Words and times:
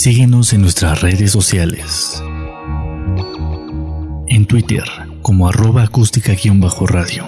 Síguenos 0.00 0.52
en 0.52 0.60
nuestras 0.60 1.00
redes 1.00 1.32
sociales. 1.32 2.22
En 4.28 4.46
Twitter 4.46 4.84
como 5.22 5.48
arroba 5.48 5.82
acústica-radio. 5.82 7.26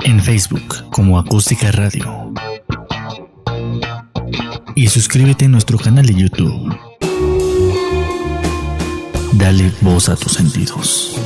En 0.00 0.20
Facebook 0.20 0.90
como 0.90 1.16
acústica 1.16 1.70
radio. 1.70 2.34
Y 4.74 4.88
suscríbete 4.88 5.44
a 5.44 5.48
nuestro 5.48 5.78
canal 5.78 6.04
de 6.04 6.14
YouTube. 6.14 6.76
Dale 9.34 9.70
voz 9.80 10.08
a 10.08 10.16
tus 10.16 10.32
sentidos. 10.32 11.20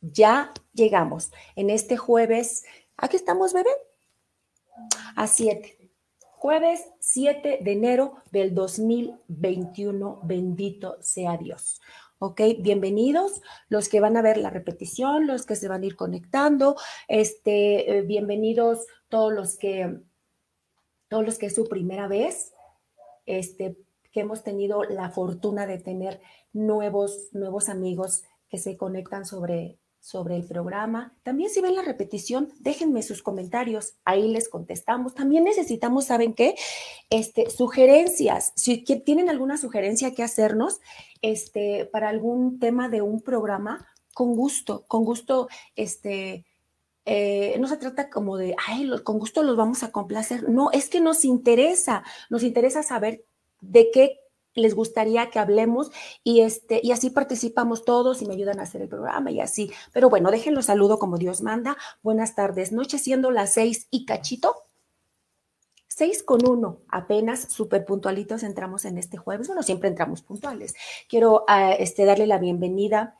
Ya 0.00 0.50
llegamos 0.72 1.30
en 1.56 1.68
este 1.68 1.98
jueves. 1.98 2.64
Aquí 3.02 3.16
estamos, 3.16 3.54
bebé. 3.54 3.70
A 5.16 5.26
7. 5.26 5.90
Jueves 6.32 6.84
7 7.00 7.60
de 7.62 7.72
enero 7.72 8.16
del 8.30 8.54
2021. 8.54 10.20
Bendito 10.22 10.98
sea 11.00 11.38
Dios. 11.38 11.80
¿ok? 12.18 12.42
Bienvenidos 12.58 13.40
los 13.70 13.88
que 13.88 14.00
van 14.00 14.18
a 14.18 14.22
ver 14.22 14.36
la 14.36 14.50
repetición, 14.50 15.26
los 15.26 15.46
que 15.46 15.56
se 15.56 15.66
van 15.66 15.82
a 15.82 15.86
ir 15.86 15.96
conectando, 15.96 16.76
este, 17.08 17.90
eh, 17.90 18.02
bienvenidos 18.02 18.86
todos 19.08 19.32
los 19.32 19.56
que, 19.56 19.98
todos 21.08 21.24
los 21.24 21.38
que 21.38 21.46
es 21.46 21.54
su 21.54 21.66
primera 21.68 22.06
vez, 22.06 22.52
este, 23.24 23.78
que 24.12 24.20
hemos 24.20 24.42
tenido 24.42 24.84
la 24.84 25.08
fortuna 25.08 25.66
de 25.66 25.78
tener 25.78 26.20
nuevos, 26.52 27.30
nuevos 27.32 27.70
amigos 27.70 28.24
que 28.50 28.58
se 28.58 28.76
conectan 28.76 29.24
sobre, 29.24 29.78
sobre 30.00 30.34
el 30.34 30.44
programa. 30.44 31.14
También 31.22 31.50
si 31.50 31.60
ven 31.60 31.76
la 31.76 31.82
repetición, 31.82 32.48
déjenme 32.58 33.02
sus 33.02 33.22
comentarios, 33.22 33.94
ahí 34.04 34.28
les 34.28 34.48
contestamos. 34.48 35.14
También 35.14 35.44
necesitamos, 35.44 36.06
¿saben 36.06 36.32
qué? 36.32 36.54
Este, 37.10 37.50
sugerencias. 37.50 38.52
Si 38.56 38.78
tienen 38.78 39.28
alguna 39.28 39.58
sugerencia 39.58 40.14
que 40.14 40.22
hacernos 40.22 40.80
este, 41.22 41.84
para 41.92 42.08
algún 42.08 42.58
tema 42.58 42.88
de 42.88 43.02
un 43.02 43.20
programa, 43.20 43.86
con 44.14 44.34
gusto, 44.34 44.84
con 44.88 45.04
gusto, 45.04 45.48
este, 45.76 46.46
eh, 47.04 47.56
no 47.58 47.68
se 47.68 47.76
trata 47.76 48.10
como 48.10 48.36
de, 48.36 48.54
ay, 48.66 48.90
con 49.04 49.18
gusto 49.18 49.42
los 49.42 49.56
vamos 49.56 49.82
a 49.82 49.92
complacer. 49.92 50.48
No, 50.48 50.70
es 50.72 50.88
que 50.88 51.00
nos 51.00 51.24
interesa, 51.24 52.02
nos 52.30 52.42
interesa 52.42 52.82
saber 52.82 53.24
de 53.60 53.90
qué 53.92 54.20
les 54.60 54.74
gustaría 54.74 55.30
que 55.30 55.38
hablemos 55.38 55.90
y 56.22 56.40
este 56.40 56.80
y 56.82 56.92
así 56.92 57.10
participamos 57.10 57.84
todos 57.84 58.22
y 58.22 58.26
me 58.26 58.34
ayudan 58.34 58.60
a 58.60 58.64
hacer 58.64 58.82
el 58.82 58.88
programa 58.88 59.30
y 59.30 59.40
así. 59.40 59.72
Pero 59.92 60.08
bueno, 60.08 60.30
déjenlo 60.30 60.62
saludo 60.62 60.98
como 60.98 61.18
Dios 61.18 61.42
manda. 61.42 61.76
Buenas 62.02 62.34
tardes, 62.34 62.72
noche 62.72 62.98
siendo 62.98 63.30
las 63.30 63.54
seis 63.54 63.88
y 63.90 64.04
cachito. 64.04 64.54
Seis 65.88 66.22
con 66.22 66.46
uno, 66.48 66.80
apenas 66.88 67.52
súper 67.52 67.84
puntualitos 67.84 68.42
entramos 68.42 68.86
en 68.86 68.96
este 68.96 69.18
jueves. 69.18 69.48
Bueno, 69.48 69.62
siempre 69.62 69.88
entramos 69.88 70.22
puntuales. 70.22 70.74
Quiero 71.08 71.44
uh, 71.48 71.74
este, 71.78 72.06
darle 72.06 72.26
la 72.26 72.38
bienvenida 72.38 73.18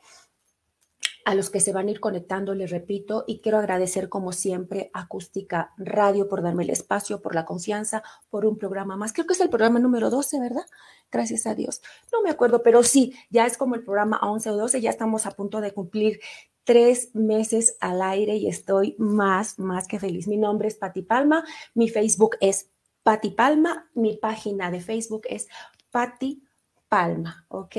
a 1.25 1.35
los 1.35 1.49
que 1.49 1.59
se 1.59 1.73
van 1.73 1.87
a 1.87 1.91
ir 1.91 1.99
conectando, 1.99 2.55
les 2.55 2.71
repito, 2.71 3.23
y 3.27 3.39
quiero 3.41 3.59
agradecer 3.59 4.09
como 4.09 4.31
siempre 4.31 4.89
Acústica 4.93 5.73
Radio 5.77 6.27
por 6.27 6.41
darme 6.41 6.63
el 6.63 6.71
espacio, 6.71 7.21
por 7.21 7.35
la 7.35 7.45
confianza, 7.45 8.03
por 8.29 8.45
un 8.45 8.57
programa 8.57 8.95
más. 8.95 9.13
Creo 9.13 9.27
que 9.27 9.33
es 9.33 9.41
el 9.41 9.49
programa 9.49 9.79
número 9.79 10.09
12, 10.09 10.39
¿verdad? 10.39 10.65
Gracias 11.11 11.45
a 11.45 11.55
Dios. 11.55 11.81
No 12.11 12.21
me 12.21 12.29
acuerdo, 12.29 12.63
pero 12.63 12.83
sí, 12.83 13.13
ya 13.29 13.45
es 13.45 13.57
como 13.57 13.75
el 13.75 13.83
programa 13.83 14.19
11 14.21 14.49
o 14.51 14.57
12, 14.57 14.81
ya 14.81 14.89
estamos 14.89 15.25
a 15.25 15.31
punto 15.31 15.59
de 15.59 15.73
cumplir 15.73 16.19
tres 16.63 17.13
meses 17.13 17.75
al 17.79 18.01
aire 18.01 18.35
y 18.35 18.47
estoy 18.47 18.95
más, 18.97 19.59
más 19.59 19.87
que 19.87 19.99
feliz. 19.99 20.27
Mi 20.27 20.37
nombre 20.37 20.67
es 20.67 20.75
Pati 20.75 21.01
Palma, 21.01 21.43
mi 21.73 21.89
Facebook 21.89 22.37
es 22.39 22.69
Pati 23.03 23.31
Palma, 23.31 23.89
mi 23.93 24.17
página 24.17 24.71
de 24.71 24.79
Facebook 24.79 25.23
es 25.29 25.47
Pati 25.89 26.43
Palma, 26.87 27.45
¿ok? 27.49 27.75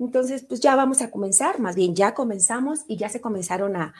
Entonces, 0.00 0.46
pues 0.48 0.60
ya 0.60 0.74
vamos 0.76 1.02
a 1.02 1.10
comenzar, 1.10 1.60
más 1.60 1.76
bien 1.76 1.94
ya 1.94 2.14
comenzamos 2.14 2.84
y 2.88 2.96
ya 2.96 3.10
se 3.10 3.20
comenzaron 3.20 3.76
a, 3.76 3.94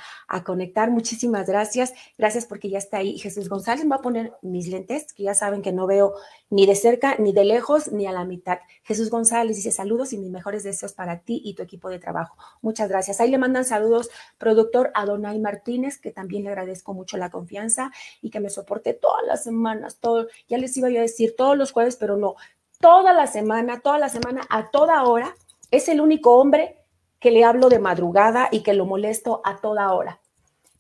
conectar. 0.47 0.91
Muchísimas 0.91 1.47
gracias. 1.47 1.93
Gracias 2.17 2.47
porque 2.47 2.71
ya 2.71 2.79
está 2.79 2.97
ahí 2.99 3.19
Jesús 3.19 3.51
González. 3.51 3.85
Me 3.85 3.91
va 3.91 3.97
a 3.97 4.03
poner 4.03 4.33
mis 4.41 4.69
lentes, 4.69 5.13
que 5.13 5.25
ya 5.25 5.35
saben 5.35 5.61
que 5.61 5.73
no 5.73 5.87
veo 5.87 6.15
ni 6.49 6.65
de 6.65 6.75
cerca, 6.75 7.17
ni 7.19 7.35
de 7.35 7.45
lejos, 7.45 7.93
ni 7.93 8.07
a 8.07 8.13
la 8.13 8.25
mitad. 8.25 8.61
Jesús 8.83 9.11
González 9.11 9.57
dice 9.57 9.73
saludos 9.73 10.15
y 10.15 10.19
mis 10.19 10.31
mejores 10.31 10.63
deseos 10.63 10.95
para 10.95 11.21
ti 11.21 11.43
y 11.45 11.55
tu 11.55 11.63
equipo 11.63 11.91
de 11.91 11.99
trabajo. 11.99 12.35
Muchas 12.63 12.89
gracias. 12.89 13.21
Ahí 13.21 13.31
le 13.31 13.37
mandan 13.37 13.67
saludos, 13.67 14.09
productor 14.39 14.91
Adonai 14.95 15.39
Martínez, 15.39 15.99
que 15.99 16.13
también 16.13 16.45
le 16.45 16.49
agradezco 16.49 16.95
mucho 16.95 17.19
la 17.19 17.29
confianza 17.29 17.93
y 18.23 18.31
que 18.31 18.41
me 18.41 18.49
soporte 18.49 18.95
todas 18.95 19.27
las 19.27 19.45
semanas, 19.45 19.99
todo, 20.01 20.29
ya 20.49 20.57
les 20.57 20.75
iba 20.79 20.89
yo 20.89 21.01
a 21.01 21.03
decir 21.03 21.35
todos 21.37 21.59
los 21.59 21.73
jueves, 21.73 21.97
pero 21.97 22.17
no, 22.17 22.37
toda 22.81 23.13
la 23.13 23.27
semana, 23.27 23.81
toda 23.81 23.99
la 23.99 24.09
semana, 24.09 24.47
a 24.49 24.71
toda 24.71 25.03
hora 25.05 25.35
es 25.71 25.89
el 25.89 26.01
único 26.01 26.37
hombre 26.39 26.85
que 27.19 27.31
le 27.31 27.45
hablo 27.45 27.69
de 27.69 27.79
madrugada 27.79 28.49
y 28.51 28.63
que 28.63 28.75
lo 28.75 28.87
molesto 28.87 29.41
a 29.45 29.61
toda 29.61 29.93
hora. 29.93 30.21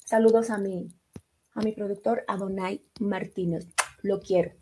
Saludos 0.05 0.51
a 0.51 0.59
mi, 0.59 0.89
a 1.55 1.61
mi 1.61 1.73
productor 1.73 2.25
Adonai 2.27 2.83
Martínez. 2.99 3.69
Lo 4.03 4.21
quiero. 4.21 4.53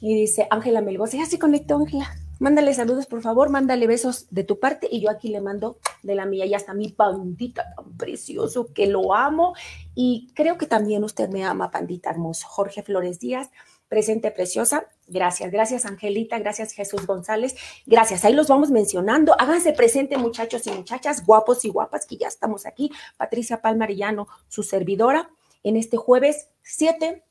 Y 0.00 0.14
dice 0.14 0.46
Ángela 0.50 0.80
Melgoza, 0.80 1.18
ya 1.18 1.26
se 1.26 1.38
conectó 1.38 1.76
Ángela. 1.76 2.10
Mándale 2.40 2.72
saludos, 2.72 3.04
por 3.04 3.20
favor, 3.20 3.50
mándale 3.50 3.86
besos 3.86 4.26
de 4.30 4.44
tu 4.44 4.58
parte 4.58 4.88
y 4.90 5.02
yo 5.02 5.10
aquí 5.10 5.28
le 5.28 5.42
mando 5.42 5.78
de 6.02 6.14
la 6.14 6.24
mía. 6.24 6.46
Ya 6.46 6.56
está 6.56 6.72
mi 6.72 6.88
pandita 6.88 7.74
tan 7.76 7.98
precioso 7.98 8.72
que 8.72 8.86
lo 8.86 9.14
amo 9.14 9.54
y 9.94 10.32
creo 10.34 10.56
que 10.56 10.64
también 10.64 11.04
usted 11.04 11.28
me 11.28 11.44
ama, 11.44 11.70
pandita 11.70 12.08
hermoso. 12.08 12.46
Jorge 12.48 12.82
Flores 12.82 13.20
Díaz, 13.20 13.50
presente 13.88 14.30
preciosa. 14.30 14.86
Gracias, 15.10 15.50
gracias 15.50 15.86
Angelita, 15.86 16.38
gracias 16.38 16.72
Jesús 16.72 17.04
González, 17.04 17.56
gracias. 17.84 18.24
Ahí 18.24 18.32
los 18.32 18.46
vamos 18.46 18.70
mencionando. 18.70 19.34
Háganse 19.40 19.72
presente 19.72 20.16
muchachos 20.16 20.64
y 20.68 20.70
muchachas, 20.70 21.26
guapos 21.26 21.64
y 21.64 21.68
guapas, 21.68 22.06
que 22.06 22.16
ya 22.16 22.28
estamos 22.28 22.64
aquí. 22.64 22.92
Patricia 23.16 23.60
Palmarillano, 23.60 24.28
su 24.46 24.62
servidora, 24.62 25.28
en 25.64 25.76
este 25.76 25.96
jueves 25.96 26.48
7 26.62 27.24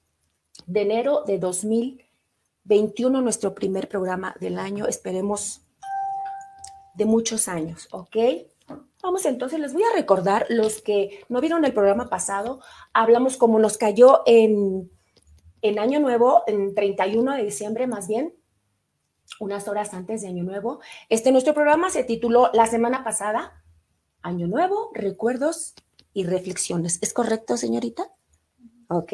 de 0.68 0.82
enero 0.82 1.24
de 1.26 1.40
2021, 1.40 3.22
nuestro 3.22 3.56
primer 3.56 3.88
programa 3.88 4.36
del 4.42 4.60
año. 4.60 4.86
Esperemos 4.86 5.62
de 6.96 7.06
muchos 7.06 7.48
años, 7.48 7.88
¿ok? 7.92 8.18
Vamos 9.02 9.26
entonces, 9.26 9.58
les 9.58 9.74
voy 9.74 9.84
a 9.84 9.96
recordar 9.96 10.46
los 10.50 10.82
que 10.82 11.24
no 11.30 11.40
vieron 11.40 11.64
el 11.64 11.74
programa 11.74 12.10
pasado, 12.10 12.60
hablamos 12.92 13.38
como 13.38 13.58
nos 13.58 13.78
cayó 13.78 14.22
en 14.26 14.92
en 15.62 15.80
Año 15.80 16.00
Nuevo, 16.00 16.44
en 16.48 16.74
31 16.76 17.36
de 17.36 17.44
diciembre 17.44 17.88
más 17.88 18.08
bien, 18.08 18.36
unas 19.40 19.68
horas 19.68 19.94
antes 19.94 20.22
de 20.22 20.28
Año 20.28 20.44
Nuevo. 20.44 20.80
Este 21.10 21.32
nuestro 21.32 21.54
programa 21.54 21.90
se 21.90 22.04
tituló 22.04 22.50
la 22.54 22.66
semana 22.66 23.04
pasada 23.04 23.64
Año 24.22 24.48
Nuevo, 24.48 24.92
recuerdos 24.94 25.76
y 26.14 26.26
reflexiones. 26.26 27.00
¿Es 27.02 27.14
correcto, 27.14 27.58
señorita? 27.58 28.12
Ok, 28.92 29.14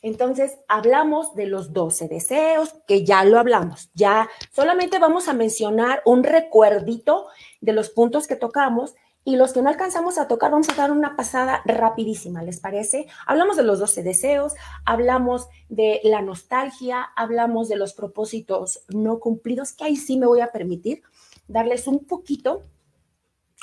entonces 0.00 0.58
hablamos 0.68 1.34
de 1.34 1.46
los 1.46 1.72
12 1.72 2.06
deseos, 2.06 2.76
que 2.86 3.04
ya 3.04 3.24
lo 3.24 3.40
hablamos, 3.40 3.90
ya 3.92 4.28
solamente 4.52 5.00
vamos 5.00 5.26
a 5.26 5.32
mencionar 5.32 6.02
un 6.04 6.22
recuerdito 6.22 7.26
de 7.60 7.72
los 7.72 7.90
puntos 7.90 8.28
que 8.28 8.36
tocamos 8.36 8.94
y 9.28 9.36
los 9.36 9.52
que 9.52 9.60
no 9.60 9.68
alcanzamos 9.68 10.16
a 10.16 10.26
tocar, 10.26 10.50
vamos 10.50 10.70
a 10.70 10.74
dar 10.74 10.90
una 10.90 11.14
pasada 11.14 11.60
rapidísima, 11.66 12.42
¿les 12.42 12.60
parece? 12.60 13.08
Hablamos 13.26 13.58
de 13.58 13.62
los 13.62 13.78
12 13.78 14.02
deseos, 14.02 14.54
hablamos 14.86 15.48
de 15.68 16.00
la 16.02 16.22
nostalgia, 16.22 17.02
hablamos 17.14 17.68
de 17.68 17.76
los 17.76 17.92
propósitos 17.92 18.86
no 18.88 19.20
cumplidos, 19.20 19.74
que 19.74 19.84
ahí 19.84 19.96
sí 19.96 20.16
me 20.16 20.24
voy 20.24 20.40
a 20.40 20.50
permitir 20.50 21.02
darles 21.46 21.86
un 21.86 22.06
poquito, 22.06 22.62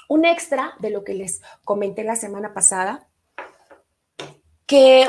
un 0.08 0.26
extra 0.26 0.76
de 0.82 0.92
lo 0.92 1.04
que 1.04 1.16
les 1.16 1.42
comenté 1.64 2.04
la 2.04 2.16
semana 2.16 2.54
pasada, 2.54 3.08
que 4.68 5.08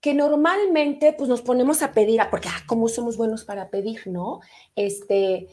que 0.00 0.14
normalmente 0.14 1.12
pues 1.12 1.28
nos 1.28 1.42
ponemos 1.42 1.82
a 1.82 1.92
pedir, 1.92 2.22
porque 2.30 2.48
ah, 2.48 2.62
como 2.66 2.88
somos 2.88 3.16
buenos 3.16 3.44
para 3.44 3.68
pedir, 3.68 4.06
¿no? 4.06 4.40
Este, 4.76 5.48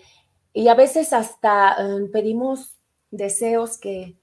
y 0.53 0.67
a 0.69 0.75
veces 0.75 1.13
hasta 1.13 1.75
um, 1.79 2.11
pedimos 2.11 2.76
deseos 3.11 3.77
que, 3.77 4.17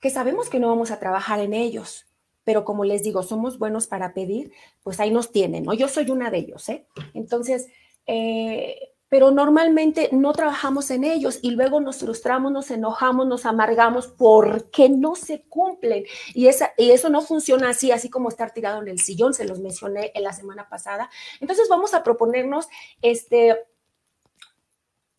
que 0.00 0.10
sabemos 0.10 0.48
que 0.48 0.58
no 0.58 0.68
vamos 0.68 0.90
a 0.90 0.98
trabajar 0.98 1.40
en 1.40 1.54
ellos, 1.54 2.06
pero 2.44 2.64
como 2.64 2.84
les 2.84 3.02
digo, 3.02 3.22
somos 3.22 3.58
buenos 3.58 3.86
para 3.86 4.14
pedir, 4.14 4.52
pues 4.82 5.00
ahí 5.00 5.10
nos 5.10 5.32
tienen, 5.32 5.64
¿no? 5.64 5.74
Yo 5.74 5.88
soy 5.88 6.10
una 6.10 6.30
de 6.30 6.38
ellos, 6.38 6.68
¿eh? 6.68 6.86
Entonces, 7.12 7.66
eh, 8.06 8.92
pero 9.08 9.30
normalmente 9.30 10.08
no 10.12 10.32
trabajamos 10.32 10.90
en 10.90 11.04
ellos 11.04 11.38
y 11.42 11.52
luego 11.52 11.80
nos 11.80 11.98
frustramos, 11.98 12.50
nos 12.50 12.70
enojamos, 12.70 13.26
nos 13.26 13.46
amargamos 13.46 14.08
porque 14.08 14.88
no 14.88 15.14
se 15.14 15.42
cumplen. 15.42 16.04
Y, 16.34 16.48
esa, 16.48 16.72
y 16.76 16.90
eso 16.90 17.08
no 17.08 17.20
funciona 17.22 17.70
así, 17.70 17.92
así 17.92 18.10
como 18.10 18.28
estar 18.28 18.52
tirado 18.52 18.82
en 18.82 18.88
el 18.88 18.98
sillón, 18.98 19.32
se 19.32 19.44
los 19.44 19.60
mencioné 19.60 20.10
en 20.14 20.24
la 20.24 20.32
semana 20.32 20.68
pasada. 20.68 21.08
Entonces 21.40 21.68
vamos 21.68 21.94
a 21.94 22.02
proponernos 22.02 22.66
este, 23.00 23.56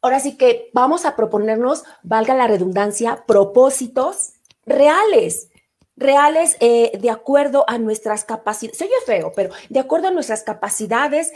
ahora 0.07 0.19
sí 0.21 0.37
que 0.37 0.69
vamos 0.73 1.05
a 1.05 1.15
proponernos, 1.15 1.83
valga 2.01 2.33
la 2.33 2.47
redundancia, 2.47 3.25
propósitos 3.27 4.33
reales, 4.65 5.49
reales 5.97 6.55
eh, 6.61 6.97
de 6.97 7.09
acuerdo 7.09 7.65
a 7.67 7.77
nuestras 7.77 8.23
capacidades. 8.23 8.77
Se 8.77 8.85
oye 8.85 8.93
feo, 9.05 9.33
pero 9.35 9.49
de 9.69 9.79
acuerdo 9.79 10.07
a 10.07 10.11
nuestras 10.11 10.43
capacidades. 10.43 11.33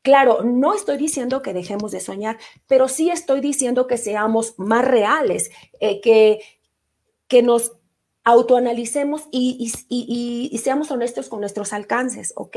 Claro, 0.00 0.42
no 0.42 0.74
estoy 0.74 0.96
diciendo 0.96 1.42
que 1.42 1.52
dejemos 1.52 1.92
de 1.92 2.00
soñar, 2.00 2.38
pero 2.66 2.88
sí 2.88 3.10
estoy 3.10 3.40
diciendo 3.40 3.86
que 3.86 3.98
seamos 3.98 4.54
más 4.58 4.84
reales, 4.84 5.50
eh, 5.78 6.00
que, 6.00 6.40
que 7.28 7.42
nos 7.42 7.72
autoanalicemos 8.24 9.28
y, 9.30 9.70
seamos 10.62 10.90
honestos 10.90 11.28
con 11.28 11.40
nuestros 11.40 11.72
alcances, 11.72 12.32
¿ok? 12.36 12.56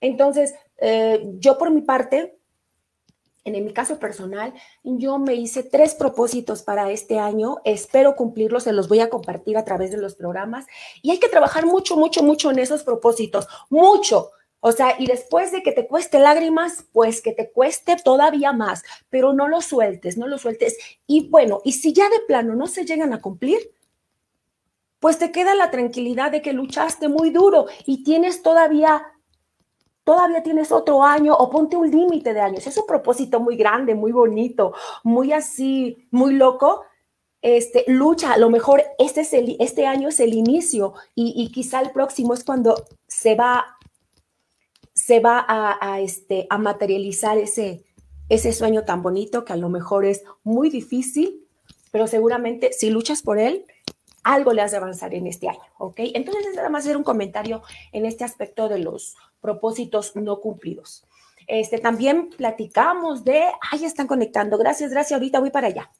Entonces, 0.00 0.54
eh, 0.78 1.22
yo 1.38 1.58
por 1.58 1.70
mi 1.70 1.82
parte, 1.82 2.39
en 3.44 3.64
mi 3.64 3.72
caso 3.72 3.98
personal, 3.98 4.52
yo 4.84 5.18
me 5.18 5.34
hice 5.34 5.62
tres 5.62 5.94
propósitos 5.94 6.62
para 6.62 6.90
este 6.90 7.18
año. 7.18 7.58
Espero 7.64 8.14
cumplirlos, 8.14 8.64
se 8.64 8.72
los 8.72 8.88
voy 8.88 9.00
a 9.00 9.10
compartir 9.10 9.56
a 9.56 9.64
través 9.64 9.90
de 9.90 9.96
los 9.96 10.14
programas. 10.14 10.66
Y 11.02 11.10
hay 11.10 11.18
que 11.18 11.28
trabajar 11.28 11.66
mucho, 11.66 11.96
mucho, 11.96 12.22
mucho 12.22 12.50
en 12.50 12.58
esos 12.58 12.82
propósitos. 12.82 13.46
Mucho. 13.70 14.30
O 14.60 14.72
sea, 14.72 14.94
y 14.98 15.06
después 15.06 15.52
de 15.52 15.62
que 15.62 15.72
te 15.72 15.86
cueste 15.86 16.18
lágrimas, 16.18 16.84
pues 16.92 17.22
que 17.22 17.32
te 17.32 17.50
cueste 17.50 17.96
todavía 17.96 18.52
más, 18.52 18.82
pero 19.08 19.32
no 19.32 19.48
lo 19.48 19.62
sueltes, 19.62 20.18
no 20.18 20.26
lo 20.26 20.36
sueltes. 20.36 20.76
Y 21.06 21.28
bueno, 21.30 21.62
y 21.64 21.72
si 21.72 21.94
ya 21.94 22.10
de 22.10 22.20
plano 22.20 22.54
no 22.54 22.66
se 22.66 22.84
llegan 22.84 23.14
a 23.14 23.22
cumplir, 23.22 23.58
pues 24.98 25.18
te 25.18 25.32
queda 25.32 25.54
la 25.54 25.70
tranquilidad 25.70 26.30
de 26.30 26.42
que 26.42 26.52
luchaste 26.52 27.08
muy 27.08 27.30
duro 27.30 27.66
y 27.86 28.04
tienes 28.04 28.42
todavía 28.42 29.02
todavía 30.10 30.42
tienes 30.42 30.72
otro 30.72 31.04
año 31.04 31.36
o 31.36 31.48
ponte 31.48 31.76
un 31.76 31.88
límite 31.88 32.34
de 32.34 32.40
años. 32.40 32.66
Es 32.66 32.76
un 32.76 32.84
propósito 32.84 33.38
muy 33.38 33.54
grande, 33.54 33.94
muy 33.94 34.10
bonito, 34.10 34.74
muy 35.04 35.32
así, 35.32 36.08
muy 36.10 36.34
loco. 36.34 36.82
Este, 37.42 37.84
lucha, 37.86 38.32
a 38.32 38.36
lo 38.36 38.50
mejor 38.50 38.82
este, 38.98 39.20
es 39.20 39.32
el, 39.32 39.56
este 39.60 39.86
año 39.86 40.08
es 40.08 40.18
el 40.18 40.34
inicio 40.34 40.94
y, 41.14 41.52
quizá 41.52 41.80
el 41.80 41.92
próximo 41.92 42.34
es 42.34 42.42
cuando 42.42 42.74
se 43.06 43.36
va, 43.36 43.76
se 44.94 45.20
va 45.20 45.46
a, 45.48 46.00
este, 46.00 46.48
a 46.50 46.58
materializar 46.58 47.38
ese, 47.38 47.84
ese 48.28 48.52
sueño 48.52 48.84
tan 48.84 49.02
bonito 49.02 49.44
que 49.44 49.52
a 49.52 49.56
lo 49.56 49.68
mejor 49.68 50.04
es 50.04 50.24
muy 50.42 50.70
difícil, 50.70 51.46
pero 51.92 52.08
seguramente 52.08 52.72
si 52.72 52.90
luchas 52.90 53.22
por 53.22 53.38
él, 53.38 53.64
algo 54.22 54.52
le 54.52 54.62
has 54.62 54.70
de 54.70 54.76
avanzar 54.76 55.14
en 55.14 55.26
este 55.26 55.48
año, 55.48 55.60
¿ok? 55.78 56.00
Entonces, 56.14 56.54
nada 56.54 56.68
más 56.68 56.84
hacer 56.84 56.96
un 56.96 57.04
comentario 57.04 57.62
en 57.92 58.06
este 58.06 58.24
aspecto 58.24 58.68
de 58.68 58.78
los 58.78 59.16
propósitos 59.40 60.16
no 60.16 60.40
cumplidos. 60.40 61.04
Este, 61.46 61.78
también 61.78 62.30
platicamos 62.30 63.24
de, 63.24 63.42
ay, 63.72 63.84
están 63.84 64.06
conectando, 64.06 64.56
gracias, 64.58 64.90
gracias, 64.90 65.18
ahorita 65.18 65.40
voy 65.40 65.50
para 65.50 65.68
allá. 65.68 65.90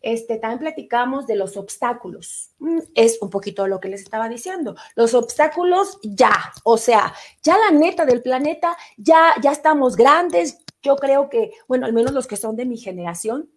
Este, 0.00 0.38
también 0.38 0.60
platicamos 0.60 1.26
de 1.26 1.36
los 1.36 1.56
obstáculos. 1.56 2.50
Mm, 2.58 2.78
es 2.94 3.18
un 3.20 3.30
poquito 3.30 3.66
lo 3.66 3.80
que 3.80 3.88
les 3.88 4.02
estaba 4.02 4.28
diciendo. 4.28 4.76
Los 4.94 5.14
obstáculos 5.14 5.98
ya, 6.02 6.52
o 6.62 6.76
sea, 6.76 7.12
ya 7.42 7.58
la 7.58 7.70
neta 7.70 8.06
del 8.06 8.22
planeta, 8.22 8.76
ya, 8.96 9.34
ya 9.42 9.52
estamos 9.52 9.96
grandes. 9.96 10.58
Yo 10.82 10.96
creo 10.96 11.28
que, 11.28 11.52
bueno, 11.66 11.86
al 11.86 11.92
menos 11.92 12.12
los 12.12 12.26
que 12.26 12.36
son 12.36 12.56
de 12.56 12.64
mi 12.64 12.76
generación, 12.76 13.50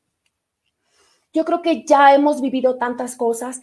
yo 1.33 1.45
creo 1.45 1.61
que 1.61 1.85
ya 1.85 2.15
hemos 2.15 2.41
vivido 2.41 2.77
tantas 2.77 3.15
cosas 3.15 3.61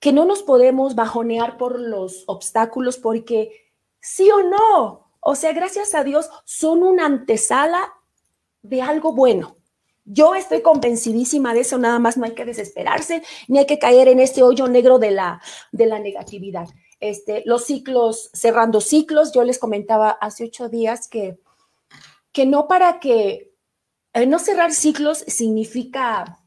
que 0.00 0.12
no 0.12 0.24
nos 0.24 0.42
podemos 0.42 0.94
bajonear 0.94 1.56
por 1.56 1.80
los 1.80 2.24
obstáculos 2.26 2.98
porque 2.98 3.72
sí 4.00 4.30
o 4.30 4.42
no, 4.42 5.10
o 5.20 5.34
sea, 5.34 5.52
gracias 5.52 5.94
a 5.94 6.04
Dios 6.04 6.30
son 6.44 6.82
una 6.82 7.06
antesala 7.06 7.92
de 8.62 8.82
algo 8.82 9.12
bueno. 9.12 9.56
Yo 10.04 10.36
estoy 10.36 10.62
convencidísima 10.62 11.52
de 11.52 11.60
eso, 11.60 11.78
nada 11.78 11.98
más 11.98 12.16
no 12.16 12.26
hay 12.26 12.34
que 12.34 12.44
desesperarse, 12.44 13.22
ni 13.48 13.58
hay 13.58 13.66
que 13.66 13.80
caer 13.80 14.06
en 14.06 14.20
este 14.20 14.44
hoyo 14.44 14.68
negro 14.68 15.00
de 15.00 15.10
la, 15.10 15.42
de 15.72 15.86
la 15.86 15.98
negatividad. 15.98 16.68
Este, 17.00 17.42
los 17.44 17.64
ciclos, 17.64 18.30
cerrando 18.32 18.80
ciclos, 18.80 19.32
yo 19.32 19.42
les 19.42 19.58
comentaba 19.58 20.10
hace 20.10 20.44
ocho 20.44 20.68
días 20.68 21.08
que, 21.08 21.40
que 22.30 22.46
no 22.46 22.68
para 22.68 23.00
que, 23.00 23.52
eh, 24.12 24.26
no 24.26 24.38
cerrar 24.38 24.72
ciclos 24.72 25.18
significa 25.26 26.38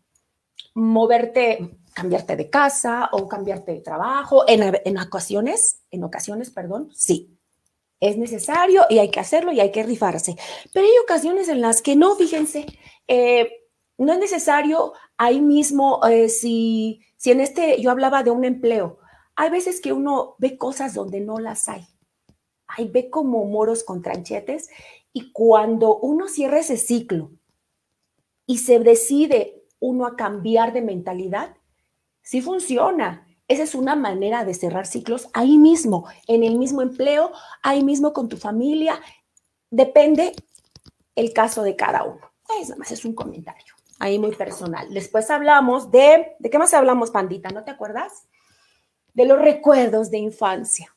moverte, 0.74 1.79
cambiarte 2.00 2.38
de 2.38 2.50
casa 2.50 3.10
o 3.12 3.28
cambiarte 3.28 3.74
de 3.74 3.82
trabajo. 3.82 4.46
En, 4.48 4.98
ocasiones, 4.98 5.82
en 5.92 6.04
ocasiones, 6.06 6.50
perdón, 6.50 6.90
sí, 6.94 7.38
es 8.00 8.18
necesario 8.18 8.86
y 8.90 9.00
hay 9.00 9.12
que 9.12 9.20
hacerlo 9.20 9.52
y 9.52 9.60
hay 9.60 9.72
que 9.72 9.84
rifarse. 9.84 10.38
Pero 10.74 10.86
hay 10.86 10.98
ocasiones 11.04 11.50
en 11.50 11.60
las 11.60 11.82
que 11.82 11.98
no, 11.98 12.16
fíjense, 12.16 12.66
eh, 13.08 13.50
no 13.98 14.14
es 14.14 14.20
necesario 14.20 14.94
ahí 15.18 15.42
mismo, 15.42 16.00
eh, 16.08 16.30
si, 16.30 17.02
si 17.18 17.32
en 17.32 17.42
este 17.42 17.82
yo 17.82 17.92
hablaba 17.92 18.24
de 18.24 18.32
un 18.32 18.46
empleo, 18.46 19.00
hay 19.36 19.50
veces 19.50 19.82
que 19.82 19.92
uno 19.92 20.36
ve 20.40 20.58
cosas 20.58 20.94
donde 20.94 21.20
no 21.20 21.40
las 21.40 21.68
hay. 21.68 21.86
Ahí 22.68 22.88
ve 22.88 23.10
como 23.10 23.44
moros 23.46 23.84
con 23.84 24.02
tranchetes 24.02 24.70
y 25.12 25.34
cuando 25.34 25.98
uno 25.98 26.30
cierra 26.30 26.60
ese 26.60 26.78
ciclo 26.78 27.32
y 28.46 28.60
se 28.60 28.80
decide 28.80 29.66
uno 29.80 30.06
a 30.06 30.16
cambiar 30.16 30.72
de 30.72 30.82
mentalidad, 30.82 31.56
sí 32.22 32.42
funciona. 32.42 33.28
Esa 33.48 33.64
es 33.64 33.74
una 33.74 33.96
manera 33.96 34.46
de 34.46 34.54
cerrar 34.54 34.86
ciclos 34.86 35.30
ahí 35.34 35.58
mismo, 35.58 36.06
en 36.28 36.44
el 36.44 36.58
mismo 36.58 36.82
empleo, 36.82 37.32
ahí 37.64 37.84
mismo 37.84 38.14
con 38.14 38.30
tu 38.30 38.38
familia. 38.38 39.02
Depende 39.72 40.36
el 41.16 41.34
caso 41.34 41.64
de 41.64 41.76
cada 41.76 42.04
uno. 42.04 42.32
Es 42.60 42.70
nada 42.70 42.80
más 42.80 42.92
es 42.92 43.06
un 43.06 43.16
comentario 43.16 43.74
ahí 44.00 44.18
muy 44.18 44.34
personal. 44.34 44.92
Después 44.94 45.30
hablamos 45.30 45.92
de, 45.92 46.36
¿de 46.40 46.50
qué 46.50 46.58
más 46.58 46.74
hablamos, 46.74 47.12
Pandita? 47.12 47.50
¿No 47.50 47.64
te 47.64 47.72
acuerdas? 47.72 48.28
De 49.14 49.26
los 49.26 49.40
recuerdos 49.40 50.10
de 50.10 50.20
infancia 50.20 50.96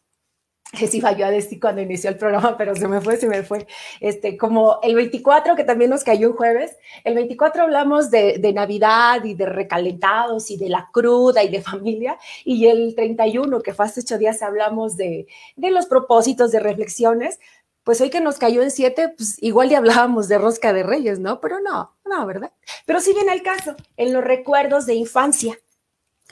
les 0.81 0.95
iba 0.95 1.13
yo 1.13 1.27
a 1.27 1.31
decir 1.31 1.61
cuando 1.61 1.83
inició 1.83 2.11
el 2.11 2.17
programa, 2.17 2.57
pero 2.59 2.75
se 2.75 2.89
me 2.89 3.01
fue, 3.01 3.17
se 3.17 3.29
me 3.29 3.43
fue. 3.43 3.67
Este, 4.01 4.37
como 4.37 4.79
el 4.83 4.95
24, 4.95 5.55
que 5.55 5.65
también 5.65 5.91
nos 5.91 6.05
cayó 6.05 6.31
un 6.31 6.37
jueves, 6.37 6.77
el 7.05 7.15
24 7.15 7.63
hablamos 7.63 8.11
de, 8.11 8.39
de, 8.39 8.53
Navidad 8.53 9.25
y 9.25 9.35
de 9.35 9.47
recalentados 9.47 10.51
y 10.51 10.57
de 10.57 10.69
la 10.69 10.89
cruda 10.93 11.43
y 11.43 11.49
de 11.49 11.63
familia, 11.63 12.19
y 12.45 12.67
el 12.67 12.95
31, 12.95 13.61
que 13.61 13.75
fue 13.75 13.87
hace 13.87 14.01
ocho 14.01 14.19
días, 14.19 14.43
hablamos 14.43 14.97
de, 14.97 15.27
de 15.57 15.71
los 15.71 15.87
propósitos, 15.87 16.51
de 16.53 16.61
reflexiones. 16.61 17.39
Pues 17.85 18.01
hoy 18.01 18.11
que 18.11 18.21
nos 18.21 18.39
cayó 18.39 18.63
en 18.63 18.71
siete, 18.71 19.09
pues 19.09 19.43
igual 19.43 19.69
ya 19.69 19.79
hablábamos 19.79 20.29
de 20.29 20.39
rosca 20.39 20.73
de 20.73 20.85
reyes, 20.85 21.19
¿no? 21.19 21.41
Pero 21.41 21.61
no, 21.61 21.97
no, 22.05 22.27
¿verdad? 22.27 22.53
Pero 22.87 23.01
sí 23.01 23.13
viene 23.13 23.33
el 23.33 23.43
caso, 23.43 23.75
en 23.97 24.13
los 24.13 24.23
recuerdos 24.23 24.87
de 24.87 24.95
infancia 24.95 25.59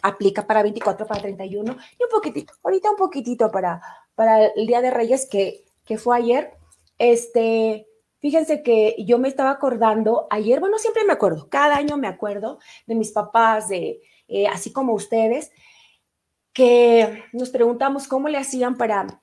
aplica 0.02 0.46
para 0.46 0.62
24, 0.62 1.06
para 1.06 1.22
31 1.22 1.72
y 1.98 2.04
un 2.04 2.10
poquitito, 2.10 2.54
ahorita 2.62 2.90
un 2.90 2.96
poquitito 2.96 3.50
para, 3.50 3.80
para 4.14 4.46
el 4.46 4.66
Día 4.66 4.80
de 4.80 4.90
Reyes 4.90 5.28
que, 5.30 5.64
que 5.84 5.98
fue 5.98 6.16
ayer. 6.16 6.52
Este, 6.98 7.86
fíjense 8.18 8.62
que 8.62 8.96
yo 8.98 9.18
me 9.18 9.28
estaba 9.28 9.50
acordando 9.50 10.26
ayer, 10.30 10.60
bueno, 10.60 10.78
siempre 10.78 11.04
me 11.04 11.12
acuerdo, 11.12 11.48
cada 11.48 11.76
año 11.76 11.96
me 11.96 12.08
acuerdo 12.08 12.58
de 12.86 12.94
mis 12.94 13.12
papás, 13.12 13.68
de 13.68 14.00
eh, 14.28 14.46
así 14.46 14.72
como 14.72 14.92
ustedes, 14.92 15.50
que 16.52 17.24
nos 17.32 17.50
preguntamos 17.50 18.08
cómo 18.08 18.28
le 18.28 18.38
hacían 18.38 18.76
para, 18.76 19.20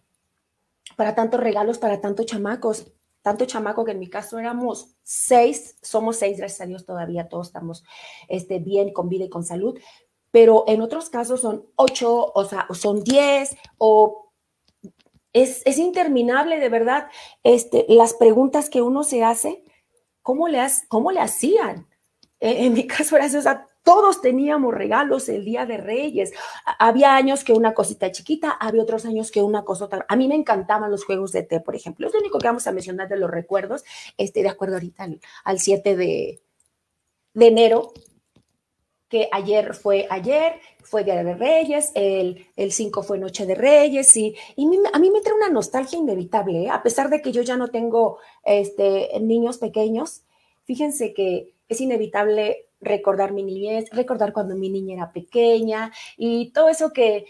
para 0.96 1.16
tantos 1.16 1.40
regalos, 1.40 1.78
para 1.78 2.02
tantos 2.02 2.26
chamacos 2.26 2.92
tanto 3.28 3.44
chamaco 3.44 3.84
que 3.84 3.92
en 3.92 4.00
mi 4.00 4.08
caso 4.08 4.40
éramos 4.40 4.96
seis, 5.04 5.76
somos 5.82 6.16
seis, 6.16 6.38
gracias 6.38 6.62
a 6.62 6.66
Dios 6.66 6.86
todavía 6.86 7.28
todos 7.28 7.48
estamos 7.48 7.84
este, 8.30 8.60
bien, 8.60 8.94
con 8.94 9.10
vida 9.10 9.26
y 9.26 9.30
con 9.30 9.44
salud, 9.44 9.78
pero 10.38 10.66
en 10.68 10.84
otros 10.84 11.10
casos 11.10 11.42
son 11.42 11.66
ocho, 11.78 12.32
o 12.32 12.46
sea, 12.46 12.68
son 12.76 13.04
diez, 13.04 13.58
o 13.80 14.32
es, 15.34 15.64
es 15.66 15.80
interminable 15.80 16.60
de 16.60 16.70
verdad 16.70 17.08
este, 17.42 17.88
las 17.90 18.14
preguntas 18.14 18.70
que 18.70 18.84
uno 18.84 19.04
se 19.04 19.24
hace, 19.24 19.64
¿cómo 20.22 20.48
le, 20.48 20.60
cómo 20.90 21.12
le 21.12 21.22
hacían? 21.22 21.88
En, 22.40 22.66
en 22.66 22.74
mi 22.74 22.86
caso 22.88 23.18
era 23.18 23.26
o 23.26 23.42
sea, 23.42 23.66
todos 23.82 24.22
teníamos 24.22 24.76
regalos 24.76 25.28
el 25.28 25.44
Día 25.44 25.66
de 25.66 25.78
Reyes. 25.78 26.32
Había 26.78 27.16
años 27.16 27.44
que 27.44 27.54
una 27.54 27.74
cosita 27.74 28.12
chiquita, 28.12 28.52
había 28.52 28.84
otros 28.84 29.08
años 29.08 29.32
que 29.32 29.42
una 29.42 29.66
cosota. 29.66 30.06
A 30.08 30.16
mí 30.16 30.28
me 30.28 30.36
encantaban 30.36 30.92
los 30.92 31.04
juegos 31.04 31.32
de 31.32 31.42
té, 31.42 31.62
por 31.62 31.76
ejemplo. 31.76 32.06
Es 32.06 32.14
lo 32.14 32.20
único 32.20 32.38
que 32.38 32.46
vamos 32.46 32.68
a 32.68 32.72
mencionar 32.72 33.10
de 33.10 33.18
los 33.18 33.32
recuerdos. 33.32 33.86
Este, 34.18 34.44
de 34.44 34.50
acuerdo 34.50 34.76
ahorita 34.76 35.04
al, 35.04 35.20
al 35.46 35.60
7 35.60 35.96
de, 35.96 36.44
de 37.34 37.48
enero, 37.48 37.92
que 39.10 39.30
ayer 39.32 39.74
fue 39.74 40.08
ayer, 40.10 40.60
fue 40.84 41.04
Día 41.04 41.24
de 41.24 41.36
Reyes, 41.36 41.92
el, 41.96 42.46
el 42.56 42.72
5 42.72 43.04
fue 43.04 43.18
Noche 43.18 43.46
de 43.46 43.56
Reyes, 43.56 44.16
y, 44.18 44.36
y 44.56 44.66
a 44.92 45.00
mí 45.00 45.12
me 45.12 45.22
trae 45.22 45.36
una 45.36 45.50
nostalgia 45.50 46.00
inevitable, 46.00 46.64
¿eh? 46.64 46.70
a 46.70 46.84
pesar 46.84 47.10
de 47.10 47.22
que 47.22 47.32
yo 47.32 47.42
ya 47.42 47.58
no 47.58 47.70
tengo 47.70 48.20
este, 48.44 49.18
niños 49.22 49.58
pequeños, 49.58 50.24
fíjense 50.66 51.14
que 51.14 51.54
es 51.70 51.82
inevitable 51.82 52.68
recordar 52.82 53.32
mi 53.32 53.44
niñez, 53.44 53.90
recordar 53.92 54.34
cuando 54.34 54.56
mi 54.56 54.70
niña 54.70 54.96
era 54.96 55.12
pequeña 55.12 55.92
y 56.16 56.52
todo 56.52 56.70
eso 56.70 56.92
que, 56.94 57.26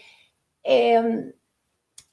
em, 0.62 1.32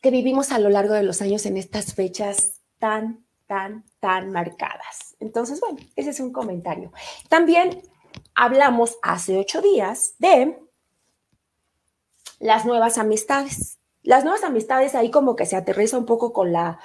que 0.01 0.11
vivimos 0.11 0.51
a 0.51 0.59
lo 0.59 0.69
largo 0.69 0.93
de 0.93 1.03
los 1.03 1.21
años 1.21 1.45
en 1.45 1.57
estas 1.57 1.93
fechas 1.93 2.61
tan, 2.79 3.25
tan, 3.47 3.83
tan 3.99 4.31
marcadas. 4.31 5.15
Entonces, 5.19 5.59
bueno, 5.59 5.77
ese 5.95 6.11
es 6.11 6.19
un 6.19 6.31
comentario. 6.31 6.91
También 7.29 7.81
hablamos 8.35 8.97
hace 9.01 9.37
ocho 9.37 9.61
días 9.61 10.15
de 10.19 10.59
las 12.39 12.65
nuevas 12.65 12.97
amistades. 12.97 13.79
las 14.03 14.23
nuevas 14.23 14.43
amistades 14.43 14.93
ahí 14.93 15.09
como 15.09 15.35
que 15.35 15.47
se 15.47 15.55
aterriza 15.55 15.97
un 15.97 16.05
poco 16.05 16.31
con 16.31 16.51
la, 16.51 16.79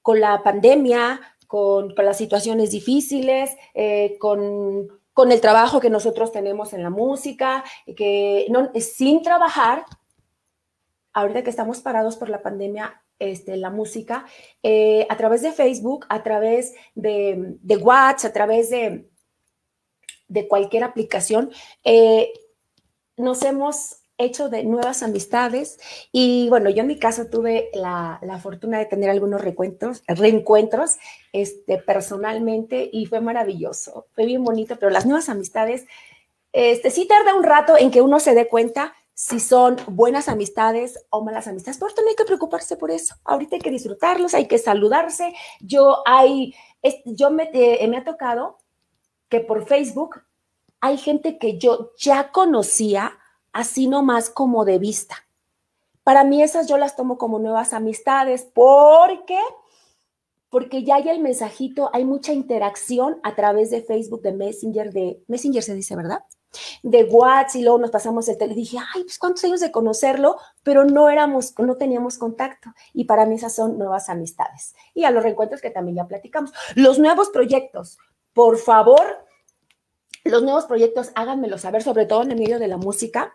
con 0.00 0.20
la 0.20 0.42
pandemia, 0.42 1.20
con, 1.46 1.94
las 1.96 2.16
situaciones 2.16 2.70
difíciles, 2.70 3.50
eh, 3.74 4.16
con, 4.18 4.88
el 5.30 5.40
trabajo 5.40 5.80
que 5.80 5.90
nosotros 5.90 6.32
tenemos 6.32 6.72
en 6.72 6.82
la 6.82 6.90
música, 6.90 7.64
que 7.96 8.46
sin 8.80 9.22
trabajar, 9.22 9.84
ahorita 11.12 11.42
que 11.42 11.50
estamos 11.50 11.80
parados 11.80 12.16
por 12.16 12.30
la 12.30 12.42
pandemia, 12.42 13.02
este, 13.18 13.56
la 13.56 13.70
música, 13.70 14.24
eh, 14.62 15.06
a 15.10 15.16
través 15.16 15.42
de 15.42 15.52
Facebook, 15.52 16.06
a 16.08 16.22
través 16.22 16.74
de, 16.94 17.56
de 17.60 17.76
WhatsApp, 17.76 18.30
a 18.30 18.32
través 18.32 18.70
de, 18.70 19.10
de 20.28 20.48
cualquier 20.48 20.84
aplicación, 20.84 21.50
eh, 21.84 22.32
nos 23.16 23.42
hemos 23.42 23.98
hecho 24.18 24.48
de 24.48 24.64
nuevas 24.64 25.02
amistades 25.02 25.78
y 26.10 26.48
bueno, 26.48 26.70
yo 26.70 26.80
en 26.80 26.86
mi 26.86 26.98
caso 26.98 27.26
tuve 27.26 27.70
la, 27.74 28.18
fortuna 28.42 28.78
de 28.78 28.86
tener 28.86 29.10
algunos 29.10 29.40
reencuentros, 29.40 30.02
reencuentros 30.06 30.96
este, 31.32 31.78
personalmente 31.78 32.88
y 32.92 33.06
fue 33.06 33.20
maravilloso, 33.20 34.06
fue 34.14 34.24
bien 34.26 34.42
bonito, 34.44 34.76
pero 34.76 34.90
las 34.90 35.06
nuevas 35.06 35.28
amistades, 35.28 35.86
este, 36.52 36.90
sí 36.90 37.06
tarda 37.06 37.34
un 37.34 37.44
rato 37.44 37.76
en 37.76 37.90
que 37.90 38.00
uno 38.00 38.20
se 38.20 38.34
dé 38.34 38.48
cuenta 38.48 38.94
si 39.12 39.40
son 39.40 39.76
buenas 39.88 40.28
amistades 40.28 41.06
o 41.08 41.24
malas 41.24 41.48
amistades, 41.48 41.78
pero 41.78 41.90
no 42.02 42.08
hay 42.08 42.16
que 42.16 42.26
preocuparse 42.26 42.76
por 42.76 42.90
eso. 42.90 43.14
Ahorita 43.24 43.56
hay 43.56 43.62
que 43.62 43.70
disfrutarlos, 43.70 44.34
hay 44.34 44.46
que 44.46 44.58
saludarse. 44.58 45.32
Yo, 45.60 46.02
hay, 46.04 46.54
yo 47.06 47.30
me, 47.30 47.48
eh, 47.54 47.88
me 47.88 47.96
ha 47.96 48.04
tocado 48.04 48.58
que 49.28 49.40
por 49.40 49.66
Facebook 49.66 50.22
hay 50.80 50.98
gente 50.98 51.38
que 51.38 51.58
yo 51.58 51.92
ya 51.98 52.30
conocía, 52.32 53.18
así 53.52 53.88
nomás 53.88 54.30
como 54.30 54.64
de 54.64 54.78
vista. 54.78 55.16
Para 56.02 56.22
mí 56.22 56.42
esas 56.42 56.68
yo 56.68 56.78
las 56.78 56.94
tomo 56.94 57.18
como 57.18 57.38
nuevas 57.38 57.72
amistades 57.72 58.46
porque 58.54 59.38
porque 60.48 60.84
ya 60.84 60.96
hay 60.96 61.08
el 61.08 61.20
mensajito, 61.20 61.90
hay 61.92 62.04
mucha 62.04 62.32
interacción 62.32 63.18
a 63.24 63.34
través 63.34 63.70
de 63.70 63.82
Facebook, 63.82 64.22
de 64.22 64.32
Messenger, 64.32 64.92
de 64.92 65.22
Messenger 65.26 65.62
se 65.62 65.74
dice, 65.74 65.96
¿verdad? 65.96 66.20
De 66.82 67.04
WhatsApp 67.04 67.56
y 67.56 67.62
luego 67.62 67.78
nos 67.78 67.90
pasamos 67.90 68.28
el 68.28 68.38
teléfono. 68.38 68.62
Dije, 68.62 68.78
ay, 68.94 69.02
pues 69.02 69.18
cuántos 69.18 69.44
años 69.44 69.60
de 69.60 69.72
conocerlo, 69.72 70.38
pero 70.62 70.84
no 70.84 71.10
éramos, 71.10 71.52
no 71.58 71.74
teníamos 71.74 72.16
contacto. 72.16 72.70
Y 72.94 73.04
para 73.04 73.26
mí 73.26 73.34
esas 73.34 73.54
son 73.54 73.76
nuevas 73.76 74.08
amistades. 74.08 74.74
Y 74.94 75.04
a 75.04 75.10
los 75.10 75.22
reencuentros 75.22 75.60
que 75.60 75.70
también 75.70 75.96
ya 75.96 76.06
platicamos. 76.06 76.52
Los 76.74 76.98
nuevos 76.98 77.28
proyectos, 77.30 77.98
por 78.36 78.58
favor, 78.58 79.24
los 80.24 80.42
nuevos 80.42 80.66
proyectos, 80.66 81.10
háganmelo 81.14 81.56
saber, 81.56 81.82
sobre 81.82 82.04
todo 82.04 82.22
en 82.22 82.32
el 82.32 82.38
medio 82.38 82.58
de 82.58 82.68
la 82.68 82.76
música 82.76 83.34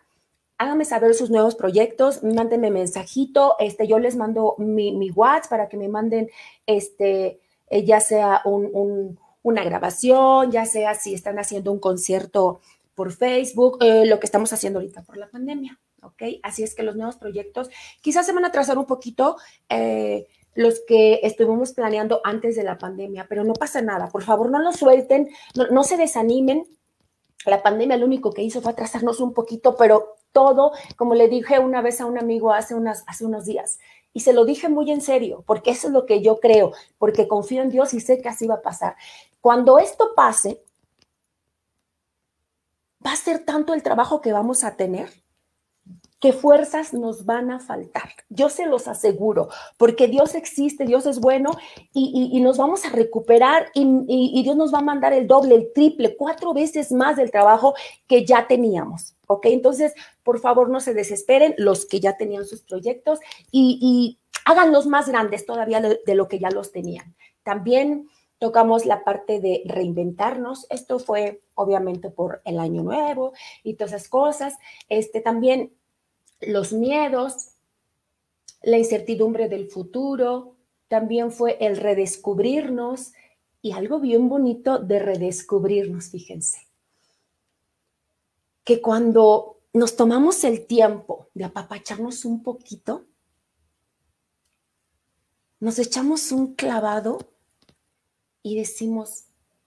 háganme 0.61 0.85
saber 0.85 1.15
sus 1.15 1.31
nuevos 1.31 1.55
proyectos, 1.55 2.21
mándenme 2.21 2.69
mensajito, 2.69 3.55
este, 3.57 3.87
yo 3.87 3.97
les 3.97 4.15
mando 4.15 4.53
mi, 4.59 4.91
mi 4.91 5.09
WhatsApp 5.09 5.49
para 5.49 5.67
que 5.67 5.75
me 5.75 5.87
manden, 5.87 6.29
este, 6.67 7.39
eh, 7.71 7.83
ya 7.83 7.99
sea 7.99 8.43
una 8.45 9.63
grabación, 9.63 10.51
ya 10.51 10.67
sea 10.67 10.93
si 10.93 11.15
están 11.15 11.39
haciendo 11.39 11.71
un 11.71 11.79
concierto 11.79 12.59
por 12.93 13.11
Facebook, 13.11 13.79
eh, 13.81 14.05
lo 14.05 14.19
que 14.19 14.27
estamos 14.27 14.53
haciendo 14.53 14.77
ahorita 14.77 15.01
por 15.01 15.17
la 15.17 15.31
pandemia, 15.31 15.79
¿ok? 16.03 16.23
Así 16.43 16.61
es 16.61 16.75
que 16.75 16.83
los 16.83 16.95
nuevos 16.95 17.15
proyectos 17.15 17.71
quizás 18.01 18.27
se 18.27 18.33
van 18.33 18.45
a 18.45 18.49
atrasar 18.49 18.77
un 18.77 18.85
poquito. 18.85 19.37
Eh, 19.67 20.27
los 20.53 20.81
que 20.85 21.19
estuvimos 21.23 21.73
planeando 21.73 22.21
antes 22.23 22.55
de 22.55 22.63
la 22.63 22.77
pandemia, 22.77 23.25
pero 23.29 23.43
no 23.43 23.53
pasa 23.53 23.81
nada, 23.81 24.07
por 24.09 24.23
favor 24.23 24.49
no 24.49 24.59
lo 24.59 24.73
suelten, 24.73 25.29
no, 25.71 25.83
se 25.83 25.97
desanimen, 25.97 26.65
la 27.45 27.63
pandemia 27.63 27.97
lo 27.97 28.05
único 28.05 28.31
que 28.31 28.43
hizo 28.43 28.61
fue 28.61 28.71
atrasarnos 28.71 29.19
un 29.19 29.33
poquito, 29.33 29.75
pero 29.75 30.17
todo, 30.31 30.71
como 30.97 31.15
le 31.15 31.27
dije 31.27 31.59
una 31.59 31.81
vez 31.81 32.01
a 32.01 32.05
un 32.05 32.17
amigo 32.17 32.53
hace, 32.53 32.75
hace 33.07 33.25
unos 33.25 33.45
días, 33.45 33.79
y 34.13 34.21
se 34.21 34.33
lo 34.33 34.45
dije 34.45 34.67
muy 34.67 34.91
en 34.91 35.01
serio, 35.01 35.43
porque 35.47 35.71
eso 35.71 35.87
es 35.87 35.93
lo 35.93 36.05
que 36.05 36.21
yo 36.21 36.39
creo, 36.39 36.73
porque 36.97 37.27
confío 37.27 37.61
en 37.61 37.69
Dios 37.69 37.93
y 37.93 38.01
sé 38.01 38.21
que 38.21 38.29
así 38.29 38.45
va 38.45 38.55
a 38.55 38.61
pasar. 38.61 38.95
Cuando 39.39 39.79
esto 39.79 40.11
pase, 40.15 40.61
va 43.05 43.13
a 43.13 43.15
ser 43.15 43.45
tanto 43.45 43.73
el 43.73 43.83
trabajo 43.83 44.21
que 44.21 44.33
vamos 44.33 44.63
a 44.63 44.75
tener 44.75 45.09
que 46.21 46.33
fuerzas 46.33 46.93
nos 46.93 47.25
van 47.25 47.49
a 47.49 47.59
faltar. 47.59 48.11
Yo 48.29 48.49
se 48.49 48.67
los 48.67 48.87
aseguro, 48.87 49.49
porque 49.75 50.07
Dios 50.07 50.35
existe, 50.35 50.85
Dios 50.85 51.07
es 51.07 51.19
bueno 51.19 51.49
y, 51.93 52.39
nos 52.41 52.57
vamos 52.57 52.85
a 52.85 52.89
recuperar 52.89 53.71
y, 53.73 54.41
Dios 54.43 54.55
nos 54.55 54.73
va 54.73 54.77
a 54.77 54.83
mandar 54.83 55.13
el 55.13 55.27
doble, 55.27 55.55
el 55.55 55.73
triple, 55.73 56.15
cuatro 56.15 56.53
veces 56.53 56.91
más 56.91 57.17
del 57.17 57.31
trabajo 57.31 57.73
que 58.07 58.23
ya 58.23 58.47
teníamos. 58.47 59.15
¿Ok? 59.25 59.47
Entonces, 59.47 59.93
por 60.23 60.39
favor, 60.39 60.69
no 60.69 60.79
se 60.79 60.93
desesperen 60.93 61.55
los 61.57 61.85
que 61.85 61.99
ya 61.99 62.17
tenían 62.17 62.45
sus 62.45 62.61
proyectos 62.61 63.19
y, 63.51 64.19
háganlos 64.45 64.87
más 64.87 65.07
grandes 65.07 65.45
todavía 65.45 65.81
de 65.81 66.15
lo 66.15 66.27
que 66.27 66.39
ya 66.39 66.49
los 66.49 66.71
tenían. 66.71 67.15
También 67.43 68.09
tocamos 68.37 68.87
la 68.87 69.03
parte 69.03 69.39
de 69.39 69.61
reinventarnos. 69.65 70.65
Esto 70.71 70.97
fue 70.97 71.41
obviamente 71.53 72.09
por 72.09 72.41
el 72.43 72.59
año 72.59 72.81
nuevo 72.81 73.33
y 73.63 73.75
todas 73.75 73.93
esas 73.93 74.09
cosas. 74.09 74.55
Este 74.89 75.21
también 75.21 75.73
los 76.41 76.73
miedos, 76.73 77.49
la 78.61 78.77
incertidumbre 78.77 79.49
del 79.49 79.67
futuro, 79.67 80.55
también 80.87 81.31
fue 81.31 81.57
el 81.61 81.77
redescubrirnos 81.77 83.13
y 83.61 83.71
algo 83.71 83.99
bien 83.99 84.27
bonito 84.27 84.79
de 84.79 84.99
redescubrirnos, 84.99 86.09
fíjense, 86.09 86.67
que 88.63 88.81
cuando 88.81 89.61
nos 89.73 89.95
tomamos 89.95 90.43
el 90.43 90.65
tiempo 90.65 91.29
de 91.33 91.45
apapacharnos 91.45 92.25
un 92.25 92.43
poquito, 92.43 93.05
nos 95.59 95.79
echamos 95.79 96.31
un 96.31 96.55
clavado 96.55 97.19
y 98.43 98.57
decimos, 98.57 99.25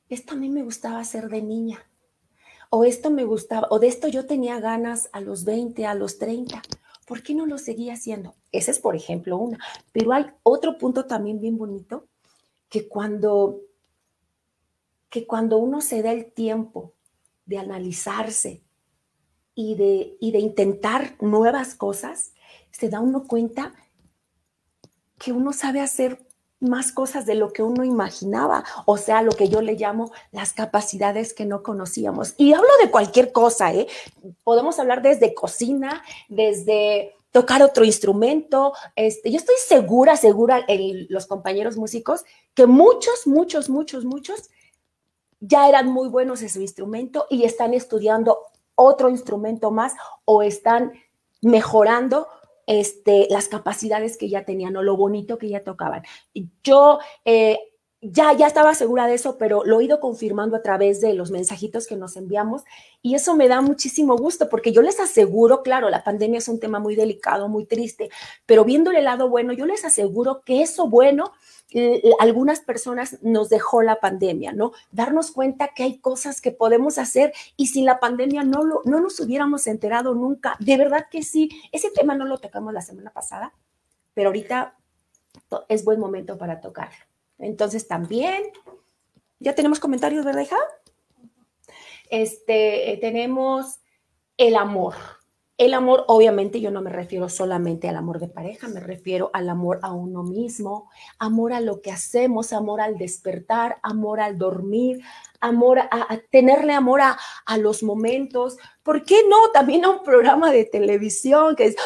esto 0.09 0.35
a 0.35 0.37
mí 0.37 0.49
me 0.49 0.63
gustaba 0.63 0.99
hacer 0.99 1.29
de 1.29 1.41
niña 1.41 1.87
o 2.77 2.83
esto 2.83 3.09
me 3.09 3.23
gustaba, 3.23 3.69
o 3.71 3.79
de 3.79 3.87
esto 3.87 4.09
yo 4.09 4.27
tenía 4.27 4.59
ganas 4.59 5.09
a 5.13 5.21
los 5.21 5.45
20, 5.45 5.87
a 5.87 5.95
los 5.95 6.19
30. 6.19 6.61
¿Por 7.07 7.23
qué 7.23 7.33
no 7.33 7.47
lo 7.47 7.57
seguía 7.57 7.93
haciendo? 7.93 8.35
Ese 8.51 8.73
es, 8.73 8.81
por 8.81 8.97
ejemplo, 8.97 9.39
una. 9.39 9.61
Pero 9.93 10.13
hay 10.13 10.27
otro 10.43 10.77
punto 10.77 11.07
también 11.07 11.41
bien 11.41 11.57
bonito, 11.57 12.09
que 12.69 12.89
cuando, 12.89 13.61
que 15.09 15.25
cuando 15.25 15.59
uno 15.59 15.81
se 15.81 16.03
da 16.03 16.11
el 16.11 16.33
tiempo 16.33 16.95
de 17.47 17.59
analizarse 17.59 18.65
y 19.55 19.77
de, 19.77 20.17
y 20.19 20.33
de 20.33 20.41
intentar 20.41 21.15
nuevas 21.21 21.77
cosas, 21.77 22.33
se 22.73 22.89
da 22.89 22.99
uno 22.99 23.29
cuenta 23.29 23.73
que 25.17 25.31
uno 25.31 25.53
sabe 25.53 25.81
hacer 25.81 26.27
más 26.65 26.93
cosas 26.93 27.27
de 27.27 27.35
lo 27.35 27.53
que 27.53 27.63
uno 27.63 27.85
imaginaba, 27.85 28.65
o 28.87 28.97
sea, 28.97 29.23
lo 29.23 29.33
que 29.33 29.49
yo 29.49 29.61
le 29.61 29.75
llamo 29.75 30.13
las 30.33 30.53
capacidades 30.53 31.35
que 31.35 31.45
no 31.45 31.63
conocíamos. 31.63 32.35
Y 32.37 32.53
hablo 32.53 32.69
de 32.83 32.91
cualquier 32.91 33.33
cosa, 33.33 33.73
¿eh? 33.73 33.87
Podemos 34.43 34.79
hablar 34.79 35.03
desde 35.03 35.35
cocina, 35.35 36.03
desde 36.29 37.15
tocar 37.31 37.63
otro 37.63 37.85
instrumento. 37.85 38.73
Este, 38.95 39.31
yo 39.31 39.39
estoy 39.39 39.57
segura, 39.67 40.17
segura, 40.17 40.65
los 41.09 41.27
compañeros 41.27 41.77
músicos, 41.77 42.25
que 42.55 42.67
muchos, 42.67 43.27
muchos, 43.27 43.69
muchos, 43.69 44.05
muchos 44.05 44.51
ya 45.41 45.69
eran 45.69 45.89
muy 45.89 46.09
buenos 46.09 46.43
en 46.43 46.49
su 46.49 46.61
instrumento 46.61 47.27
y 47.29 47.45
están 47.45 47.75
estudiando 47.75 48.39
otro 48.77 49.09
instrumento 49.09 49.71
más 49.71 49.95
o 50.25 50.43
están 50.43 50.93
mejorando 51.43 52.29
este, 52.67 53.27
las 53.31 53.49
capacidades 53.49 54.17
que 54.17 54.29
ya 54.29 54.45
tenían 54.45 54.77
o 54.77 54.83
lo 54.83 54.97
bonito 54.97 55.39
que 55.39 55.49
ya 55.49 55.65
tocaban. 55.65 56.03
Yo 56.63 56.99
eh, 57.25 57.59
ya, 58.07 58.35
ya 58.35 58.47
estaba 58.47 58.75
segura 58.75 59.07
de 59.07 59.15
eso, 59.15 59.39
pero 59.39 59.65
lo 59.65 59.81
he 59.81 59.85
ido 59.85 59.99
confirmando 59.99 60.57
a 60.57 60.63
través 60.63 61.01
de 61.01 61.15
los 61.15 61.31
mensajitos 61.31 61.87
que 61.87 61.97
nos 61.97 62.17
enviamos 62.17 62.63
y 63.01 63.15
eso 63.15 63.35
me 63.35 63.49
da 63.49 63.63
muchísimo 63.63 64.17
gusto 64.17 64.51
porque 64.51 64.73
yo 64.73 64.83
les 64.83 65.01
aseguro, 65.01 65.63
claro, 65.63 65.89
la 65.89 66.05
pandemia 66.05 66.39
es 66.39 66.49
un 66.49 66.61
tema 66.61 66.79
muy 66.79 66.97
delicado, 66.97 67.49
muy 67.49 67.65
triste, 67.65 68.11
pero 68.45 68.65
viendo 68.65 68.91
el 68.91 69.05
lado 69.05 69.31
bueno, 69.31 69.55
yo 69.55 69.65
les 69.65 69.87
aseguro 69.87 70.43
que 70.45 70.61
eso 70.61 70.87
bueno 70.87 71.33
algunas 72.21 72.61
personas 72.61 73.19
nos 73.23 73.49
dejó 73.49 73.83
la 73.83 74.01
pandemia, 74.01 74.53
¿no? 74.53 74.73
Darnos 74.93 75.33
cuenta 75.33 75.69
que 75.75 75.83
hay 75.83 75.99
cosas 75.99 76.41
que 76.41 76.53
podemos 76.53 76.99
hacer 76.99 77.33
y 77.57 77.67
sin 77.67 77.85
la 77.85 77.99
pandemia 77.99 78.45
no, 78.45 78.65
lo, 78.65 78.83
no 78.85 79.01
nos 79.01 79.19
hubiéramos 79.21 79.67
enterado 79.67 80.15
nunca. 80.15 80.57
De 80.61 80.77
verdad 80.77 81.07
que 81.11 81.23
sí. 81.23 81.51
Ese 81.73 81.91
tema 81.91 82.15
no 82.15 82.27
lo 82.27 82.39
tocamos 82.39 82.73
la 82.73 82.83
semana 82.83 83.11
pasada, 83.11 83.53
pero 84.15 84.29
ahorita 84.29 84.77
es 85.69 85.85
buen 85.85 85.99
momento 85.99 86.39
para 86.39 86.61
tocarlo. 86.61 87.05
Entonces 87.39 87.89
también, 87.89 88.43
ya 89.41 89.55
tenemos 89.55 89.81
comentarios, 89.81 90.25
¿verdad, 90.25 90.43
hija? 90.43 90.59
Este, 92.09 92.99
tenemos 93.01 93.81
el 94.37 94.57
amor. 94.57 94.95
El 95.57 95.73
amor, 95.73 96.05
obviamente, 96.09 96.61
yo 96.61 96.73
no 96.73 96.83
me 96.83 96.91
refiero 96.91 97.29
solamente 97.29 97.89
al 97.89 97.97
amor 97.97 98.19
de 98.19 98.27
pareja, 98.27 98.67
me 98.67 98.81
refiero 98.81 99.31
al 99.33 99.49
amor 99.49 99.79
a 99.83 99.93
uno 99.93 100.25
mismo, 100.25 100.91
amor 101.21 101.53
a 101.53 101.61
lo 101.61 101.81
que 101.81 101.93
hacemos, 101.93 102.53
amor 102.53 102.81
al 102.81 102.99
despertar, 102.99 103.77
amor 103.85 104.21
al 104.21 104.37
dormir, 104.37 105.01
amor 105.41 105.79
a, 105.79 106.19
tenerle 106.33 106.73
amor 106.73 107.03
a, 107.03 107.17
a, 107.47 107.57
los 107.57 107.85
momentos. 107.85 108.57
¿Por 108.83 109.05
qué 109.05 109.23
no? 109.29 109.37
También 109.53 109.85
a 109.85 109.91
un 109.91 110.03
programa 110.03 110.51
de 110.51 110.65
televisión 110.65 111.55
que 111.55 111.67
es, 111.67 111.77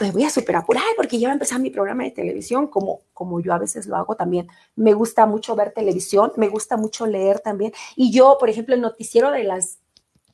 me 0.00 0.10
voy 0.10 0.24
a 0.24 0.30
super 0.30 0.56
apurar 0.56 0.84
porque 0.94 1.18
ya 1.18 1.28
va 1.28 1.32
a 1.32 1.34
empezar 1.34 1.60
mi 1.60 1.70
programa 1.70 2.04
de 2.04 2.10
televisión, 2.10 2.66
como, 2.66 3.00
como 3.14 3.40
yo 3.40 3.54
a 3.54 3.58
veces 3.58 3.86
lo 3.86 3.96
hago 3.96 4.16
también. 4.16 4.48
Me 4.76 4.92
gusta 4.92 5.24
mucho 5.24 5.56
ver 5.56 5.72
televisión, 5.72 6.32
me 6.36 6.48
gusta 6.48 6.76
mucho 6.76 7.06
leer 7.06 7.40
también. 7.40 7.72
Y 7.96 8.12
yo, 8.12 8.36
por 8.38 8.50
ejemplo, 8.50 8.74
el 8.74 8.82
noticiero 8.82 9.30
de 9.30 9.44
las 9.44 9.78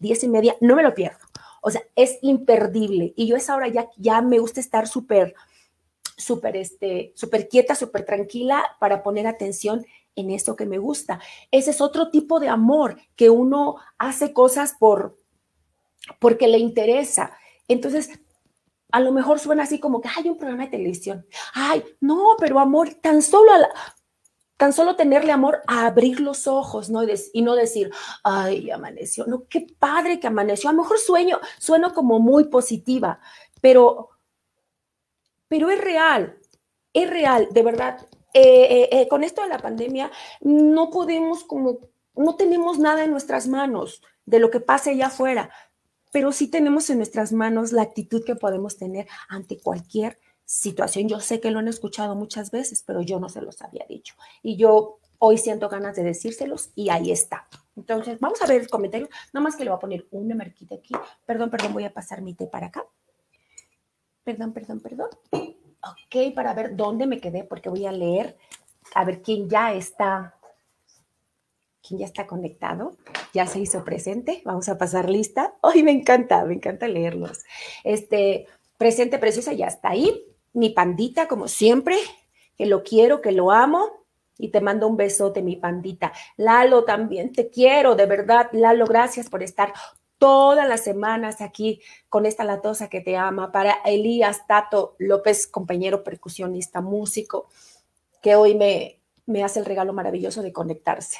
diez 0.01 0.25
y 0.25 0.29
media, 0.29 0.57
no 0.61 0.75
me 0.75 0.83
lo 0.83 0.93
pierdo 0.93 1.30
o 1.61 1.71
sea, 1.71 1.83
es 1.97 2.19
imperdible. 2.23 3.13
Y 3.17 3.27
yo 3.27 3.37
esa 3.37 3.55
hora 3.55 3.69
ya, 3.69 3.89
ya 3.97 4.21
me 4.23 4.39
gusta 4.39 4.61
estar 4.61 4.89
súper, 4.89 5.35
súper, 6.17 6.57
este, 6.57 7.13
súper 7.15 7.49
quieta, 7.49 7.75
súper 7.75 8.05
tranquila 8.05 8.65
para 8.79 9.03
poner 9.03 9.27
atención 9.27 9.85
en 10.17 10.31
eso 10.31 10.57
que 10.57 10.67
me 10.67 10.79
gusta. 10.79 11.21
Ese 11.51 11.71
es 11.71 11.81
otro 11.81 12.11
tipo 12.11 12.41
de 12.41 12.49
amor, 12.49 12.99
que 13.17 13.31
uno 13.31 13.77
hace 13.99 14.33
cosas 14.33 14.75
por, 14.79 15.19
porque 16.19 16.49
le 16.49 16.59
interesa. 16.59 17.33
Entonces, 17.69 18.11
a 18.93 19.01
lo 19.01 19.13
mejor 19.13 19.39
suena 19.39 19.63
así 19.63 19.79
como 19.79 20.01
que 20.01 20.09
hay 20.15 20.29
un 20.29 20.37
programa 20.37 20.65
de 20.65 20.71
televisión. 20.71 21.27
Ay, 21.55 21.85
no, 22.01 22.35
pero 22.39 22.59
amor, 22.59 22.95
tan 22.95 23.23
solo 23.23 23.53
a 23.53 23.59
la, 23.59 23.69
tan 24.61 24.75
solo 24.75 24.95
tenerle 24.95 25.33
amor 25.33 25.63
a 25.67 25.87
abrir 25.87 26.21
los 26.21 26.47
ojos, 26.47 26.91
¿no? 26.91 27.01
Y, 27.33 27.41
no 27.41 27.55
decir, 27.55 27.91
ay, 28.23 28.71
amaneció, 28.71 29.25
no, 29.27 29.49
qué 29.49 29.67
padre 29.79 30.21
que 30.21 30.27
amaneció. 30.27 30.69
A 30.69 30.75
lo 30.75 30.83
mejor 30.83 30.99
sueño, 30.99 31.41
sueno 31.59 31.95
como 31.95 32.19
muy 32.19 32.45
positiva, 32.45 33.21
pero, 33.63 34.11
pero 35.49 35.71
es 35.71 35.81
real, 35.81 36.39
es 36.93 37.09
real, 37.09 37.49
de 37.53 37.63
verdad. 37.63 38.07
Eh, 38.35 38.43
eh, 38.43 38.89
eh, 38.93 39.09
con 39.09 39.25
esto 39.25 39.43
de 39.43 39.49
la 39.49 39.61
pandemia, 39.61 40.11
no 40.43 40.91
podemos 40.91 41.43
como, 41.45 41.79
no 42.15 42.37
tenemos 42.37 42.79
nada 42.79 43.03
en 43.03 43.13
nuestras 43.13 43.49
manos 43.49 44.03
de 44.27 44.41
lo 44.41 44.51
que 44.51 44.61
pase 44.61 44.91
allá 44.91 45.07
afuera, 45.07 45.51
pero 46.13 46.33
sí 46.33 46.49
tenemos 46.49 46.91
en 46.91 46.99
nuestras 46.99 47.33
manos 47.33 47.73
la 47.73 47.81
actitud 47.81 48.23
que 48.27 48.37
podemos 48.37 48.77
tener 48.77 49.09
ante 49.31 49.59
cualquier 49.59 50.19
situación. 50.51 51.09
Yo 51.09 51.21
sé 51.21 51.41
que 51.41 51.53
lo 51.53 51.61
han 51.61 51.69
escuchado 51.69 52.17
muchas 52.17 52.51
veces, 52.51 52.83
pero 52.85 53.03
yo 53.03 53.21
no 53.21 53.29
se 53.29 53.41
los 53.41 53.63
había 53.63 53.87
dicho. 53.89 54.17
Y 54.43 54.57
yo 54.57 54.99
hoy 55.19 55.39
siento 55.39 55.69
ganas 55.69 55.95
de 55.95 56.03
decírselos 56.03 56.71
y 56.75 56.91
ahí 56.91 57.13
está. 57.13 57.47
Entonces, 57.77 58.19
vamos 58.19 58.43
a 58.43 58.47
ver 58.47 58.63
el 58.63 58.69
comentario. 58.69 59.09
Nada 59.33 59.45
más 59.45 59.55
que 59.55 59.63
le 59.63 59.71
voy 59.71 59.77
a 59.77 59.81
poner 59.81 60.09
una 60.11 60.35
marquita 60.35 60.75
aquí. 60.75 60.93
Perdón, 61.25 61.51
perdón, 61.51 61.73
voy 61.73 61.85
a 61.85 61.93
pasar 61.93 62.21
mi 62.21 62.35
té 62.35 62.49
para 62.49 62.67
acá. 62.67 62.85
Perdón, 64.25 64.53
perdón, 64.53 64.81
perdón. 64.81 65.09
Ok, 65.31 66.35
para 66.35 66.53
ver 66.53 66.75
dónde 66.75 67.07
me 67.07 67.21
quedé, 67.21 67.45
porque 67.45 67.69
voy 67.69 67.87
a 67.87 67.93
leer 67.93 68.37
a 68.97 69.05
ver 69.05 69.23
quién 69.23 69.49
ya 69.49 69.73
está, 69.73 70.35
quién 71.81 72.01
ya 72.01 72.07
está 72.07 72.27
conectado, 72.27 72.97
ya 73.33 73.47
se 73.47 73.61
hizo 73.61 73.85
presente. 73.85 74.43
Vamos 74.45 74.69
a 74.69 74.77
pasar 74.77 75.09
lista. 75.09 75.55
Hoy 75.61 75.85
me 75.85 75.93
encanta, 75.93 76.45
me 76.45 76.55
encanta 76.55 76.89
leerlos. 76.89 77.45
Este, 77.85 78.49
presente 78.79 79.21
preciosa 79.21 79.53
ya 79.53 79.69
está 79.69 79.91
ahí 79.91 80.27
mi 80.53 80.71
pandita, 80.71 81.29
como 81.29 81.49
siempre, 81.49 81.97
que 82.57 82.67
lo 82.67 82.83
quiero, 82.83 83.21
que 83.21 83.33
lo 83.33 83.51
amo. 83.51 84.07
Y 84.39 84.49
te 84.49 84.63
mando 84.63 84.89
un 84.89 84.97
besote, 84.97 85.43
mi 85.43 85.57
pandita. 85.57 86.13
Lalo, 86.39 86.85
también 86.85 87.33
te 87.33 87.51
quiero, 87.51 87.95
de 87.95 88.07
verdad. 88.07 88.49
Lalo, 88.53 88.87
gracias 88.87 89.29
por 89.29 89.43
estar 89.43 89.75
todas 90.17 90.69
las 90.69 90.83
semanas 90.83 91.41
aquí 91.41 91.81
con 92.09 92.25
esta 92.25 92.45
latosa 92.45 92.89
que 92.89 93.01
te 93.01 93.17
ama. 93.17 93.53
Para 93.53 93.73
Elías 93.85 94.47
Tato 94.47 94.95
López, 94.99 95.47
compañero 95.47 96.03
percusionista, 96.03 96.81
músico, 96.81 97.49
que 98.23 98.35
hoy 98.35 98.55
me, 98.55 99.01
me 99.27 99.45
hace 99.45 99.59
el 99.61 99.67
regalo 99.67 99.93
maravilloso 99.93 100.43
de 100.43 100.53
conectarse. 100.53 101.19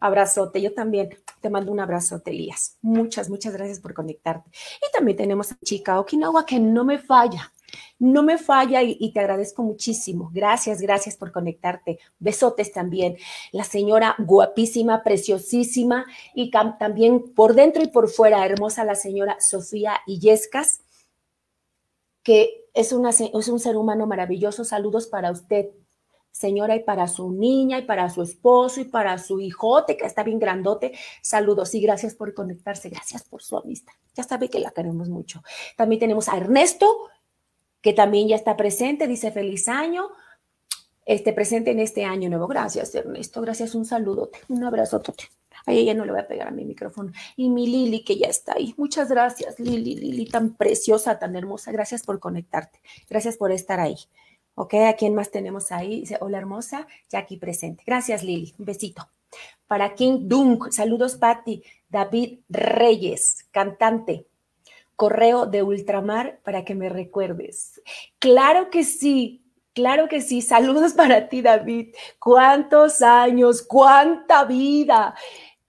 Abrazote, 0.00 0.60
yo 0.60 0.74
también 0.74 1.10
te 1.40 1.50
mando 1.50 1.72
un 1.72 1.80
abrazote, 1.80 2.30
Elías. 2.30 2.78
Muchas, 2.82 3.30
muchas 3.30 3.52
gracias 3.52 3.80
por 3.80 3.94
conectarte. 3.94 4.50
Y 4.50 4.92
también 4.92 5.16
tenemos 5.16 5.52
a 5.52 5.58
Chica 5.64 5.98
Okinawa 5.98 6.44
que 6.44 6.58
no 6.58 6.84
me 6.84 6.98
falla 6.98 7.52
no 7.98 8.22
me 8.22 8.38
falla 8.38 8.82
y, 8.82 9.12
te 9.12 9.20
agradezco 9.20 9.62
muchísimo. 9.62 10.30
Gracias, 10.32 10.80
gracias 10.80 11.16
por 11.16 11.32
conectarte. 11.32 11.98
Besotes 12.18 12.72
también. 12.72 13.16
La 13.52 13.64
señora 13.64 14.14
guapísima, 14.18 15.02
preciosísima 15.02 16.06
y 16.34 16.50
también 16.50 17.34
por 17.34 17.54
dentro 17.54 17.82
y 17.82 17.88
por 17.88 18.08
fuera, 18.08 18.44
hermosa 18.44 18.84
la 18.84 18.94
señora 18.94 19.36
Sofía 19.40 20.00
Illescas, 20.06 20.80
que 22.22 22.66
es, 22.74 22.92
es 22.92 23.48
un 23.48 23.60
ser 23.60 23.76
humano 23.76 24.06
maravilloso. 24.06 24.64
Saludos 24.64 25.06
para 25.06 25.30
usted, 25.30 25.70
señora, 26.30 26.76
y 26.76 26.82
para 26.82 27.08
su 27.08 27.30
niña, 27.32 27.78
y 27.78 27.82
para 27.82 28.10
su 28.10 28.22
esposo, 28.22 28.80
y 28.80 28.84
para 28.84 29.16
su 29.16 29.40
hijote, 29.40 29.96
que 29.96 30.04
está 30.04 30.22
bien 30.22 30.38
grandote. 30.38 30.92
Saludos 31.22 31.74
y 31.74 31.80
gracias 31.80 32.14
por 32.14 32.34
conectarse. 32.34 32.90
Gracias 32.90 33.24
por 33.24 33.42
su 33.42 33.56
amistad. 33.56 33.94
Ya 34.14 34.22
sabe 34.22 34.50
que 34.50 34.60
la 34.60 34.70
queremos 34.70 35.08
mucho. 35.08 35.42
También 35.76 36.00
tenemos 36.00 36.28
a 36.28 36.36
Ernesto 36.36 37.08
que 37.86 37.92
también 37.92 38.26
ya 38.26 38.34
está 38.34 38.56
presente, 38.56 39.06
dice 39.06 39.30
feliz 39.30 39.68
año, 39.68 40.08
este, 41.04 41.32
presente 41.32 41.70
en 41.70 41.78
este 41.78 42.04
año 42.04 42.28
nuevo. 42.28 42.48
Gracias, 42.48 42.92
Ernesto, 42.96 43.40
gracias, 43.40 43.76
un 43.76 43.84
saludote, 43.84 44.40
un 44.48 44.64
abrazo. 44.64 45.00
A 45.66 45.72
ella 45.72 45.94
no 45.94 46.04
le 46.04 46.10
voy 46.10 46.20
a 46.20 46.26
pegar 46.26 46.48
a 46.48 46.50
mi 46.50 46.64
micrófono. 46.64 47.12
Y 47.36 47.48
mi 47.48 47.68
Lili, 47.68 48.02
que 48.02 48.18
ya 48.18 48.26
está 48.26 48.54
ahí. 48.54 48.74
Muchas 48.76 49.08
gracias, 49.08 49.60
Lili, 49.60 49.94
Lili, 49.94 50.26
tan 50.26 50.56
preciosa, 50.56 51.20
tan 51.20 51.36
hermosa. 51.36 51.70
Gracias 51.70 52.02
por 52.02 52.18
conectarte. 52.18 52.80
Gracias 53.08 53.36
por 53.36 53.52
estar 53.52 53.78
ahí. 53.78 53.94
Ok, 54.56 54.74
¿a 54.74 54.94
quién 54.94 55.14
más 55.14 55.30
tenemos 55.30 55.70
ahí? 55.70 56.00
Dice, 56.00 56.18
hola 56.20 56.38
hermosa, 56.38 56.88
ya 57.08 57.20
aquí 57.20 57.36
presente. 57.36 57.84
Gracias, 57.86 58.24
Lili. 58.24 58.52
Un 58.58 58.64
besito. 58.64 59.08
Para 59.68 59.94
King 59.94 60.22
Dunk, 60.22 60.72
saludos, 60.72 61.14
Patti. 61.14 61.62
David 61.88 62.40
Reyes, 62.48 63.46
cantante 63.52 64.26
correo 64.96 65.46
de 65.46 65.62
ultramar 65.62 66.40
para 66.42 66.64
que 66.64 66.74
me 66.74 66.88
recuerdes. 66.88 67.80
Claro 68.18 68.70
que 68.70 68.82
sí, 68.82 69.44
claro 69.74 70.08
que 70.08 70.20
sí. 70.20 70.42
Saludos 70.42 70.92
para 70.96 71.28
ti, 71.28 71.42
David. 71.42 71.94
¿Cuántos 72.18 73.02
años? 73.02 73.62
¿Cuánta 73.62 74.44
vida? 74.44 75.14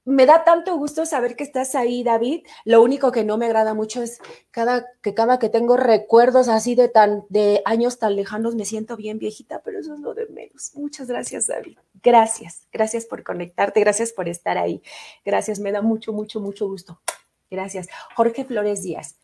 Me 0.06 0.26
da 0.26 0.46
tanto 0.46 0.78
gusto 0.78 1.06
saber 1.06 1.36
que 1.36 1.44
estás 1.44 1.76
ahí, 1.76 2.02
David. 2.02 2.46
Lo 2.64 2.82
único 2.82 3.12
que 3.12 3.26
no 3.26 3.38
me 3.38 3.48
agrada 3.48 3.74
mucho 3.74 4.02
es 4.02 4.22
cada 4.52 4.86
que 5.02 5.14
cada 5.14 5.38
que 5.38 5.50
tengo 5.50 5.76
recuerdos 5.76 6.48
así 6.48 6.76
de 6.76 6.88
tan 6.88 7.26
de 7.28 7.62
años 7.66 8.00
tan 8.00 8.16
lejanos 8.16 8.56
me 8.56 8.64
siento 8.64 8.96
bien 8.96 9.20
viejita, 9.20 9.62
pero 9.66 9.80
eso 9.80 9.94
es 9.96 10.00
lo 10.00 10.14
de 10.14 10.28
menos. 10.28 10.72
Muchas 10.76 11.10
gracias, 11.10 11.48
David. 11.48 11.78
Gracias. 12.02 12.68
Gracias 12.72 13.06
por 13.06 13.24
conectarte, 13.24 13.82
gracias 13.82 14.14
por 14.14 14.30
estar 14.30 14.58
ahí. 14.58 14.82
Gracias, 15.26 15.60
me 15.60 15.74
da 15.74 15.82
mucho 15.82 16.14
mucho 16.14 16.40
mucho 16.40 16.70
gusto. 16.70 17.02
Gracias. 17.50 17.88
Jorge 18.16 18.46
Flores 18.46 18.84
Díaz. 18.84 19.18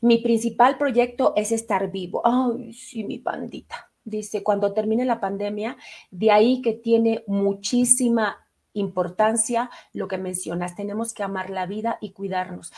Mi 0.00 0.18
principal 0.18 0.76
proyecto 0.78 1.32
es 1.36 1.52
estar 1.52 1.90
vivo. 1.90 2.22
Ay, 2.24 2.72
sí, 2.72 3.04
mi 3.04 3.18
pandita. 3.18 3.90
Dice, 4.04 4.42
cuando 4.42 4.72
termine 4.72 5.04
la 5.04 5.20
pandemia, 5.20 5.76
de 6.10 6.30
ahí 6.30 6.62
que 6.62 6.74
tiene 6.74 7.24
muchísima 7.26 8.46
importancia 8.72 9.70
lo 9.92 10.06
que 10.06 10.18
mencionas. 10.18 10.76
Tenemos 10.76 11.12
que 11.12 11.22
amar 11.22 11.50
la 11.50 11.66
vida 11.66 11.98
y 12.00 12.12
cuidarnos. 12.12 12.72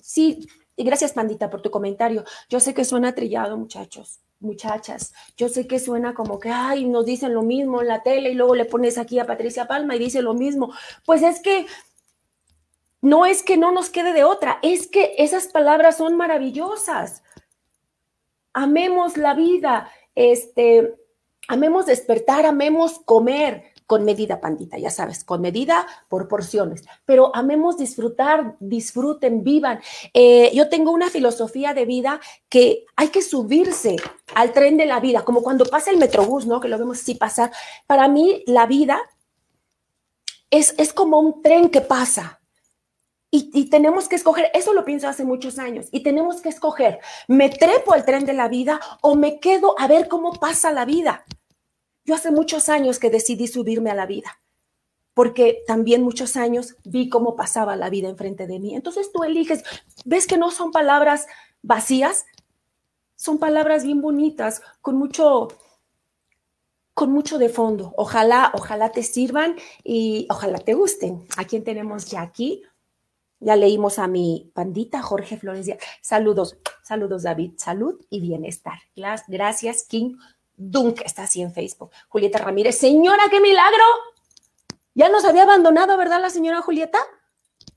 Sí, 0.00 0.46
y 0.76 0.84
gracias, 0.84 1.12
pandita, 1.12 1.50
por 1.50 1.60
tu 1.60 1.70
comentario. 1.70 2.24
Yo 2.48 2.60
sé 2.60 2.72
que 2.72 2.84
suena 2.84 3.14
trillado, 3.14 3.58
muchachos, 3.58 4.20
muchachas. 4.38 5.12
Yo 5.36 5.48
sé 5.48 5.66
que 5.66 5.78
suena 5.78 6.14
como 6.14 6.38
que, 6.38 6.50
ay, 6.50 6.86
nos 6.86 7.04
dicen 7.04 7.34
lo 7.34 7.42
mismo 7.42 7.82
en 7.82 7.88
la 7.88 8.02
tele 8.02 8.30
y 8.30 8.34
luego 8.34 8.54
le 8.54 8.64
pones 8.64 8.96
aquí 8.96 9.18
a 9.18 9.26
Patricia 9.26 9.66
Palma 9.66 9.96
y 9.96 9.98
dice 9.98 10.22
lo 10.22 10.32
mismo. 10.34 10.72
Pues 11.04 11.22
es 11.22 11.40
que 11.40 11.66
no 13.02 13.26
es 13.26 13.42
que 13.42 13.56
no 13.56 13.72
nos 13.72 13.90
quede 13.90 14.12
de 14.12 14.24
otra, 14.24 14.58
es 14.62 14.86
que 14.86 15.14
esas 15.18 15.46
palabras 15.46 15.96
son 15.96 16.16
maravillosas. 16.16 17.22
Amemos 18.52 19.16
la 19.16 19.34
vida, 19.34 19.90
este, 20.14 20.94
amemos 21.48 21.86
despertar, 21.86 22.44
amemos 22.46 23.00
comer 23.04 23.64
con 23.86 24.04
medida, 24.04 24.40
pandita, 24.40 24.78
ya 24.78 24.90
sabes, 24.90 25.24
con 25.24 25.40
medida 25.40 25.84
por 26.08 26.28
porciones, 26.28 26.84
pero 27.04 27.34
amemos 27.34 27.76
disfrutar, 27.76 28.54
disfruten, 28.60 29.42
vivan. 29.42 29.80
Eh, 30.14 30.52
yo 30.54 30.68
tengo 30.68 30.92
una 30.92 31.10
filosofía 31.10 31.74
de 31.74 31.86
vida 31.86 32.20
que 32.48 32.84
hay 32.94 33.08
que 33.08 33.20
subirse 33.20 33.96
al 34.36 34.52
tren 34.52 34.76
de 34.76 34.86
la 34.86 35.00
vida, 35.00 35.24
como 35.24 35.42
cuando 35.42 35.64
pasa 35.64 35.90
el 35.90 35.96
metrobús, 35.96 36.46
¿no? 36.46 36.60
Que 36.60 36.68
lo 36.68 36.78
vemos 36.78 37.00
así 37.00 37.16
pasar. 37.16 37.50
Para 37.88 38.06
mí, 38.06 38.44
la 38.46 38.66
vida 38.66 39.00
es, 40.50 40.72
es 40.78 40.92
como 40.92 41.18
un 41.18 41.42
tren 41.42 41.68
que 41.68 41.80
pasa 41.80 42.39
y, 43.32 43.70
tenemos 43.70 44.08
que 44.08 44.16
escoger, 44.16 44.50
eso 44.54 44.72
lo 44.72 44.84
pienso 44.84 45.06
hace 45.08 45.24
muchos 45.24 45.58
años, 45.58 45.86
y 45.92 46.02
tenemos 46.02 46.40
que 46.40 46.48
escoger, 46.48 46.98
¿me 47.28 47.48
trepo 47.48 47.92
al 47.92 48.04
tren 48.04 48.26
de 48.26 48.32
la 48.32 48.48
vida 48.48 48.80
o 49.02 49.14
me 49.14 49.38
quedo 49.38 49.78
a 49.78 49.86
ver 49.86 50.08
cómo 50.08 50.32
pasa 50.32 50.72
la 50.72 50.84
vida? 50.84 51.24
Yo 52.04 52.16
hace 52.16 52.32
muchos 52.32 52.68
años 52.68 52.98
que 52.98 53.08
decidí 53.08 53.46
subirme 53.46 53.90
a 53.90 53.94
la 53.94 54.06
vida, 54.06 54.40
porque 55.14 55.62
también 55.66 56.02
muchos 56.02 56.36
años 56.36 56.74
vi 56.84 57.08
cómo 57.08 57.36
pasaba 57.36 57.76
la 57.76 57.88
vida 57.88 58.08
enfrente 58.08 58.48
de 58.48 58.58
mí. 58.58 58.74
Entonces 58.74 59.12
tú 59.12 59.22
eliges, 59.22 59.62
ves 60.04 60.26
que 60.26 60.36
no 60.36 60.50
son 60.50 60.72
palabras 60.72 61.26
vacías, 61.62 62.24
son 63.14 63.38
palabras 63.38 63.84
bien 63.84 64.00
bonitas, 64.00 64.60
con 64.80 64.96
mucho, 64.96 65.48
con 66.94 67.12
mucho 67.12 67.38
de 67.38 67.48
fondo. 67.48 67.92
Ojalá, 67.96 68.50
ojalá 68.54 68.90
te 68.90 69.04
sirvan 69.04 69.54
y 69.84 70.26
ojalá 70.30 70.58
te 70.58 70.74
gusten. 70.74 71.26
¿A 71.36 71.44
quién 71.44 71.62
tenemos 71.62 72.06
ya 72.06 72.22
aquí? 72.22 72.64
Ya 73.40 73.56
leímos 73.56 73.98
a 73.98 74.06
mi 74.06 74.50
pandita 74.54 75.02
Jorge 75.02 75.38
Flores. 75.38 75.66
Saludos, 76.02 76.58
saludos 76.82 77.22
David, 77.22 77.54
salud 77.56 77.98
y 78.10 78.20
bienestar. 78.20 78.78
Gracias, 79.28 79.84
King 79.84 80.16
Dunk, 80.56 81.00
está 81.04 81.22
así 81.22 81.40
en 81.40 81.52
Facebook. 81.52 81.90
Julieta 82.08 82.38
Ramírez, 82.38 82.76
señora, 82.76 83.24
qué 83.30 83.40
milagro. 83.40 83.84
Ya 84.94 85.08
nos 85.08 85.24
había 85.24 85.44
abandonado, 85.44 85.96
¿verdad, 85.96 86.20
la 86.20 86.28
señora 86.28 86.60
Julieta? 86.60 86.98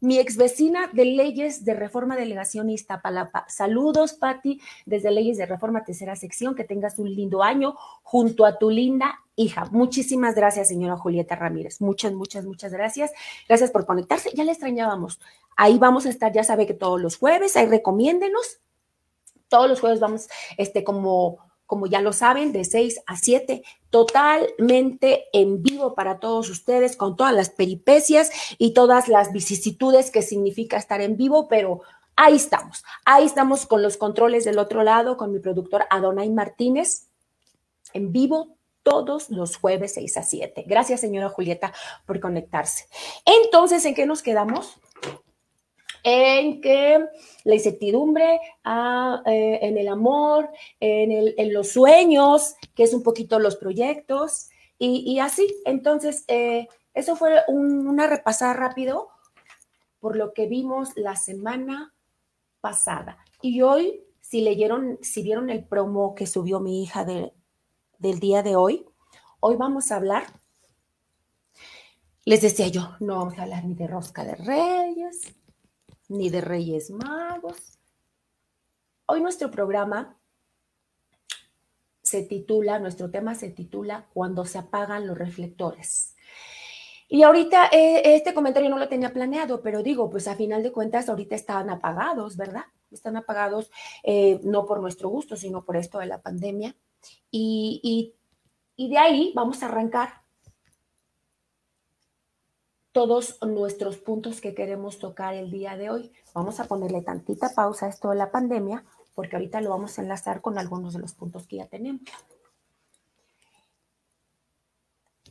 Mi 0.01 0.19
ex 0.19 0.35
vecina 0.35 0.89
de 0.91 1.05
Leyes 1.05 1.63
de 1.63 1.73
Reforma 1.73 2.17
Delegación 2.17 2.69
Iztapalapa. 2.69 3.45
Saludos, 3.47 4.13
Patti, 4.13 4.59
desde 4.85 5.11
Leyes 5.11 5.37
de 5.37 5.45
Reforma 5.45 5.85
Tercera 5.85 6.17
Sección. 6.17 6.55
Que 6.55 6.65
tengas 6.65 6.99
un 6.99 7.09
lindo 7.09 7.41
año 7.41 7.77
junto 8.01 8.45
a 8.45 8.57
tu 8.57 8.69
linda 8.69 9.22
hija. 9.35 9.65
Muchísimas 9.71 10.35
gracias, 10.35 10.67
señora 10.67 10.97
Julieta 10.97 11.35
Ramírez. 11.35 11.81
Muchas, 11.81 12.13
muchas, 12.13 12.45
muchas 12.45 12.71
gracias. 12.71 13.11
Gracias 13.47 13.71
por 13.71 13.85
conectarse. 13.85 14.31
Ya 14.33 14.43
le 14.43 14.51
extrañábamos. 14.51 15.19
Ahí 15.55 15.77
vamos 15.77 16.05
a 16.05 16.09
estar, 16.09 16.31
ya 16.31 16.43
sabe 16.43 16.65
que 16.65 16.73
todos 16.73 17.01
los 17.01 17.17
jueves, 17.17 17.55
ahí 17.55 17.67
recomiéndenos. 17.67 18.59
Todos 19.47 19.69
los 19.69 19.79
jueves 19.79 19.99
vamos, 19.99 20.27
este, 20.57 20.83
como 20.83 21.39
como 21.65 21.87
ya 21.87 22.01
lo 22.01 22.13
saben, 22.13 22.51
de 22.51 22.65
6 22.65 23.01
a 23.07 23.15
7, 23.15 23.63
totalmente 23.89 25.25
en 25.33 25.63
vivo 25.63 25.95
para 25.95 26.19
todos 26.19 26.49
ustedes, 26.51 26.95
con 26.95 27.15
todas 27.15 27.33
las 27.33 27.49
peripecias 27.49 28.29
y 28.59 28.75
todas 28.75 29.07
las 29.07 29.31
vicisitudes 29.31 30.11
que 30.11 30.21
significa 30.21 30.77
estar 30.77 31.01
en 31.01 31.17
vivo, 31.17 31.47
pero 31.47 31.81
ahí 32.15 32.35
estamos, 32.35 32.83
ahí 33.05 33.25
estamos 33.25 33.65
con 33.65 33.81
los 33.81 33.97
controles 33.97 34.45
del 34.45 34.59
otro 34.59 34.83
lado, 34.83 35.17
con 35.17 35.31
mi 35.31 35.39
productor 35.39 35.85
Adonai 35.89 36.29
Martínez, 36.29 37.07
en 37.93 38.11
vivo 38.11 38.55
todos 38.83 39.29
los 39.29 39.55
jueves 39.57 39.93
6 39.93 40.17
a 40.17 40.23
7. 40.23 40.65
Gracias, 40.67 41.01
señora 41.01 41.29
Julieta, 41.29 41.73
por 42.05 42.19
conectarse. 42.19 42.85
Entonces, 43.25 43.83
¿en 43.85 43.95
qué 43.95 44.05
nos 44.05 44.21
quedamos? 44.21 44.79
en 46.03 46.59
que 46.59 47.05
la 47.45 47.55
incertidumbre 47.55 48.39
ah, 48.65 49.23
eh, 49.25 49.59
en 49.61 49.77
el 49.77 49.87
amor, 49.87 50.49
en, 50.79 51.53
los 51.53 51.69
sueños, 51.69 52.55
que 52.75 52.83
es 52.83 52.93
un 52.93 53.03
poquito 53.03 53.39
los 53.39 53.55
proyectos 53.55 54.49
y, 54.77 55.19
así. 55.19 55.47
Entonces, 55.65 56.25
eh, 56.27 56.67
eso 56.93 57.15
fue 57.15 57.41
una 57.47 58.07
repasada 58.07 58.53
rápido 58.53 59.09
por 59.99 60.17
lo 60.17 60.33
que 60.33 60.47
vimos 60.47 60.89
la 60.95 61.15
semana 61.15 61.93
pasada. 62.59 63.17
Y 63.41 63.61
hoy, 63.61 64.03
si 64.19 64.41
leyeron, 64.41 64.99
si 65.01 65.23
vieron 65.23 65.49
el 65.49 65.63
promo 65.63 66.15
que 66.15 66.27
subió 66.27 66.59
mi 66.59 66.83
hija 66.83 67.05
del 68.03 68.19
día 68.19 68.43
de 68.43 68.57
hoy, 68.57 68.85
hoy 69.39 69.55
vamos 69.55 69.91
a 69.91 69.95
hablar 69.95 70.25
les 72.25 72.41
decía 72.41 72.67
yo, 72.67 72.95
no 72.99 73.17
vamos 73.17 73.37
a 73.37 73.43
hablar 73.43 73.65
ni 73.65 73.75
de 73.75 73.87
rosca 73.87 74.23
de 74.23 74.35
reyes, 74.35 75.35
ni 76.07 76.29
de 76.29 76.39
Reyes 76.39 76.89
Magos. 76.89 77.77
Hoy 79.05 79.21
nuestro 79.21 79.51
programa 79.51 80.17
se 82.01 82.23
titula, 82.23 82.79
nuestro 82.79 83.11
tema 83.11 83.35
se 83.35 83.49
titula 83.49 84.07
Cuando 84.13 84.45
se 84.45 84.57
apagan 84.57 85.05
los 85.05 85.17
reflectores. 85.17 86.15
Y 87.09 87.23
ahorita 87.23 87.67
eh, 87.73 88.15
este 88.15 88.33
comentario 88.33 88.69
no 88.69 88.77
lo 88.77 88.87
tenía 88.87 89.11
planeado, 89.11 89.61
pero 89.61 89.83
digo, 89.83 90.09
pues 90.09 90.29
a 90.29 90.35
final 90.35 90.63
de 90.63 90.71
cuentas 90.71 91.09
ahorita 91.09 91.35
están 91.35 91.69
apagados, 91.69 92.37
¿verdad? 92.37 92.63
Están 92.89 93.17
apagados 93.17 93.69
eh, 94.03 94.39
no 94.43 94.65
por 94.65 94.79
nuestro 94.79 95.09
gusto, 95.09 95.35
sino 95.35 95.65
por 95.65 95.75
esto 95.75 95.99
de 95.99 96.05
la 96.05 96.21
pandemia. 96.21 96.73
Y 97.31 98.15
de 98.77 98.97
ahí 98.97 99.31
vamos 99.35 99.63
a 99.63 99.67
arrancar 99.67 100.23
todos 102.91 103.39
nuestros 103.41 103.97
puntos 103.97 104.39
que 104.39 104.53
queremos 104.53 104.99
tocar 104.99 105.33
el 105.33 105.49
día 105.49 105.75
de 105.75 105.89
hoy. 105.89 106.11
Vamos 106.33 106.59
a 106.59 106.65
ponerle 106.65 107.01
tantita 107.01 107.49
pausa 107.53 107.87
a 107.87 107.89
esto 107.89 108.11
de 108.11 108.15
la 108.15 108.31
pandemia, 108.31 108.85
porque 109.15 109.35
ahorita 109.35 109.61
lo 109.61 109.71
vamos 109.71 109.97
a 109.97 110.03
enlazar 110.03 110.41
con 110.41 110.59
algunos 110.59 110.93
de 110.93 110.99
los 110.99 111.13
puntos 111.13 111.47
que 111.47 111.55
ya 111.57 111.65
tenemos. 111.65 112.03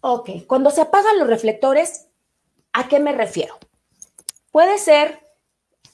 Ok, 0.00 0.30
cuando 0.48 0.70
se 0.70 0.80
apagan 0.80 1.20
los 1.20 1.28
reflectores, 1.28 2.08
¿a 2.72 2.88
qué 2.88 2.98
me 2.98 3.12
refiero? 3.12 3.56
Puede 4.50 4.78
ser 4.78 5.21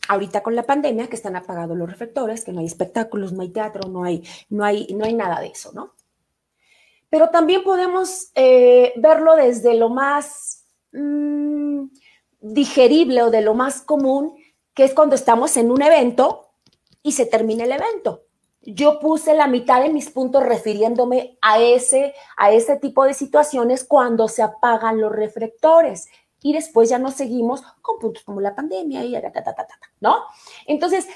ahorita 0.08 0.42
con 0.42 0.56
la 0.56 0.64
pandemia 0.64 1.08
que 1.08 1.16
están 1.16 1.36
apagados 1.36 1.76
los 1.76 1.88
reflectores, 1.88 2.44
que 2.44 2.52
no 2.52 2.60
hay 2.60 2.66
espectáculos, 2.66 3.32
no 3.32 3.42
hay 3.42 3.50
teatro, 3.50 3.88
no 3.88 4.04
hay, 4.04 4.22
no 4.48 4.64
hay, 4.64 4.86
no 4.94 5.04
hay 5.04 5.14
nada 5.14 5.40
de 5.40 5.48
eso, 5.48 5.72
¿no? 5.72 5.94
Pero 7.10 7.30
también 7.30 7.62
podemos 7.62 8.30
eh, 8.34 8.92
verlo 8.96 9.36
desde 9.36 9.74
lo 9.74 9.88
más 9.88 10.58
Mm, 10.92 11.90
digerible 12.40 13.22
o 13.22 13.30
de 13.30 13.42
lo 13.42 13.54
más 13.54 13.82
común, 13.82 14.36
que 14.74 14.84
es 14.84 14.94
cuando 14.94 15.16
estamos 15.16 15.56
en 15.56 15.70
un 15.70 15.82
evento 15.82 16.52
y 17.02 17.12
se 17.12 17.26
termina 17.26 17.64
el 17.64 17.72
evento. 17.72 18.22
Yo 18.62 19.00
puse 19.00 19.34
la 19.34 19.48
mitad 19.48 19.82
de 19.82 19.90
mis 19.90 20.10
puntos 20.10 20.42
refiriéndome 20.42 21.38
a 21.42 21.58
ese, 21.60 22.14
a 22.36 22.52
ese 22.52 22.76
tipo 22.76 23.04
de 23.04 23.14
situaciones 23.14 23.84
cuando 23.84 24.28
se 24.28 24.42
apagan 24.42 25.00
los 25.00 25.12
reflectores 25.12 26.08
y 26.42 26.52
después 26.52 26.88
ya 26.88 26.98
nos 26.98 27.14
seguimos 27.14 27.62
con 27.82 27.98
puntos 27.98 28.22
como 28.24 28.40
la 28.40 28.54
pandemia 28.54 29.04
y 29.04 29.12
ta, 29.12 29.32
ta, 29.32 29.42
ta, 29.42 29.66
¿no? 30.00 30.22
Entonces, 30.66 31.06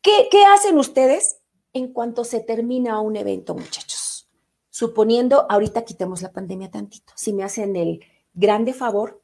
¿qué, 0.00 0.28
¿qué 0.30 0.44
hacen 0.44 0.78
ustedes 0.78 1.40
en 1.72 1.92
cuanto 1.92 2.24
se 2.24 2.40
termina 2.40 3.00
un 3.00 3.16
evento, 3.16 3.54
muchachos? 3.54 4.28
Suponiendo, 4.70 5.46
ahorita 5.48 5.84
quitemos 5.84 6.22
la 6.22 6.32
pandemia 6.32 6.70
tantito, 6.70 7.12
si 7.16 7.32
me 7.32 7.44
hacen 7.44 7.76
el, 7.76 8.00
grande 8.36 8.72
favor. 8.72 9.22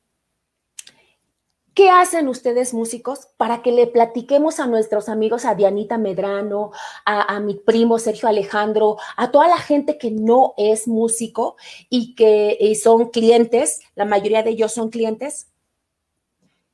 ¿Qué 1.75 1.89
hacen 1.89 2.29
ustedes 2.29 2.75
músicos 2.75 3.29
para 3.39 3.63
que 3.63 3.73
le 3.73 3.87
platiquemos 3.87 4.61
a 4.61 4.67
nuestros 4.67 5.09
amigos, 5.09 5.47
a 5.47 5.55
Dianita 5.55 5.97
Medrano, 5.97 6.71
a, 7.07 7.41
mi 7.41 7.55
primo 7.55 7.99
Sergio 7.99 8.29
Alejandro, 8.29 8.99
a 9.17 9.31
toda 9.31 9.49
la 9.49 9.57
gente 9.57 9.97
que 9.97 10.11
no 10.11 10.53
es 10.59 10.87
músico 10.87 11.57
y 11.89 12.15
que 12.15 12.79
son 12.83 13.09
clientes, 13.09 13.81
la 13.95 14.05
mayoría 14.05 14.43
de 14.43 14.51
ellos 14.51 14.73
son 14.73 14.91
clientes? 14.91 15.49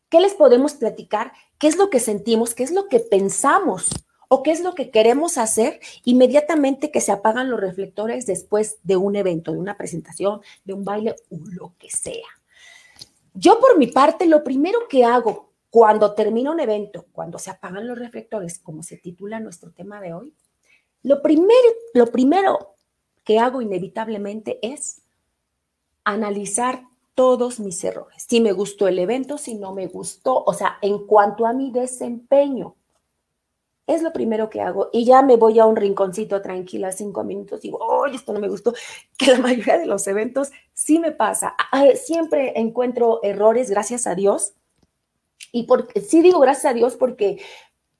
¿Qué 0.08 0.18
les 0.20 0.34
podemos 0.34 0.74
platicar? 0.74 1.32
¿Qué 1.58 1.68
es 1.68 1.76
lo 1.76 1.90
que 1.90 2.00
sentimos? 2.00 2.54
¿Qué 2.54 2.64
es 2.64 2.72
lo 2.72 2.88
que 2.88 2.98
pensamos? 2.98 3.88
¿O 4.28 4.42
qué 4.42 4.50
es 4.50 4.62
lo 4.62 4.74
que 4.74 4.90
queremos 4.90 5.38
hacer 5.38 5.78
inmediatamente 6.04 6.90
que 6.90 7.00
se 7.00 7.12
apagan 7.12 7.50
los 7.50 7.60
reflectores 7.60 8.26
después 8.26 8.78
de 8.82 8.96
un 8.96 9.14
evento, 9.14 9.52
de 9.52 9.58
una 9.58 9.76
presentación, 9.76 10.40
de 10.64 10.72
un 10.72 10.84
baile 10.84 11.14
o 11.30 11.36
lo 11.52 11.74
que 11.78 11.88
sea? 11.88 12.37
Yo 13.38 13.60
por 13.60 13.78
mi 13.78 13.86
parte, 13.86 14.26
lo 14.26 14.42
primero 14.42 14.80
que 14.88 15.04
hago 15.04 15.52
cuando 15.70 16.12
termina 16.14 16.50
un 16.50 16.58
evento, 16.58 17.06
cuando 17.12 17.38
se 17.38 17.50
apagan 17.50 17.86
los 17.86 17.96
reflectores, 17.96 18.58
como 18.58 18.82
se 18.82 18.96
titula 18.96 19.38
nuestro 19.38 19.70
tema 19.70 20.00
de 20.00 20.12
hoy, 20.12 20.34
lo 21.04 21.22
primero, 21.22 21.68
lo 21.94 22.06
primero 22.06 22.74
que 23.22 23.38
hago 23.38 23.62
inevitablemente 23.62 24.58
es 24.60 25.02
analizar 26.02 26.82
todos 27.14 27.60
mis 27.60 27.84
errores. 27.84 28.26
Si 28.28 28.40
me 28.40 28.50
gustó 28.50 28.88
el 28.88 28.98
evento, 28.98 29.38
si 29.38 29.54
no 29.54 29.72
me 29.72 29.86
gustó, 29.86 30.42
o 30.44 30.52
sea, 30.52 30.78
en 30.82 31.06
cuanto 31.06 31.46
a 31.46 31.52
mi 31.52 31.70
desempeño, 31.70 32.74
es 33.88 34.02
lo 34.02 34.12
primero 34.12 34.50
que 34.50 34.60
hago 34.60 34.90
y 34.92 35.04
ya 35.04 35.22
me 35.22 35.36
voy 35.36 35.58
a 35.58 35.64
un 35.64 35.74
rinconcito 35.74 36.40
tranquila, 36.42 36.92
cinco 36.92 37.24
minutos, 37.24 37.60
y 37.64 37.68
digo, 37.68 37.78
oye, 37.78 38.16
esto 38.16 38.32
no 38.32 38.38
me 38.38 38.48
gustó, 38.48 38.74
que 39.18 39.32
la 39.32 39.38
mayoría 39.38 39.78
de 39.78 39.86
los 39.86 40.06
eventos 40.06 40.52
sí 40.74 41.00
me 41.00 41.10
pasa. 41.10 41.56
Siempre 41.96 42.52
encuentro 42.60 43.20
errores, 43.22 43.70
gracias 43.70 44.06
a 44.06 44.14
Dios. 44.14 44.52
Y 45.50 45.62
porque, 45.62 46.02
sí 46.02 46.20
digo 46.20 46.40
gracias 46.40 46.66
a 46.66 46.74
Dios 46.74 46.96
porque 46.96 47.40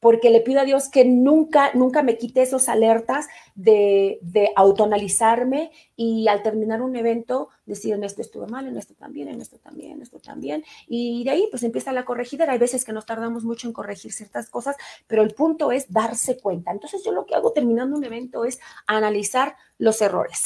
porque 0.01 0.31
le 0.31 0.41
pido 0.41 0.61
a 0.61 0.65
Dios 0.65 0.89
que 0.89 1.05
nunca, 1.05 1.71
nunca 1.75 2.03
me 2.03 2.17
quite 2.17 2.43
esos 2.43 2.69
alertas 2.69 3.27
de, 3.55 4.19
de 4.23 4.51
autoanalizarme 4.57 5.73
y 5.97 6.29
al 6.29 6.43
terminar 6.43 6.83
un 6.83 6.97
evento 6.97 7.49
decir 7.67 7.95
en 7.95 8.05
esto 8.05 8.23
estuve 8.23 8.47
mal, 8.47 8.67
en 8.67 8.77
esto 8.77 8.95
también, 8.95 9.29
en 9.29 9.41
esto 9.41 9.59
también, 9.59 9.93
en 9.93 10.03
esto 10.03 10.19
también. 10.19 10.65
Y 10.87 11.25
de 11.25 11.31
ahí 11.31 11.49
pues 11.51 11.63
empieza 11.63 11.93
la 11.93 12.05
corregidera. 12.05 12.53
Hay 12.53 12.59
veces 12.59 12.85
que 12.85 12.93
nos 12.93 13.07
tardamos 13.07 13.45
mucho 13.45 13.67
en 13.67 13.73
corregir 13.73 14.13
ciertas 14.13 14.51
cosas, 14.51 14.77
pero 15.07 15.23
el 15.23 15.35
punto 15.35 15.73
es 15.73 15.93
darse 15.93 16.39
cuenta. 16.39 16.71
Entonces 16.71 17.03
yo 17.05 17.13
lo 17.13 17.27
que 17.27 17.35
hago 17.35 17.53
terminando 17.53 17.97
un 17.97 18.05
evento 18.05 18.45
es 18.45 18.59
analizar 18.87 19.57
los 19.79 20.01
errores. 20.01 20.43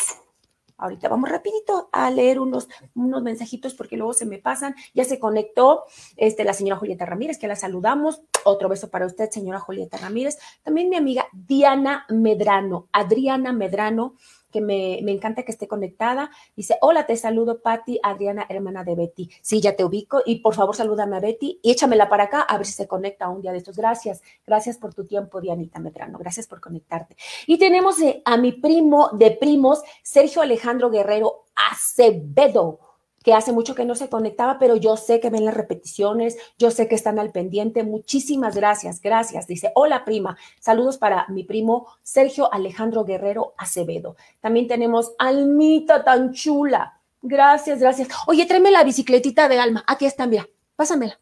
Ahorita 0.82 1.08
vamos 1.08 1.30
rapidito 1.30 1.88
a 1.92 2.10
leer 2.10 2.40
unos, 2.40 2.68
unos 2.96 3.22
mensajitos 3.22 3.72
porque 3.72 3.96
luego 3.96 4.14
se 4.14 4.26
me 4.26 4.38
pasan. 4.38 4.74
Ya 4.94 5.04
se 5.04 5.20
conectó 5.20 5.84
este, 6.16 6.42
la 6.42 6.54
señora 6.54 6.76
Julieta 6.76 7.06
Ramírez, 7.06 7.38
que 7.38 7.46
la 7.46 7.54
saludamos. 7.54 8.22
Otro 8.42 8.68
beso 8.68 8.90
para 8.90 9.06
usted, 9.06 9.30
señora 9.30 9.60
Julieta 9.60 9.96
Ramírez. 9.98 10.38
También 10.64 10.88
mi 10.88 10.96
amiga 10.96 11.26
Diana 11.32 12.04
Medrano, 12.08 12.88
Adriana 12.90 13.52
Medrano. 13.52 14.16
Que 14.52 14.60
me, 14.60 14.98
encanta 14.98 15.42
que 15.42 15.50
esté 15.50 15.66
conectada. 15.66 16.30
Dice, 16.54 16.76
hola, 16.80 17.06
te 17.06 17.16
saludo, 17.16 17.60
Patti, 17.60 17.98
Adriana, 18.02 18.46
hermana 18.48 18.84
de 18.84 18.94
Betty. 18.94 19.30
Sí, 19.40 19.60
ya 19.60 19.74
te 19.74 19.84
ubico 19.84 20.22
y 20.24 20.36
por 20.36 20.54
favor 20.54 20.76
salúdame 20.76 21.16
a 21.16 21.20
Betty 21.20 21.58
y 21.62 21.72
échamela 21.72 22.08
para 22.08 22.24
acá 22.24 22.42
a 22.42 22.56
ver 22.58 22.66
si 22.66 22.74
se 22.74 22.86
conecta 22.86 23.28
un 23.28 23.42
día 23.42 23.52
de 23.52 23.58
estos. 23.58 23.76
Gracias, 23.76 24.22
gracias 24.46 24.78
por 24.78 24.94
tu 24.94 25.04
tiempo, 25.04 25.40
Dianita 25.40 25.80
Medrano. 25.80 26.18
Gracias 26.18 26.46
por 26.46 26.60
conectarte. 26.60 27.16
Y 27.46 27.58
tenemos 27.58 28.00
eh, 28.00 28.22
a 28.24 28.36
mi 28.36 28.52
primo 28.52 29.10
de 29.12 29.32
primos, 29.32 29.82
Sergio 30.02 30.42
Alejandro 30.42 30.90
Guerrero 30.90 31.46
Acevedo 31.70 32.91
que 33.22 33.34
hace 33.34 33.52
mucho 33.52 33.74
que 33.74 33.84
no 33.84 33.94
se 33.94 34.08
conectaba, 34.08 34.58
pero 34.58 34.76
yo 34.76 34.96
sé 34.96 35.20
que 35.20 35.30
ven 35.30 35.44
las 35.44 35.54
repeticiones, 35.54 36.36
yo 36.58 36.70
sé 36.70 36.88
que 36.88 36.94
están 36.94 37.18
al 37.18 37.30
pendiente. 37.30 37.82
Muchísimas 37.84 38.54
gracias, 38.56 39.00
gracias. 39.00 39.46
Dice, 39.46 39.72
hola 39.74 40.04
prima, 40.04 40.36
saludos 40.60 40.98
para 40.98 41.26
mi 41.28 41.44
primo 41.44 41.86
Sergio 42.02 42.52
Alejandro 42.52 43.04
Guerrero 43.04 43.54
Acevedo. 43.56 44.16
También 44.40 44.68
tenemos 44.68 45.12
Almita 45.18 46.04
tan 46.04 46.32
chula. 46.32 47.00
Gracias, 47.22 47.78
gracias. 47.78 48.08
Oye, 48.26 48.46
tráeme 48.46 48.70
la 48.70 48.82
bicicletita 48.82 49.48
de 49.48 49.58
Alma. 49.58 49.84
Aquí 49.86 50.06
está, 50.06 50.26
mira, 50.26 50.48
pásamela, 50.74 51.20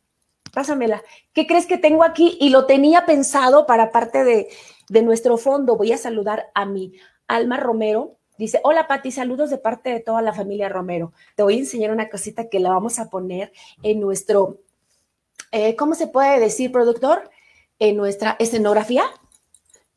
pásamela. 0.52 1.02
¿Qué 1.34 1.46
crees 1.46 1.66
que 1.66 1.76
tengo 1.76 2.04
aquí? 2.04 2.38
Y 2.40 2.48
lo 2.48 2.64
tenía 2.64 3.04
pensado 3.04 3.66
para 3.66 3.92
parte 3.92 4.24
de, 4.24 4.48
de 4.88 5.02
nuestro 5.02 5.36
fondo. 5.36 5.76
Voy 5.76 5.92
a 5.92 5.98
saludar 5.98 6.50
a 6.54 6.64
mi 6.64 6.94
Alma 7.28 7.58
Romero, 7.58 8.16
Dice, 8.40 8.58
hola 8.64 8.88
Pati, 8.88 9.12
saludos 9.12 9.50
de 9.50 9.58
parte 9.58 9.90
de 9.90 10.00
toda 10.00 10.22
la 10.22 10.32
familia 10.32 10.70
Romero. 10.70 11.12
Te 11.34 11.42
voy 11.42 11.56
a 11.56 11.58
enseñar 11.58 11.90
una 11.90 12.08
cosita 12.08 12.48
que 12.48 12.58
la 12.58 12.70
vamos 12.70 12.98
a 12.98 13.10
poner 13.10 13.52
en 13.82 14.00
nuestro, 14.00 14.60
eh, 15.52 15.76
¿cómo 15.76 15.94
se 15.94 16.06
puede 16.06 16.40
decir, 16.40 16.72
productor? 16.72 17.30
En 17.78 17.98
nuestra 17.98 18.36
escenografía. 18.38 19.04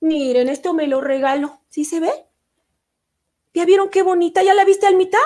Miren, 0.02 0.50
esto 0.50 0.74
me 0.74 0.88
lo 0.88 1.00
regalo. 1.00 1.62
¿Sí 1.70 1.86
se 1.86 2.02
ve? 2.02 2.12
¿Ya 3.54 3.64
vieron 3.64 3.90
qué 3.90 4.04
bonita? 4.04 4.44
¿Ya 4.44 4.54
la 4.54 4.66
viste, 4.66 4.88
Almita? 4.88 5.20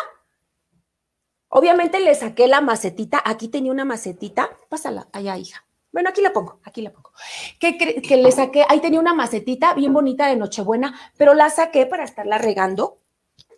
Obviamente 1.48 2.00
le 2.00 2.14
saqué 2.14 2.48
la 2.48 2.62
macetita. 2.62 3.20
Aquí 3.26 3.48
tenía 3.48 3.72
una 3.72 3.84
macetita. 3.84 4.52
Pásala 4.70 5.08
allá, 5.12 5.36
hija. 5.40 5.66
Bueno, 5.92 6.10
aquí 6.10 6.22
la 6.22 6.34
pongo, 6.34 6.60
aquí 6.64 6.84
la 6.84 6.92
pongo. 6.92 7.14
Que, 7.60 7.78
que 7.78 8.18
le 8.18 8.32
saqué, 8.32 8.64
ahí 8.70 8.80
tenía 8.80 9.00
una 9.00 9.16
macetita 9.16 9.74
bien 9.74 9.92
bonita 9.92 10.28
de 10.28 10.36
Nochebuena, 10.36 10.94
pero 11.18 11.34
la 11.34 11.50
saqué 11.50 11.88
para 11.88 12.04
estarla 12.04 12.38
regando 12.38 13.00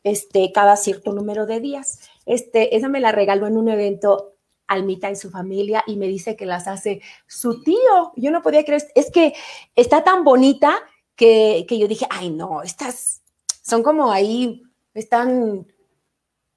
este, 0.04 0.52
cada 0.52 0.76
cierto 0.78 1.14
número 1.14 1.46
de 1.46 1.60
días. 1.60 2.00
Este, 2.26 2.76
esa 2.76 2.88
me 2.88 3.00
la 3.00 3.12
regaló 3.12 3.48
en 3.48 3.58
un 3.58 3.70
evento 3.70 4.36
Almita 4.68 5.10
y 5.10 5.16
su 5.16 5.32
familia 5.32 5.84
y 5.88 5.98
me 5.98 6.08
dice 6.08 6.36
que 6.36 6.46
las 6.46 6.68
hace 6.68 7.02
su 7.28 7.64
tío. 7.64 8.14
Yo 8.16 8.32
no 8.32 8.42
podía 8.42 8.64
creer, 8.64 8.84
es 8.96 9.12
que 9.12 9.34
está 9.76 10.04
tan 10.04 10.24
bonita 10.24 10.80
que, 11.16 11.66
yo 11.70 11.88
dije, 11.88 12.06
ay 12.10 12.30
no, 12.30 12.62
estas 12.62 13.22
son 13.62 13.84
como 13.84 14.12
ahí, 14.12 14.64
están, 14.94 15.68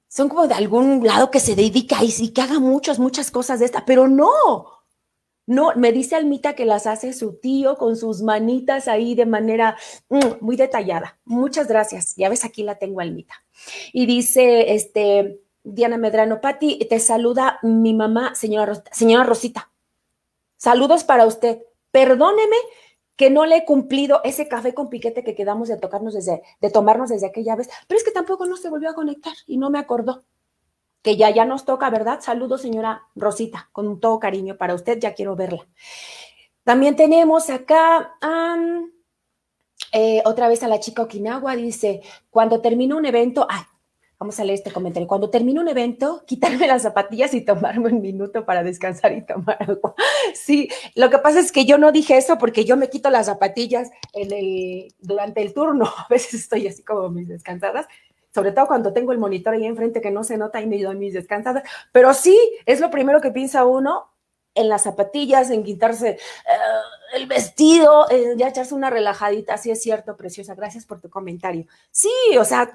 son 0.07 0.29
como 0.29 0.47
de 0.47 0.53
algún 0.53 1.05
lado 1.05 1.31
que 1.31 1.39
se 1.39 1.55
dedica 1.55 2.03
y, 2.03 2.13
y 2.17 2.29
que 2.29 2.41
haga 2.41 2.59
muchas, 2.59 2.99
muchas 2.99 3.29
cosas 3.29 3.59
de 3.59 3.65
esta, 3.65 3.83
pero 3.83 4.07
no, 4.07 4.82
no, 5.45 5.73
me 5.75 5.91
dice 5.91 6.15
Almita 6.15 6.55
que 6.55 6.65
las 6.65 6.87
hace 6.87 7.11
su 7.11 7.35
tío 7.39 7.75
con 7.77 7.97
sus 7.97 8.21
manitas 8.21 8.87
ahí 8.87 9.13
de 9.13 9.25
manera 9.25 9.77
mm, 10.09 10.37
muy 10.39 10.55
detallada. 10.55 11.19
Muchas 11.25 11.67
gracias. 11.67 12.15
Ya 12.15 12.29
ves, 12.29 12.45
aquí 12.45 12.63
la 12.63 12.79
tengo 12.79 13.01
Almita. 13.01 13.35
Y 13.91 14.05
dice, 14.05 14.73
este, 14.73 15.41
Diana 15.63 15.97
Medrano, 15.97 16.39
Pati, 16.39 16.79
te 16.89 16.99
saluda 16.99 17.59
mi 17.61 17.93
mamá, 17.93 18.35
señora, 18.35 18.81
señora 18.91 19.25
Rosita. 19.25 19.71
Saludos 20.55 21.03
para 21.03 21.25
usted. 21.25 21.63
Perdóneme 21.91 22.55
que 23.17 23.29
no 23.29 23.45
le 23.45 23.57
he 23.57 23.65
cumplido 23.65 24.21
ese 24.23 24.47
café 24.47 24.73
con 24.73 24.89
piquete 24.89 25.23
que 25.23 25.35
quedamos 25.35 25.67
de 25.67 25.77
tocarnos 25.77 26.13
desde, 26.13 26.41
de 26.61 26.69
tomarnos 26.71 27.09
desde 27.09 27.27
aquella 27.27 27.55
vez, 27.55 27.69
pero 27.87 27.97
es 27.97 28.03
que 28.03 28.11
tampoco 28.11 28.45
no 28.45 28.57
se 28.57 28.69
volvió 28.69 28.89
a 28.89 28.95
conectar 28.95 29.33
y 29.45 29.57
no 29.57 29.69
me 29.69 29.77
acordó 29.77 30.23
que 31.03 31.17
ya, 31.17 31.29
ya 31.29 31.45
nos 31.45 31.65
toca, 31.65 31.89
¿verdad? 31.89 32.21
Saludos, 32.21 32.61
señora 32.61 33.03
Rosita, 33.13 33.69
con 33.71 33.99
todo 33.99 34.19
cariño 34.19 34.57
para 34.57 34.73
usted, 34.73 34.99
ya 34.99 35.13
quiero 35.13 35.35
verla. 35.35 35.67
También 36.63 36.95
tenemos 36.95 37.49
acá 37.49 38.15
eh, 39.91 40.21
otra 40.25 40.47
vez 40.47 40.63
a 40.63 40.69
la 40.69 40.79
chica 40.79 41.03
Okinawa, 41.03 41.55
dice, 41.57 42.01
cuando 42.29 42.61
termino 42.61 42.95
un 42.95 43.05
evento, 43.05 43.45
ay, 43.49 43.61
vamos 44.17 44.39
a 44.39 44.45
leer 44.45 44.59
este 44.59 44.71
comentario, 44.71 45.05
cuando 45.05 45.29
termino 45.29 45.59
un 45.59 45.67
evento, 45.67 46.23
quitarme 46.25 46.67
las 46.67 46.83
zapatillas 46.83 47.33
y 47.33 47.41
tomarme 47.41 47.89
un 47.89 48.01
minuto 48.01 48.45
para 48.45 48.63
descansar 48.63 49.11
y 49.11 49.25
tomar 49.25 49.57
algo. 49.59 49.95
Sí, 50.33 50.69
lo 50.95 51.09
que 51.09 51.17
pasa 51.19 51.39
es 51.41 51.51
que 51.51 51.65
yo 51.65 51.77
no 51.77 51.91
dije 51.91 52.17
eso 52.17 52.37
porque 52.37 52.63
yo 52.63 52.77
me 52.77 52.89
quito 52.89 53.09
las 53.09 53.25
zapatillas 53.25 53.91
en 54.13 54.31
el, 54.31 54.93
durante 54.99 55.41
el 55.41 55.53
turno, 55.53 55.85
a 55.97 56.07
veces 56.09 56.35
estoy 56.35 56.67
así 56.67 56.81
como 56.81 57.09
mis 57.09 57.27
descansadas, 57.27 57.87
sobre 58.33 58.51
todo 58.51 58.67
cuando 58.67 58.93
tengo 58.93 59.11
el 59.11 59.17
monitor 59.17 59.53
ahí 59.53 59.65
enfrente 59.65 60.01
que 60.01 60.11
no 60.11 60.23
se 60.23 60.37
nota 60.37 60.61
y 60.61 60.67
me 60.67 60.81
doy 60.81 60.95
mis 60.95 61.13
descansadas, 61.13 61.63
pero 61.91 62.13
sí, 62.13 62.37
es 62.65 62.79
lo 62.79 62.89
primero 62.89 63.21
que 63.21 63.31
piensa 63.31 63.65
uno 63.65 64.09
en 64.55 64.69
las 64.69 64.83
zapatillas, 64.83 65.49
en 65.49 65.63
quitarse 65.63 66.09
eh, 66.09 66.17
el 67.15 67.27
vestido, 67.27 68.09
en 68.09 68.37
ya 68.37 68.49
echarse 68.49 68.73
una 68.75 68.89
relajadita, 68.89 69.57
sí 69.57 69.71
es 69.71 69.81
cierto, 69.81 70.15
preciosa, 70.15 70.55
gracias 70.55 70.85
por 70.85 71.01
tu 71.01 71.09
comentario. 71.09 71.65
Sí, 71.91 72.09
o 72.39 72.45
sea, 72.45 72.73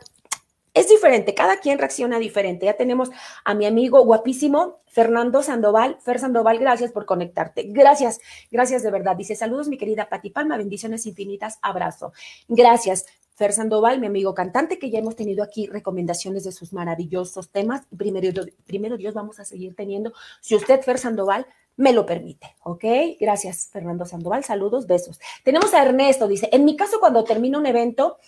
es 0.75 0.89
diferente, 0.89 1.35
cada 1.35 1.59
quien 1.59 1.79
reacciona 1.79 2.19
diferente. 2.19 2.67
Ya 2.67 2.75
tenemos 2.75 3.11
a 3.45 3.55
mi 3.55 3.67
amigo 3.67 4.05
guapísimo, 4.05 4.81
Fernando 4.87 5.43
Sandoval. 5.43 5.99
Fer 6.01 6.21
Sandoval, 6.21 6.59
gracias 6.59 6.93
por 6.93 7.05
conectarte. 7.05 7.65
Gracias, 7.69 8.21
gracias 8.51 8.83
de 8.83 8.91
verdad. 8.91 9.17
Dice, 9.17 9.35
saludos 9.35 9.69
mi 9.69 9.77
querida 9.77 10.09
Pati 10.09 10.31
Palma, 10.31 10.57
bendiciones 10.57 11.07
infinitas, 11.07 11.59
abrazo. 11.63 12.13
Gracias. 12.47 13.07
Fer 13.39 13.53
Sandoval, 13.53 14.01
mi 14.01 14.09
amigo 14.09 14.35
cantante, 14.35 14.81
que 14.81 14.91
ya 14.91 14.99
hemos 14.99 15.15
tenido 15.15 15.45
aquí 15.45 15.69
recomendaciones 15.69 16.43
de 16.43 16.51
sus 16.51 16.73
maravillosos 16.73 17.51
temas. 17.51 17.83
Primero, 17.97 18.45
primero 18.67 18.97
Dios 18.97 19.15
vamos 19.15 19.39
a 19.39 19.45
seguir 19.45 19.77
teniendo, 19.77 20.13
si 20.41 20.57
usted, 20.57 20.83
Fer 20.83 20.99
Sandoval, 20.99 21.47
me 21.77 21.93
lo 21.93 22.05
permite, 22.05 22.57
¿ok? 22.65 22.85
Gracias, 23.21 23.69
Fernando 23.73 24.05
Sandoval. 24.05 24.43
Saludos, 24.43 24.89
besos. 24.89 25.21
Tenemos 25.45 25.73
a 25.73 25.85
Ernesto, 25.85 26.27
dice, 26.27 26.49
en 26.51 26.65
mi 26.65 26.77
caso, 26.77 26.99
cuando 26.99 27.23
termino 27.23 27.61
un 27.61 27.67
evento, 27.67 28.19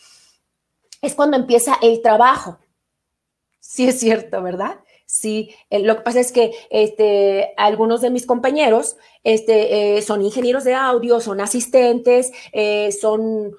es 1.03 1.16
cuando 1.16 1.37
empieza 1.37 1.77
el 1.83 2.01
trabajo. 2.03 2.59
Sí 3.59 3.88
es 3.88 3.99
cierto, 3.99 4.40
¿verdad? 4.44 4.79
Sí, 5.07 5.53
eh, 5.70 5.81
lo 5.81 5.96
que 5.96 6.03
pasa 6.03 6.20
es 6.20 6.31
que 6.31 6.53
este, 6.70 7.53
algunos 7.57 8.01
de 8.01 8.11
mis 8.11 8.27
compañeros 8.27 8.96
este, 9.25 9.96
eh, 9.96 10.03
son 10.03 10.23
ingenieros 10.23 10.62
de 10.62 10.75
audio, 10.75 11.18
son 11.18 11.40
asistentes, 11.40 12.31
eh, 12.53 12.92
son 12.92 13.57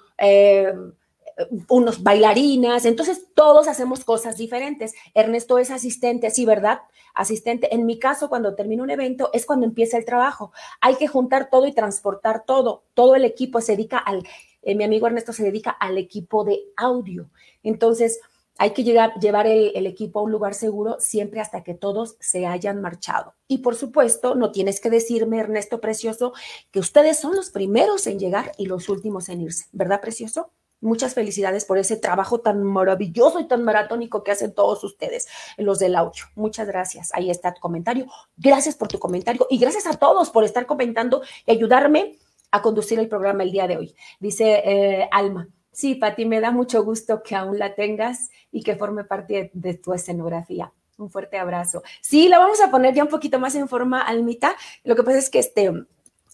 unos 1.68 2.04
bailarinas, 2.04 2.86
entonces 2.86 3.28
todos 3.34 3.68
hacemos 3.68 4.04
cosas 4.04 4.38
diferentes. 4.38 4.94
Ernesto 5.14 5.58
es 5.58 5.72
asistente, 5.72 6.30
sí, 6.30 6.46
¿verdad? 6.46 6.82
Asistente. 7.14 7.74
En 7.74 7.86
mi 7.86 8.00
caso, 8.00 8.30
cuando 8.30 8.56
termino 8.56 8.84
un 8.84 8.90
evento, 8.90 9.30
es 9.34 9.46
cuando 9.46 9.66
empieza 9.66 9.98
el 9.98 10.06
trabajo. 10.06 10.52
Hay 10.80 10.96
que 10.96 11.08
juntar 11.08 11.50
todo 11.50 11.68
y 11.68 11.74
transportar 11.74 12.46
todo. 12.46 12.84
Todo 12.94 13.16
el 13.16 13.26
equipo 13.26 13.62
se 13.62 13.74
dedica 13.74 13.98
al, 13.98 14.24
eh, 14.62 14.76
mi 14.76 14.84
amigo 14.84 15.08
Ernesto 15.08 15.34
se 15.34 15.44
dedica 15.44 15.72
al 15.72 15.98
equipo 15.98 16.44
de 16.44 16.62
audio. 16.76 17.30
Entonces, 17.64 18.20
hay 18.58 18.72
que 18.72 18.84
llegar, 18.84 19.14
llevar 19.20 19.48
el, 19.48 19.72
el, 19.76 19.88
equipo 19.88 20.20
a 20.20 20.24
un 20.24 20.32
lugar 20.32 20.54
seguro 20.54 20.98
siempre 21.00 21.42
hasta 21.42 21.64
que 21.64 21.74
todos 21.74 22.16
se 22.20 22.46
hayan 22.46 22.82
marchado. 22.82 23.34
Y 23.48 23.60
por 23.60 23.76
supuesto, 23.76 24.36
no 24.36 24.52
tienes 24.52 24.80
que 24.80 24.90
decirme, 24.90 25.40
Ernesto 25.40 25.82
Precioso, 25.82 26.34
que 26.70 26.80
ustedes 26.80 27.20
son 27.20 27.36
los 27.36 27.50
primeros 27.50 28.06
en 28.08 28.20
llegar 28.20 28.52
y 28.58 28.68
los 28.68 28.90
últimos 28.90 29.30
en 29.30 29.42
irse, 29.42 29.66
¿verdad, 29.72 30.02
Precioso? 30.02 30.52
Muchas 30.82 31.14
felicidades 31.14 31.64
por 31.64 31.78
ese 31.78 31.96
trabajo 31.96 32.42
tan 32.42 32.64
maravilloso 32.64 33.40
y 33.40 33.48
tan 33.48 33.64
maratónico 33.64 34.24
que 34.24 34.32
hacen 34.32 34.54
todos 34.54 34.84
ustedes, 34.84 35.28
los 35.58 35.80
del 35.80 35.96
audio. 35.96 36.24
Muchas 36.36 36.68
gracias. 36.68 37.12
Ahí 37.14 37.30
está 37.30 37.54
tu 37.54 37.62
comentario. 37.62 38.08
Gracias 38.36 38.76
por 38.76 38.88
tu 38.88 39.00
comentario 39.00 39.48
y 39.50 39.58
gracias 39.60 39.86
a 39.88 39.94
todos 39.94 40.32
por 40.32 40.44
estar 40.44 40.66
comentando 40.66 41.22
y 41.46 41.52
ayudarme 41.52 42.18
a 42.52 42.62
conducir 42.62 43.00
el 43.00 43.08
programa 43.08 43.44
el 43.44 43.52
día 43.52 43.68
de 43.68 43.78
hoy. 43.78 43.96
Dice 44.20 44.62
eh, 44.66 45.10
Alma. 45.12 45.48
Sí, 45.72 45.96
Pati, 45.96 46.26
me 46.26 46.42
da 46.42 46.52
mucho 46.52 46.84
gusto 46.84 47.24
que 47.24 47.36
aún 47.36 47.58
la 47.58 47.76
tengas 47.76 48.30
y 48.52 48.62
que 48.62 48.76
forme 48.76 49.06
parte 49.06 49.52
de, 49.54 49.74
tu 49.76 49.94
escenografía. 49.94 50.74
Un 50.98 51.10
fuerte 51.10 51.38
abrazo. 51.38 51.82
Sí, 52.02 52.28
la 52.28 52.40
vamos 52.40 52.60
a 52.62 52.70
poner 52.70 52.94
ya 52.94 53.04
un 53.04 53.10
poquito 53.10 53.40
más 53.40 53.56
en 53.56 53.70
forma, 53.70 54.02
Almita. 54.02 54.56
Lo 54.84 54.96
que 54.96 55.04
pasa 55.04 55.18
es 55.18 55.30
que 55.30 55.40
este, 55.40 55.72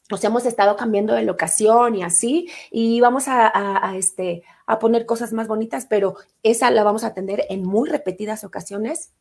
nos 0.10 0.24
hemos 0.24 0.46
estado 0.46 0.76
cambiando 0.76 1.14
de 1.14 1.24
locación 1.24 1.96
y 1.96 2.04
así, 2.04 2.50
y 2.72 3.02
vamos 3.02 3.26
a, 3.28 3.94
este, 3.96 4.44
a 4.66 4.80
poner 4.80 5.06
cosas 5.06 5.34
más 5.34 5.48
bonitas, 5.48 5.86
pero 5.90 6.16
esa 6.44 6.72
la 6.72 6.84
vamos 6.84 7.04
a 7.04 7.08
atender 7.08 7.46
en 7.50 7.64
muy 7.64 7.90
repetidas 7.90 8.44
ocasiones. 8.44 9.12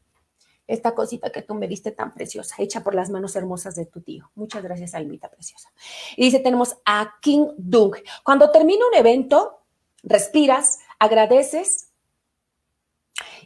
Esta 0.68 0.94
cosita 0.94 1.30
que 1.30 1.42
tú 1.42 1.54
me 1.54 1.68
diste 1.68 1.92
tan 1.92 2.12
preciosa, 2.12 2.56
hecha 2.58 2.82
por 2.82 2.94
las 2.94 3.08
manos 3.08 3.36
hermosas 3.36 3.76
de 3.76 3.86
tu 3.86 4.00
tío. 4.00 4.30
Muchas 4.34 4.64
gracias, 4.64 4.94
Almita 4.94 5.30
preciosa. 5.30 5.70
Y 6.16 6.24
dice, 6.24 6.40
tenemos 6.40 6.76
a 6.84 7.14
King 7.20 7.48
Dung. 7.56 7.94
Cuando 8.24 8.50
termina 8.50 8.84
un 8.86 8.94
evento, 8.94 9.60
respiras, 10.02 10.80
agradeces 10.98 11.90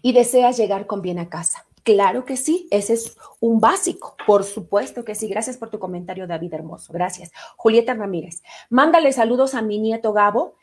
y 0.01 0.13
deseas 0.13 0.57
llegar 0.57 0.87
con 0.87 1.03
bien 1.03 1.19
a 1.19 1.29
casa. 1.29 1.67
Claro 1.83 2.25
que 2.25 2.37
sí, 2.37 2.69
ese 2.71 2.95
es 2.95 3.17
un 3.41 3.61
básico, 3.61 4.17
por 4.27 4.45
supuesto 4.45 5.05
que 5.05 5.15
sí. 5.15 5.29
Gracias 5.29 5.57
por 5.57 5.71
tu 5.71 5.79
comentario, 5.79 6.27
David 6.27 6.55
Hermoso. 6.55 6.93
Gracias. 6.93 7.31
Julieta 7.57 7.95
Ramírez, 7.95 8.43
mándale 8.69 9.13
saludos 9.13 9.55
a 9.55 9.63
mi 9.63 9.79
nieto 9.79 10.13
Gabo, 10.13 10.57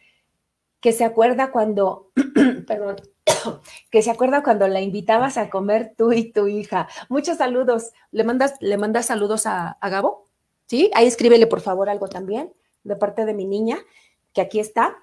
que 0.79 0.91
se 0.91 1.03
acuerda 1.03 1.51
cuando 1.51 2.11
perdón, 2.67 2.97
que 3.91 4.01
se 4.01 4.11
acuerda 4.11 4.43
cuando 4.43 4.67
la 4.67 4.81
invitabas 4.81 5.37
a 5.37 5.49
comer 5.49 5.93
tú 5.97 6.11
y 6.11 6.31
tu 6.31 6.47
hija. 6.47 6.87
Muchos 7.09 7.37
saludos. 7.37 7.91
¿Le 8.11 8.23
mandas, 8.23 8.55
le 8.59 8.77
mandas 8.77 9.07
saludos 9.07 9.45
a, 9.45 9.71
a 9.71 9.89
Gabo? 9.89 10.25
¿Sí? 10.67 10.91
Ahí 10.93 11.07
escríbele, 11.07 11.47
por 11.47 11.61
favor, 11.61 11.89
algo 11.89 12.07
también 12.07 12.53
de 12.83 12.95
parte 12.95 13.25
de 13.25 13.33
mi 13.33 13.45
niña, 13.45 13.79
que 14.33 14.41
aquí 14.41 14.59
está, 14.59 14.97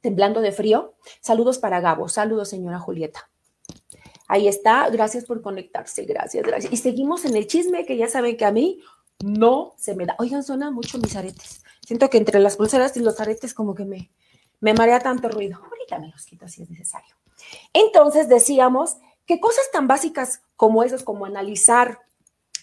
temblando 0.00 0.40
de 0.40 0.52
frío. 0.52 0.94
Saludos 1.20 1.58
para 1.58 1.80
Gabo. 1.80 2.08
Saludos, 2.08 2.48
señora 2.48 2.78
Julieta. 2.78 3.28
Ahí 4.28 4.48
está. 4.48 4.88
Gracias 4.90 5.24
por 5.24 5.42
conectarse. 5.42 6.04
Gracias, 6.04 6.44
gracias. 6.44 6.72
Y 6.72 6.76
seguimos 6.76 7.24
en 7.24 7.36
el 7.36 7.46
chisme, 7.46 7.84
que 7.84 7.96
ya 7.96 8.08
saben 8.08 8.36
que 8.36 8.44
a 8.44 8.50
mí 8.50 8.80
no 9.24 9.74
se 9.76 9.94
me 9.94 10.06
da. 10.06 10.16
Oigan, 10.18 10.42
suenan 10.42 10.74
mucho 10.74 10.98
mis 10.98 11.16
aretes. 11.16 11.62
Siento 11.86 12.10
que 12.10 12.18
entre 12.18 12.40
las 12.40 12.56
pulseras 12.56 12.96
y 12.96 13.00
los 13.00 13.20
aretes 13.20 13.54
como 13.54 13.74
que 13.74 13.84
me, 13.84 14.10
me 14.60 14.74
marea 14.74 15.00
tanto 15.00 15.28
ruido. 15.28 15.58
Ahorita 15.62 15.98
me 15.98 16.08
los 16.08 16.24
quito 16.24 16.48
si 16.48 16.62
es 16.62 16.70
necesario. 16.70 17.14
Entonces 17.72 18.28
decíamos 18.28 18.96
que 19.26 19.40
cosas 19.40 19.70
tan 19.72 19.86
básicas 19.86 20.42
como 20.56 20.82
esas, 20.82 21.02
como 21.02 21.26
analizar 21.26 22.00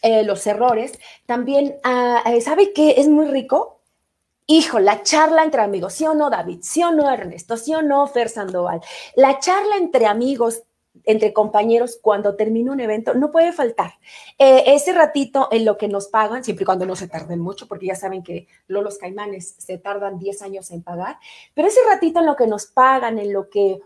eh, 0.01 0.23
los 0.23 0.45
errores, 0.47 0.99
también, 1.25 1.77
ah, 1.83 2.23
eh, 2.25 2.41
¿sabe 2.41 2.73
qué 2.73 2.95
es 2.97 3.07
muy 3.07 3.27
rico? 3.27 3.81
Hijo, 4.45 4.79
la 4.79 5.03
charla 5.03 5.43
entre 5.43 5.61
amigos, 5.61 5.93
¿sí 5.93 6.05
o 6.05 6.13
no, 6.13 6.29
David? 6.29 6.59
¿Sí 6.61 6.83
o 6.83 6.91
no, 6.91 7.09
Ernesto? 7.09 7.55
¿Sí 7.55 7.73
o 7.73 7.81
no, 7.81 8.05
Fer 8.07 8.27
Sandoval? 8.27 8.81
La 9.15 9.39
charla 9.39 9.77
entre 9.77 10.05
amigos 10.05 10.63
entre 11.05 11.33
compañeros 11.33 11.97
cuando 12.01 12.35
termina 12.35 12.71
un 12.71 12.79
evento, 12.79 13.13
no 13.13 13.31
puede 13.31 13.51
faltar. 13.51 13.93
Eh, 14.37 14.63
ese 14.67 14.93
ratito 14.93 15.49
en 15.51 15.65
lo 15.65 15.77
que 15.77 15.87
nos 15.87 16.07
pagan, 16.07 16.43
siempre 16.43 16.63
y 16.63 16.65
cuando 16.65 16.85
no 16.85 16.95
se 16.95 17.07
tarden 17.07 17.39
mucho, 17.39 17.67
porque 17.67 17.87
ya 17.87 17.95
saben 17.95 18.23
que 18.23 18.47
los 18.67 18.97
caimanes 18.97 19.55
se 19.57 19.77
tardan 19.77 20.19
10 20.19 20.41
años 20.41 20.71
en 20.71 20.83
pagar, 20.83 21.17
pero 21.53 21.67
ese 21.67 21.79
ratito 21.87 22.19
en 22.19 22.25
lo 22.25 22.35
que 22.35 22.47
nos 22.47 22.65
pagan, 22.65 23.19
en 23.19 23.33
lo 23.33 23.49
que, 23.49 23.79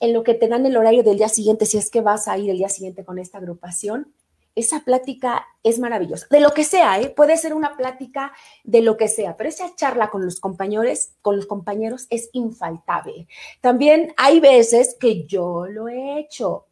en 0.00 0.12
lo 0.12 0.22
que 0.22 0.34
te 0.34 0.48
dan 0.48 0.66
el 0.66 0.76
horario 0.76 1.02
del 1.02 1.18
día 1.18 1.28
siguiente, 1.28 1.66
si 1.66 1.78
es 1.78 1.90
que 1.90 2.00
vas 2.00 2.28
a 2.28 2.38
ir 2.38 2.50
el 2.50 2.58
día 2.58 2.68
siguiente 2.68 3.04
con 3.04 3.18
esta 3.18 3.38
agrupación, 3.38 4.12
esa 4.54 4.80
plática 4.80 5.46
es 5.62 5.78
maravillosa. 5.78 6.26
De 6.30 6.40
lo 6.40 6.52
que 6.52 6.64
sea, 6.64 7.00
¿eh? 7.00 7.10
puede 7.10 7.36
ser 7.36 7.54
una 7.54 7.76
plática 7.76 8.32
de 8.64 8.82
lo 8.82 8.96
que 8.96 9.08
sea, 9.08 9.36
pero 9.36 9.48
esa 9.48 9.74
charla 9.74 10.10
con 10.10 10.24
los 10.24 10.40
compañeros, 10.40 11.10
con 11.22 11.36
los 11.36 11.46
compañeros 11.46 12.06
es 12.10 12.30
infaltable. 12.32 13.26
También 13.60 14.12
hay 14.16 14.40
veces 14.40 14.96
que 14.98 15.24
yo 15.24 15.66
lo 15.66 15.88
he 15.88 16.18
hecho. 16.18 16.66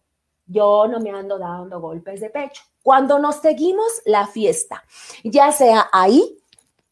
Yo 0.47 0.88
no 0.88 0.99
me 1.01 1.11
ando 1.11 1.38
dando 1.38 1.81
golpes 1.81 2.21
de 2.21 2.31
pecho. 2.31 2.62
Cuando 2.83 3.19
nos 3.19 3.37
seguimos 3.37 4.01
la 4.07 4.27
fiesta, 4.27 4.83
ya 5.23 5.53
sea 5.53 5.88
ahí 5.93 6.38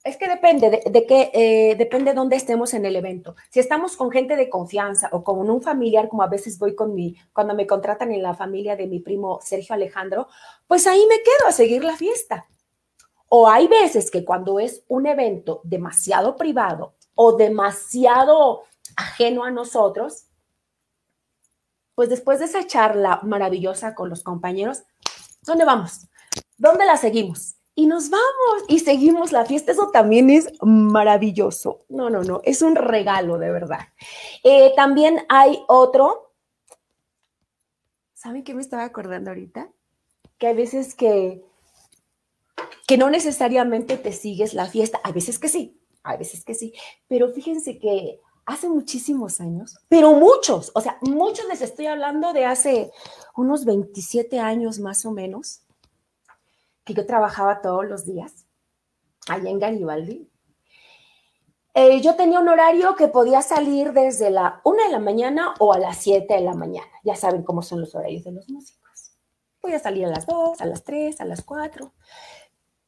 es 0.06 0.16
que 0.16 0.28
depende 0.28 0.70
de, 0.70 1.06
qué, 1.06 1.30
eh, 1.34 1.74
depende 1.76 2.12
de 2.12 2.14
dónde 2.14 2.36
estemos 2.36 2.72
en 2.74 2.86
el 2.86 2.94
evento. 2.94 3.34
Si 3.50 3.58
estamos 3.58 3.96
con 3.96 4.12
gente 4.12 4.36
de 4.36 4.48
confianza 4.48 5.08
o 5.10 5.24
con 5.24 5.50
un 5.50 5.60
familiar, 5.60 6.08
como 6.08 6.22
a 6.22 6.28
veces 6.28 6.58
voy 6.60 6.76
con 6.76 6.94
mi, 6.94 7.16
cuando 7.32 7.54
me 7.54 7.66
contratan 7.66 8.12
en 8.12 8.22
la 8.22 8.32
familia 8.32 8.76
de 8.76 8.86
mi 8.86 9.00
primo 9.00 9.40
Sergio 9.42 9.74
Alejandro, 9.74 10.28
pues 10.68 10.86
ahí 10.86 11.04
me 11.08 11.16
quedo 11.16 11.48
a 11.48 11.52
seguir 11.52 11.82
la 11.82 11.96
fiesta. 11.96 12.46
O 13.28 13.48
hay 13.48 13.66
veces 13.66 14.12
que 14.12 14.24
cuando 14.24 14.60
es 14.60 14.84
un 14.86 15.06
evento 15.06 15.60
demasiado 15.64 16.36
privado 16.36 16.94
o 17.16 17.36
demasiado 17.36 18.62
ajeno 18.96 19.42
a 19.42 19.50
nosotros, 19.50 20.26
pues 21.96 22.08
después 22.08 22.38
de 22.38 22.44
esa 22.44 22.64
charla 22.64 23.20
maravillosa 23.24 23.96
con 23.96 24.08
los 24.08 24.22
compañeros, 24.22 24.84
¿dónde 25.42 25.64
vamos? 25.64 26.06
¿Dónde 26.56 26.86
la 26.86 26.96
seguimos? 26.96 27.55
Y 27.78 27.86
nos 27.86 28.08
vamos 28.08 28.64
y 28.68 28.80
seguimos 28.80 29.32
la 29.32 29.44
fiesta. 29.44 29.70
Eso 29.70 29.90
también 29.90 30.30
es 30.30 30.50
maravilloso. 30.62 31.84
No, 31.90 32.08
no, 32.08 32.24
no, 32.24 32.40
es 32.42 32.62
un 32.62 32.74
regalo 32.74 33.38
de 33.38 33.52
verdad. 33.52 33.80
Eh, 34.42 34.72
también 34.74 35.20
hay 35.28 35.62
otro. 35.68 36.32
¿Saben 38.14 38.42
qué 38.42 38.54
me 38.54 38.62
estaba 38.62 38.84
acordando 38.84 39.30
ahorita? 39.30 39.70
Que 40.38 40.46
hay 40.48 40.56
veces 40.56 40.94
que, 40.94 41.44
que 42.86 42.96
no 42.96 43.10
necesariamente 43.10 43.98
te 43.98 44.12
sigues 44.12 44.54
la 44.54 44.66
fiesta. 44.66 44.98
Hay 45.04 45.12
veces 45.12 45.38
que 45.38 45.48
sí, 45.48 45.78
hay 46.02 46.16
veces 46.16 46.44
que 46.44 46.54
sí. 46.54 46.72
Pero 47.08 47.28
fíjense 47.28 47.78
que 47.78 48.20
hace 48.46 48.70
muchísimos 48.70 49.40
años, 49.40 49.76
pero 49.88 50.12
muchos, 50.12 50.70
o 50.74 50.80
sea, 50.80 50.98
muchos 51.02 51.46
les 51.48 51.60
estoy 51.62 51.86
hablando 51.86 52.32
de 52.32 52.44
hace 52.46 52.92
unos 53.36 53.64
27 53.64 54.38
años 54.38 54.78
más 54.78 55.04
o 55.04 55.10
menos 55.10 55.65
que 56.86 56.94
yo 56.94 57.04
trabajaba 57.04 57.60
todos 57.60 57.84
los 57.84 58.06
días 58.06 58.46
allá 59.28 59.50
en 59.50 59.58
Garibaldi. 59.58 60.30
Eh, 61.74 62.00
yo 62.00 62.14
tenía 62.14 62.40
un 62.40 62.48
horario 62.48 62.94
que 62.94 63.08
podía 63.08 63.42
salir 63.42 63.92
desde 63.92 64.30
la 64.30 64.62
1 64.64 64.84
de 64.84 64.92
la 64.92 65.00
mañana 65.00 65.54
o 65.58 65.74
a 65.74 65.78
las 65.78 65.98
7 65.98 66.32
de 66.32 66.40
la 66.40 66.54
mañana. 66.54 66.86
Ya 67.04 67.16
saben 67.16 67.42
cómo 67.42 67.60
son 67.60 67.80
los 67.80 67.94
horarios 67.94 68.24
de 68.24 68.32
los 68.32 68.48
músicos. 68.48 69.12
Podía 69.60 69.80
salir 69.80 70.06
a 70.06 70.10
las 70.10 70.26
2, 70.26 70.60
a 70.60 70.64
las 70.64 70.84
3, 70.84 71.20
a 71.20 71.24
las 71.26 71.42
4. 71.42 71.92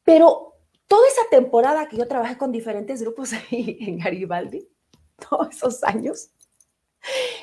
Pero 0.03 0.55
toda 0.87 1.07
esa 1.07 1.29
temporada 1.29 1.87
que 1.87 1.97
yo 1.97 2.07
trabajé 2.07 2.37
con 2.37 2.51
diferentes 2.51 3.01
grupos 3.01 3.33
ahí 3.51 3.77
en 3.81 3.99
Garibaldi, 3.99 4.67
todos 5.29 5.49
esos 5.49 5.83
años, 5.83 6.31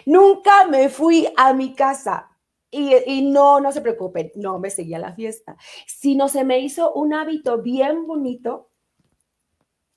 nunca 0.07 0.67
me 0.67 0.89
fui 0.89 1.29
a 1.37 1.53
mi 1.53 1.75
casa 1.75 2.36
y, 2.77 3.23
no, 3.23 3.61
no 3.61 3.73
se 3.73 3.81
preocupen, 3.81 4.33
no 4.37 4.59
me 4.59 4.71
seguía 4.71 4.99
la 4.99 5.15
fiesta, 5.15 5.57
sino 5.87 6.29
se 6.29 6.45
me 6.45 6.59
hizo 6.59 6.93
un 6.93 7.15
hábito 7.15 7.63
bien 7.63 8.07
bonito, 8.07 8.71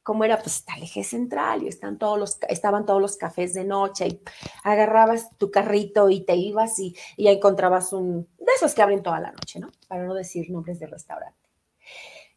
como 0.03 0.23
era, 0.23 0.37
pues 0.37 0.57
está 0.57 0.75
el 0.75 0.83
eje 0.83 1.03
central 1.03 1.63
y 1.63 1.67
están 1.67 1.99
todos 1.99 2.17
los, 2.17 2.37
estaban 2.47 2.85
todos 2.85 3.01
los 3.01 3.17
cafés 3.17 3.53
de 3.53 3.63
noche 3.63 4.07
y 4.07 4.21
agarrabas 4.63 5.37
tu 5.37 5.51
carrito 5.51 6.09
y 6.09 6.25
te 6.25 6.35
ibas 6.35 6.79
y, 6.79 6.95
y 7.15 7.27
encontrabas 7.27 7.93
un, 7.93 8.27
de 8.39 8.51
esos 8.55 8.73
que 8.73 8.81
abren 8.81 9.03
toda 9.03 9.19
la 9.19 9.31
noche, 9.31 9.59
¿no? 9.59 9.69
Para 9.87 10.05
no 10.05 10.13
decir 10.15 10.49
nombres 10.49 10.79
de 10.79 10.87
restaurante. 10.87 11.37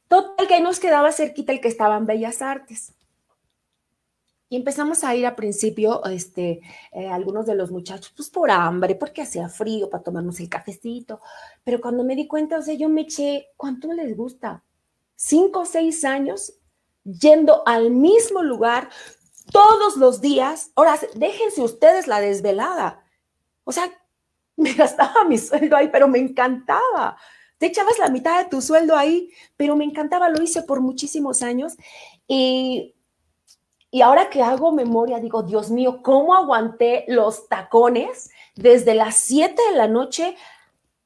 Total, 0.08 0.46
que 0.46 0.60
nos 0.60 0.78
quedaba 0.78 1.12
cerquita 1.12 1.52
el 1.52 1.60
que 1.62 1.68
estaba 1.68 1.96
en 1.96 2.04
Bellas 2.04 2.42
Artes. 2.42 2.92
Y 4.52 4.56
empezamos 4.56 5.02
a 5.02 5.16
ir 5.16 5.24
a 5.24 5.34
principio, 5.34 6.04
este, 6.04 6.60
eh, 6.92 7.08
algunos 7.08 7.46
de 7.46 7.54
los 7.54 7.70
muchachos, 7.70 8.12
pues 8.14 8.28
por 8.28 8.50
hambre, 8.50 8.94
porque 8.94 9.22
hacía 9.22 9.48
frío 9.48 9.88
para 9.88 10.02
tomarnos 10.02 10.40
el 10.40 10.50
cafecito. 10.50 11.22
Pero 11.64 11.80
cuando 11.80 12.04
me 12.04 12.14
di 12.14 12.26
cuenta, 12.26 12.58
o 12.58 12.62
sea, 12.62 12.74
yo 12.74 12.90
me 12.90 13.00
eché, 13.00 13.46
¿cuánto 13.56 13.90
les 13.94 14.14
gusta? 14.14 14.62
Cinco 15.16 15.60
o 15.60 15.64
seis 15.64 16.04
años 16.04 16.52
yendo 17.02 17.62
al 17.64 17.92
mismo 17.92 18.42
lugar 18.42 18.90
todos 19.50 19.96
los 19.96 20.20
días. 20.20 20.70
Ahora, 20.74 21.00
déjense 21.14 21.62
ustedes 21.62 22.06
la 22.06 22.20
desvelada. 22.20 23.02
O 23.64 23.72
sea, 23.72 23.90
me 24.56 24.74
gastaba 24.74 25.24
mi 25.24 25.38
sueldo 25.38 25.76
ahí, 25.76 25.88
pero 25.90 26.08
me 26.08 26.18
encantaba. 26.18 27.16
Te 27.56 27.68
echabas 27.68 27.98
la 27.98 28.10
mitad 28.10 28.42
de 28.42 28.50
tu 28.50 28.60
sueldo 28.60 28.98
ahí, 28.98 29.30
pero 29.56 29.76
me 29.76 29.84
encantaba, 29.84 30.28
lo 30.28 30.42
hice 30.42 30.60
por 30.60 30.82
muchísimos 30.82 31.42
años. 31.42 31.72
Y 32.28 32.94
y 33.94 34.00
ahora 34.00 34.30
que 34.30 34.40
hago 34.40 34.72
memoria, 34.72 35.20
digo, 35.20 35.42
Dios 35.42 35.70
mío, 35.70 36.00
¿cómo 36.02 36.34
aguanté 36.34 37.04
los 37.08 37.46
tacones 37.46 38.30
desde 38.56 38.94
las 38.94 39.16
7 39.16 39.54
de 39.70 39.76
la 39.76 39.86
noche 39.86 40.34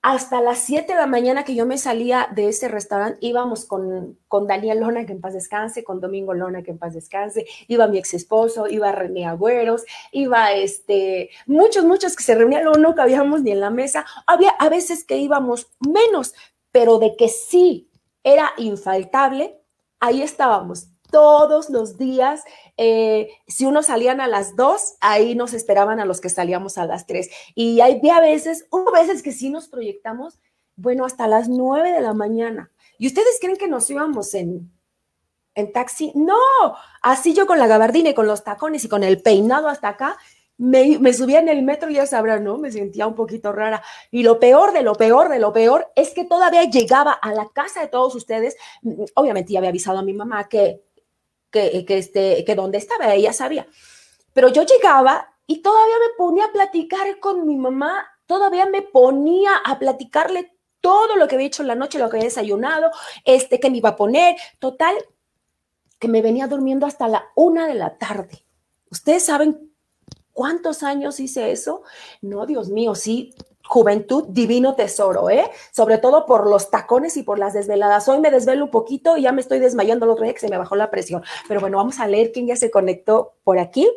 hasta 0.03 0.41
las 0.41 0.59
7 0.61 0.93
de 0.93 0.99
la 1.01 1.09
mañana 1.09 1.45
que 1.45 1.57
yo 1.57 1.67
me 1.67 1.79
salía 1.79 2.29
de 2.37 2.49
ese 2.49 2.69
restaurante? 2.69 3.19
Íbamos 3.23 3.65
con, 3.65 4.17
con 4.29 4.47
Daniel 4.47 4.79
Lona, 4.79 5.05
que 5.05 5.11
en 5.11 5.21
paz 5.21 5.35
descanse, 5.35 5.83
con 5.83 6.01
Domingo 6.01 6.33
Lona, 6.33 6.63
que 6.63 6.71
en 6.71 6.79
paz 6.79 6.95
descanse, 6.95 7.45
iba 7.67 7.89
mi 7.89 7.99
ex 7.99 8.15
esposo, 8.15 8.69
iba 8.69 8.93
René 8.93 9.27
Agüeros, 9.27 9.85
iba 10.13 10.53
este, 10.53 11.31
muchos, 11.47 11.85
muchos 11.85 12.15
que 12.15 12.23
se 12.23 12.37
reunían, 12.37 12.63
no 12.81 12.95
cabíamos 12.95 13.43
ni 13.43 13.51
en 13.51 13.59
la 13.59 13.71
mesa. 13.71 14.07
Había 14.29 14.51
a 14.51 14.69
veces 14.69 15.05
que 15.05 15.17
íbamos 15.17 15.73
menos, 15.81 16.35
pero 16.71 17.01
de 17.01 17.17
que 17.17 17.27
sí 17.31 17.91
era 18.23 18.53
infaltable, 18.59 19.61
ahí 19.99 20.23
estábamos 20.23 20.87
todos 21.11 21.71
los 21.71 21.99
días. 21.99 22.43
Eh, 22.77 23.29
si 23.47 23.67
uno 23.67 23.83
salían 23.83 24.21
a 24.21 24.27
las 24.27 24.57
dos, 24.57 24.97
ahí 25.01 25.35
nos 25.35 25.55
esperaban 25.55 26.01
a 26.01 26.05
los 26.05 26.21
que 26.21 26.29
salíamos 26.29 26.79
a 26.79 26.87
las 26.87 27.07
tres. 27.07 27.31
Y 27.55 27.81
hay 27.81 28.01
a 28.09 28.21
veces, 28.21 28.67
hubo 28.71 28.93
veces 28.93 29.23
que 29.23 29.33
sí 29.33 29.51
nos 29.51 29.69
proyectamos, 29.69 30.39
bueno, 30.77 31.05
hasta 31.05 31.27
las 31.27 31.49
nueve 31.49 31.93
de 31.93 32.01
la 32.01 32.15
mañana. 32.15 32.71
¿Y 32.99 33.07
ustedes 33.07 33.39
creen 33.41 33.57
que 33.57 33.69
nos 33.69 33.89
íbamos 33.91 34.35
en, 34.35 34.71
en 35.55 35.73
taxi? 35.73 36.13
No, 36.15 36.37
así 37.03 37.35
yo 37.35 37.47
con 37.47 37.59
la 37.59 37.67
gabardina 37.67 38.11
y 38.11 38.15
con 38.15 38.27
los 38.27 38.45
tacones 38.45 38.85
y 38.85 38.89
con 38.89 39.03
el 39.03 39.23
peinado 39.23 39.69
hasta 39.69 39.89
acá, 39.89 40.19
me, 40.59 40.99
me, 40.99 41.13
subía 41.13 41.41
en 41.41 41.51
el 41.51 41.63
metro, 41.63 41.91
ya 41.91 42.07
sabrán, 42.07 42.45
¿no? 42.45 42.57
Me 42.57 42.73
sentía 42.73 43.07
un 43.07 43.15
poquito 43.15 43.53
rara. 43.53 43.83
Y 44.11 44.23
lo 44.23 44.39
peor 44.39 44.73
de 44.73 44.83
lo 44.83 44.95
peor 44.95 45.29
de 45.29 45.39
lo 45.39 45.53
peor 45.53 45.93
es 45.95 46.15
que 46.15 46.25
todavía 46.25 46.65
llegaba 46.65 47.13
a 47.13 47.35
la 47.35 47.49
casa 47.53 47.81
de 47.81 47.89
todos 47.89 48.15
ustedes. 48.15 48.57
Obviamente 49.15 49.53
ya 49.53 49.59
había 49.59 49.69
avisado 49.69 49.99
a 49.99 50.03
mi 50.03 50.15
mamá 50.15 50.49
que 50.49 50.86
que, 51.51 51.85
que, 51.85 51.99
este, 51.99 52.45
que 52.45 52.55
donde 52.55 52.79
estaba, 52.79 53.15
ella 53.15 53.33
sabía. 53.33 53.67
Pero 54.33 54.49
yo 54.49 54.65
llegaba 54.65 55.35
y 55.47 55.63
todavía 55.63 55.97
me 55.99 56.15
ponía 56.17 56.45
a 56.47 56.53
platicar 56.53 57.21
con 57.21 57.47
mi 57.47 57.57
mamá, 57.57 58.07
todavía 58.27 58.67
me 58.67 58.83
ponía 58.83 59.57
a 59.65 59.79
platicarle 59.79 60.53
todo 60.81 61.17
lo 61.17 61.27
que 61.27 61.37
había 61.37 61.49
hecho 61.49 61.63
en 61.63 61.69
la 61.69 61.75
noche, 61.75 61.99
lo 61.99 62.11
que 62.11 62.17
había 62.17 62.29
desayunado, 62.29 62.91
este, 63.25 63.59
que 63.59 63.71
me 63.71 63.79
iba 63.79 63.91
a 63.91 63.97
poner, 63.97 64.37
total, 64.59 64.95
que 65.99 66.09
me 66.09 66.23
venía 66.23 66.47
durmiendo 66.47 66.87
hasta 66.87 67.09
la 67.09 67.27
una 67.35 67.67
de 67.67 67.75
la 67.75 67.97
tarde. 67.97 68.45
Ustedes 68.91 69.25
saben 69.25 69.67
¿Cuántos 70.37 70.83
años 70.83 71.19
hice 71.19 71.51
eso? 71.51 71.81
No, 72.21 72.45
Dios 72.45 72.69
mío, 72.69 72.95
sí, 72.95 73.35
juventud, 73.69 74.25
divino 74.29 74.75
tesoro, 74.75 75.31
¿eh? 75.31 75.51
Sobre 75.73 75.99
todo 75.99 76.27
por 76.27 76.49
los 76.49 76.71
tacones 76.71 77.17
y 77.17 77.23
por 77.23 77.39
las 77.39 77.55
desveladas. 77.55 78.09
Hoy 78.09 78.21
me 78.21 78.31
desvelo 78.31 78.65
un 78.65 78.71
poquito 78.71 79.17
y 79.17 79.23
ya 79.23 79.33
me 79.33 79.41
estoy 79.41 79.59
desmayando 79.59 80.05
el 80.05 80.13
otro 80.13 80.25
día 80.25 80.35
que 80.35 80.41
se 80.41 80.49
me 80.49 80.59
bajó 80.59 80.77
la 80.77 80.91
presión. 80.91 81.23
Pero 81.49 81.61
bueno, 81.61 81.79
vamos 81.79 82.01
a 82.01 82.07
leer 82.07 82.33
quién 82.33 82.47
ya 82.47 82.57
se 82.57 82.71
conectó 82.71 83.35
por 83.45 83.59
aquí. 83.59 83.89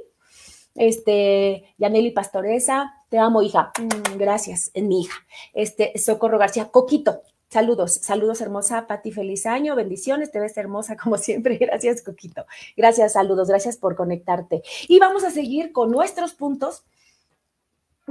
Este, 0.76 1.74
Yaneli 1.78 2.12
Pastoresa, 2.12 2.94
te 3.10 3.18
amo, 3.18 3.42
hija. 3.42 3.72
Mm, 3.80 4.18
gracias, 4.18 4.72
en 4.74 4.88
mi 4.88 5.02
hija. 5.02 5.16
Este, 5.54 5.98
Socorro 5.98 6.38
García, 6.38 6.70
Coquito. 6.72 7.22
Saludos, 7.50 7.96
saludos 7.96 8.42
hermosa, 8.42 8.86
Pati, 8.86 9.12
feliz 9.12 9.48
año, 9.48 9.76
bendiciones, 9.76 10.32
te 10.32 10.40
ves 10.40 10.56
hermosa 10.56 10.96
como 10.96 11.18
siempre, 11.18 11.58
gracias 11.60 12.04
Coquito, 12.04 12.46
gracias, 12.78 13.14
saludos, 13.14 13.48
gracias 13.48 13.76
por 13.76 13.96
conectarte. 13.96 14.62
Y 14.88 15.00
vamos 15.00 15.24
a 15.24 15.32
seguir 15.32 15.72
con 15.72 15.90
nuestros 15.90 16.34
puntos. 16.34 16.84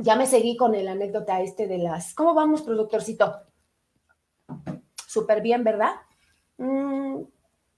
Ya 0.01 0.15
me 0.15 0.27
seguí 0.27 0.57
con 0.57 0.75
el 0.75 0.87
anécdota 0.87 1.41
este 1.41 1.67
de 1.67 1.79
las, 1.79 2.15
¿cómo 2.15 2.33
vamos, 2.33 2.63
productorcito? 2.63 3.35
Súper 5.07 5.43
bien, 5.43 5.65
¿verdad? 5.65 5.95
Mm, 6.59 7.23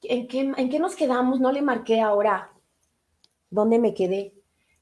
¿en, 0.03 0.29
qué, 0.29 0.41
¿En 0.57 0.68
qué 0.68 0.79
nos 0.79 0.97
quedamos? 0.97 1.41
No 1.41 1.51
le 1.51 1.62
marqué 1.62 2.01
ahora. 2.01 2.53
¿Dónde 3.49 3.79
me 3.79 3.95
quedé? 3.95 4.35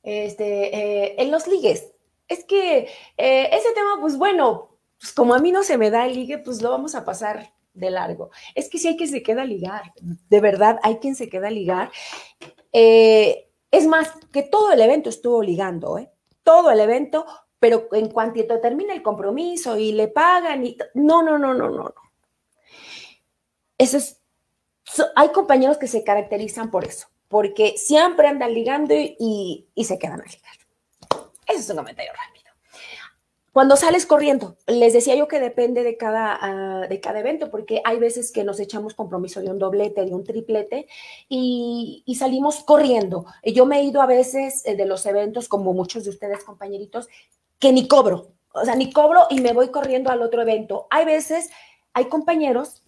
Este, 0.02 0.76
eh, 0.76 1.14
en 1.18 1.30
los 1.30 1.46
ligues. 1.46 1.92
Es 2.26 2.44
que 2.44 2.88
eh, 3.16 3.50
ese 3.52 3.72
tema, 3.72 3.98
pues 4.00 4.18
bueno, 4.18 4.76
pues 4.98 5.12
como 5.12 5.34
a 5.34 5.38
mí 5.38 5.52
no 5.52 5.62
se 5.62 5.78
me 5.78 5.90
da 5.90 6.06
el 6.06 6.14
ligue, 6.14 6.38
pues 6.38 6.60
lo 6.60 6.70
vamos 6.70 6.94
a 6.94 7.04
pasar 7.04 7.52
de 7.72 7.90
largo. 7.90 8.30
Es 8.56 8.68
que 8.68 8.78
si 8.78 8.88
hay 8.88 8.96
quien 8.96 9.10
se 9.10 9.22
queda 9.22 9.44
ligar, 9.44 9.92
de 10.00 10.40
verdad 10.40 10.80
hay 10.82 10.96
quien 10.96 11.14
se 11.14 11.28
queda 11.28 11.50
ligar. 11.50 11.92
Eh, 12.72 13.48
es 13.70 13.86
más, 13.86 14.10
que 14.32 14.42
todo 14.42 14.72
el 14.72 14.80
evento 14.80 15.08
estuvo 15.08 15.42
ligando, 15.42 15.98
¿eh? 15.98 16.10
Todo 16.48 16.70
el 16.70 16.80
evento, 16.80 17.26
pero 17.58 17.88
en 17.92 18.08
cuanto 18.08 18.58
termina 18.58 18.94
el 18.94 19.02
compromiso 19.02 19.76
y 19.76 19.92
le 19.92 20.08
pagan 20.08 20.64
y... 20.64 20.78
No, 20.94 21.22
no, 21.22 21.36
no, 21.36 21.52
no, 21.52 21.68
no, 21.68 21.82
no. 21.82 21.94
Eso 23.76 23.98
es... 23.98 24.22
hay 25.14 25.28
compañeros 25.28 25.76
que 25.76 25.88
se 25.88 26.02
caracterizan 26.02 26.70
por 26.70 26.86
eso, 26.86 27.08
porque 27.28 27.76
siempre 27.76 28.28
andan 28.28 28.54
ligando 28.54 28.94
y, 28.94 29.68
y 29.74 29.84
se 29.84 29.98
quedan 29.98 30.22
a 30.22 30.24
ligar. 30.24 31.28
Ese 31.46 31.58
es 31.58 31.68
un 31.68 31.76
comentario 31.76 32.12
rápido. 32.14 32.37
Cuando 33.58 33.76
sales 33.76 34.06
corriendo, 34.06 34.56
les 34.68 34.92
decía 34.92 35.16
yo 35.16 35.26
que 35.26 35.40
depende 35.40 35.82
de 35.82 35.96
cada, 35.96 36.38
ah, 36.40 36.86
de 36.86 37.00
cada 37.00 37.18
evento, 37.18 37.50
porque 37.50 37.82
hay 37.84 37.98
veces 37.98 38.30
que 38.30 38.44
nos 38.44 38.60
echamos 38.60 38.94
compromiso 38.94 39.40
de 39.40 39.50
un 39.50 39.58
doblete, 39.58 40.04
de 40.04 40.14
un 40.14 40.22
triplete, 40.22 40.86
y, 41.28 42.04
salimos 42.16 42.62
corriendo. 42.62 43.26
Yo 43.42 43.66
me 43.66 43.80
he 43.80 43.82
ido 43.82 44.00
a 44.00 44.06
veces 44.06 44.62
eh, 44.64 44.76
de 44.76 44.86
los 44.86 45.04
eventos, 45.06 45.48
como 45.48 45.72
muchos 45.72 46.04
de 46.04 46.10
ustedes, 46.10 46.44
compañeritos, 46.44 47.08
que 47.58 47.72
ni 47.72 47.88
cobro, 47.88 48.28
o 48.54 48.64
sea, 48.64 48.76
ni 48.76 48.92
cobro 48.92 49.26
y 49.28 49.40
me 49.40 49.52
voy 49.52 49.70
corriendo 49.70 50.10
al 50.10 50.22
otro 50.22 50.40
evento. 50.40 50.86
Hay 50.90 51.04
veces, 51.04 51.50
hay 51.94 52.04
compañeros 52.04 52.84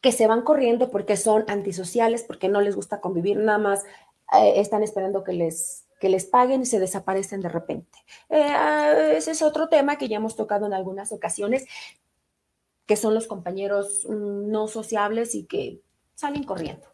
que 0.00 0.10
se 0.10 0.26
van 0.26 0.42
corriendo 0.42 0.90
porque 0.90 1.16
son 1.16 1.44
antisociales, 1.46 2.24
porque 2.24 2.48
no 2.48 2.60
les 2.60 2.74
gusta 2.74 3.00
convivir, 3.00 3.36
nada 3.36 3.58
más 3.58 3.84
eh, 4.36 4.54
están 4.56 4.82
esperando 4.82 5.22
que 5.22 5.34
les 5.34 5.84
que 6.02 6.08
les 6.08 6.26
paguen 6.26 6.62
y 6.62 6.66
se 6.66 6.80
desaparecen 6.80 7.40
de 7.42 7.48
repente. 7.48 7.96
Eh, 8.28 8.42
ah, 8.42 9.12
ese 9.14 9.30
es 9.30 9.40
otro 9.40 9.68
tema 9.68 9.98
que 9.98 10.08
ya 10.08 10.16
hemos 10.16 10.34
tocado 10.34 10.66
en 10.66 10.72
algunas 10.72 11.12
ocasiones, 11.12 11.64
que 12.86 12.96
son 12.96 13.14
los 13.14 13.28
compañeros 13.28 14.04
mm, 14.08 14.50
no 14.50 14.66
sociables 14.66 15.36
y 15.36 15.44
que 15.44 15.80
salen 16.16 16.42
corriendo. 16.42 16.88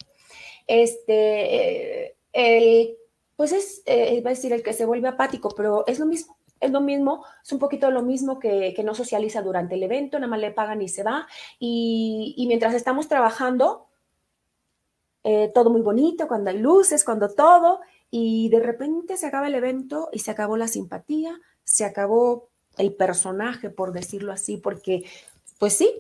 Este, 0.67 2.17
eh, 2.35 2.99
pues 3.35 3.53
es, 3.53 3.83
eh, 3.87 4.21
va 4.21 4.29
a 4.29 4.35
decir, 4.35 4.53
el 4.53 4.63
que 4.63 4.75
se 4.75 4.85
vuelve 4.85 5.09
apático, 5.09 5.55
pero 5.57 5.87
es 5.87 5.99
lo 5.99 6.05
mismo. 6.05 6.37
Es 6.61 6.71
lo 6.71 6.83
mismo, 6.83 7.25
es 7.43 7.51
un 7.53 7.59
poquito 7.59 7.91
lo 7.91 8.03
mismo 8.03 8.39
que, 8.39 8.75
no 8.85 8.95
socializa 8.95 9.41
durante 9.41 9.77
el 9.77 9.83
evento, 9.85 10.19
nada 10.19 10.29
más 10.29 10.41
le 10.41 10.51
pagan 10.51 10.83
y 10.83 10.89
se 10.89 11.03
va. 11.03 11.27
Y 11.59 12.45
mientras 12.47 12.75
estamos 12.75 13.09
trabajando, 13.09 13.87
todo 15.55 15.71
muy 15.71 15.83
bonito, 15.83 16.27
cuando 16.27 16.51
hay 16.51 16.59
luces, 16.59 17.05
cuando 17.05 17.33
todo, 17.33 17.81
y 18.11 18.49
de 18.49 18.61
repente 18.61 19.17
se 19.17 19.27
acaba 19.27 19.49
el 19.49 19.55
evento 19.55 20.09
y 20.13 20.21
se 20.21 20.31
acabó 20.31 20.57
la 20.57 20.69
simpatía, 20.69 21.39
se 21.65 21.85
acabó 21.85 22.49
el 22.79 22.95
personaje, 22.95 23.71
por 23.71 23.93
decirlo 23.93 24.33
así, 24.33 24.57
porque, 24.57 25.05
pues 25.59 25.75
sí, 25.77 25.91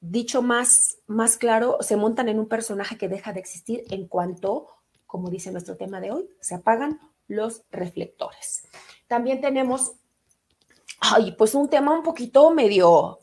dicho 0.00 0.40
más, 0.42 0.98
más 1.06 1.36
claro, 1.36 1.78
se 1.80 1.96
montan 1.96 2.28
en 2.28 2.38
un 2.38 2.48
personaje 2.48 2.96
que 2.96 3.08
deja 3.08 3.32
de 3.32 3.40
existir 3.40 3.84
en 3.90 4.06
cuanto, 4.06 4.68
como 5.06 5.28
dice 5.28 5.50
nuestro 5.50 5.76
tema 5.76 6.00
de 6.00 6.12
hoy, 6.12 6.30
se 6.40 6.54
apagan 6.54 7.00
los 7.28 7.62
reflectores. 7.70 8.62
También 9.06 9.40
tenemos, 9.40 9.92
ay, 11.00 11.32
pues 11.32 11.54
un 11.54 11.68
tema 11.68 11.92
un 11.92 12.02
poquito 12.02 12.50
medio, 12.50 13.18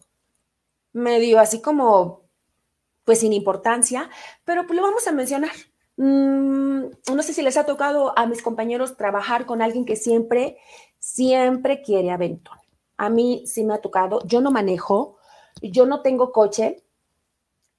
medio 0.94 1.40
así 1.40 1.62
como, 1.62 2.22
pues 3.06 3.20
sin 3.20 3.34
importancia, 3.34 4.10
pero 4.46 4.68
pues 4.68 4.78
lo 4.78 4.84
vamos 4.84 5.08
a 5.08 5.12
mencionar. 5.12 5.52
Mm, 5.98 6.86
no 7.14 7.24
sé 7.24 7.34
si 7.34 7.42
les 7.42 7.58
ha 7.58 7.66
tocado 7.66 8.18
a 8.18 8.28
mis 8.28 8.42
compañeros 8.42 8.98
trabajar 8.98 9.46
con 9.46 9.62
alguien 9.62 9.84
que 9.84 9.96
siempre, 9.96 10.58
siempre 11.00 11.82
quiere 11.82 12.12
aventón. 12.12 12.58
A 12.98 13.10
mí 13.10 13.44
sí 13.46 13.64
me 13.64 13.74
ha 13.74 13.82
tocado, 13.82 14.22
yo 14.26 14.40
no 14.42 14.52
manejo, 14.52 15.18
yo 15.62 15.86
no 15.86 16.02
tengo 16.02 16.32
coche, 16.32 16.84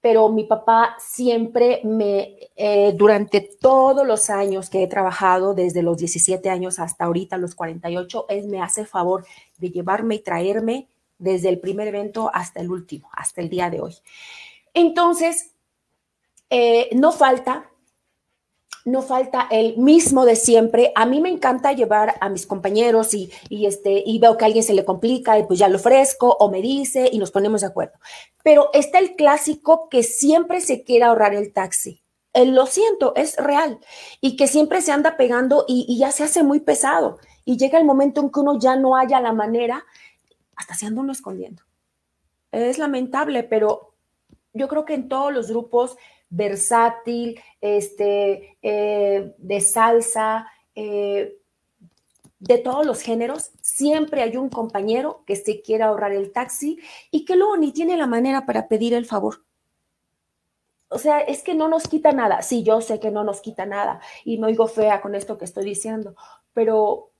pero 0.00 0.28
mi 0.28 0.44
papá 0.44 0.96
siempre 0.98 1.80
me, 1.84 2.36
eh, 2.56 2.92
durante 2.96 3.40
todos 3.40 4.06
los 4.06 4.30
años 4.30 4.70
que 4.70 4.82
he 4.82 4.88
trabajado, 4.88 5.54
desde 5.54 5.82
los 5.82 5.96
17 5.98 6.50
años 6.50 6.78
hasta 6.78 7.04
ahorita, 7.04 7.36
los 7.36 7.54
48, 7.54 8.26
él 8.28 8.48
me 8.48 8.62
hace 8.62 8.84
favor 8.84 9.24
de 9.58 9.70
llevarme 9.70 10.16
y 10.16 10.20
traerme 10.20 10.88
desde 11.18 11.48
el 11.48 11.58
primer 11.58 11.88
evento 11.88 12.30
hasta 12.32 12.60
el 12.60 12.70
último, 12.70 13.10
hasta 13.12 13.40
el 13.40 13.48
día 13.48 13.70
de 13.70 13.80
hoy. 13.80 13.94
Entonces, 14.72 15.52
eh, 16.50 16.88
no 16.94 17.10
falta 17.10 17.67
no 18.90 19.02
falta 19.02 19.46
el 19.50 19.76
mismo 19.76 20.24
de 20.24 20.36
siempre. 20.36 20.92
A 20.94 21.06
mí 21.06 21.20
me 21.20 21.28
encanta 21.28 21.72
llevar 21.72 22.14
a 22.20 22.28
mis 22.28 22.46
compañeros 22.46 23.14
y, 23.14 23.30
este, 23.50 24.02
y 24.04 24.18
veo 24.18 24.36
que 24.36 24.44
alguien 24.44 24.64
se 24.64 24.74
le 24.74 24.84
complica 24.84 25.38
y 25.38 25.44
pues 25.44 25.58
ya 25.58 25.68
lo 25.68 25.76
ofrezco 25.76 26.36
o 26.40 26.50
me 26.50 26.62
dice 26.62 27.08
y 27.12 27.18
nos 27.18 27.30
ponemos 27.30 27.60
de 27.60 27.66
acuerdo. 27.66 27.98
Pero 28.42 28.70
está 28.72 28.98
el 28.98 29.14
clásico 29.16 29.88
que 29.88 30.02
siempre 30.02 30.60
se 30.60 30.84
quiere 30.84 31.04
ahorrar 31.04 31.34
el 31.34 31.52
taxi. 31.52 32.02
El, 32.32 32.54
lo 32.54 32.66
siento, 32.66 33.14
es 33.16 33.36
real. 33.36 33.78
Y 34.20 34.36
que 34.36 34.46
siempre 34.46 34.80
se 34.80 34.92
anda 34.92 35.16
pegando 35.16 35.64
y, 35.68 35.84
y 35.88 35.98
ya 35.98 36.10
se 36.10 36.24
hace 36.24 36.42
muy 36.42 36.60
pesado. 36.60 37.18
Y 37.44 37.56
llega 37.56 37.78
el 37.78 37.84
momento 37.84 38.20
en 38.20 38.30
que 38.30 38.40
uno 38.40 38.58
ya 38.58 38.76
no 38.76 38.96
haya 38.96 39.20
la 39.20 39.32
manera, 39.32 39.84
hasta 40.56 40.74
se 40.74 40.86
anda 40.86 41.00
uno 41.00 41.12
escondiendo. 41.12 41.62
Es 42.52 42.78
lamentable, 42.78 43.42
pero 43.42 43.94
yo 44.52 44.68
creo 44.68 44.84
que 44.84 44.94
en 44.94 45.08
todos 45.08 45.32
los 45.32 45.48
grupos 45.48 45.96
versátil, 46.30 47.40
este, 47.60 48.58
eh, 48.62 49.34
de 49.38 49.60
salsa, 49.60 50.46
eh, 50.74 51.38
de 52.40 52.58
todos 52.58 52.86
los 52.86 53.02
géneros, 53.02 53.50
siempre 53.60 54.22
hay 54.22 54.36
un 54.36 54.48
compañero 54.48 55.24
que 55.26 55.36
se 55.36 55.60
quiera 55.60 55.86
ahorrar 55.86 56.12
el 56.12 56.32
taxi 56.32 56.78
y 57.10 57.24
que 57.24 57.36
luego 57.36 57.56
ni 57.56 57.72
tiene 57.72 57.96
la 57.96 58.06
manera 58.06 58.46
para 58.46 58.68
pedir 58.68 58.94
el 58.94 59.06
favor. 59.06 59.44
O 60.88 60.98
sea, 60.98 61.20
es 61.20 61.42
que 61.42 61.54
no 61.54 61.68
nos 61.68 61.86
quita 61.88 62.12
nada. 62.12 62.42
Sí, 62.42 62.62
yo 62.62 62.80
sé 62.80 63.00
que 63.00 63.10
no 63.10 63.24
nos 63.24 63.40
quita 63.40 63.66
nada 63.66 64.00
y 64.24 64.38
me 64.38 64.46
oigo 64.46 64.68
fea 64.68 65.00
con 65.00 65.14
esto 65.14 65.36
que 65.36 65.44
estoy 65.44 65.64
diciendo, 65.64 66.14
pero, 66.52 67.10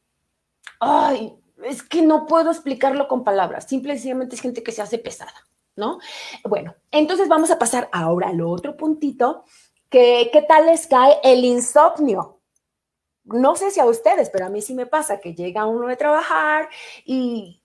ay, 0.81 1.37
es 1.65 1.83
que 1.83 2.03
no 2.03 2.27
puedo 2.27 2.51
explicarlo 2.51 3.09
con 3.09 3.25
palabras. 3.25 3.67
Simplemente 3.67 4.37
es 4.37 4.41
gente 4.41 4.63
que 4.63 4.73
se 4.73 4.83
hace 4.83 4.99
pesada. 4.99 5.35
¿No? 5.79 5.99
Bueno, 6.45 6.75
entonces 6.91 7.29
vamos 7.29 7.51
a 7.51 7.59
pasar 7.59 7.89
ahora 7.93 8.29
al 8.29 8.43
otro 8.43 8.77
puntito, 8.77 9.45
que 9.89 10.29
qué 10.33 10.43
tal 10.43 10.67
les 10.67 10.87
cae 10.87 11.19
el 11.25 11.45
insomnio. 11.45 12.41
No 13.25 13.57
sé 13.57 13.71
si 13.71 13.81
a 13.81 13.87
ustedes, 13.87 14.29
pero 14.29 14.47
a 14.47 14.51
mí 14.51 14.61
sí 14.61 14.75
me 14.75 14.87
pasa 14.87 15.21
que 15.21 15.35
llega 15.35 15.67
uno 15.67 15.89
de 15.89 15.97
trabajar 15.97 16.69
y, 17.05 17.63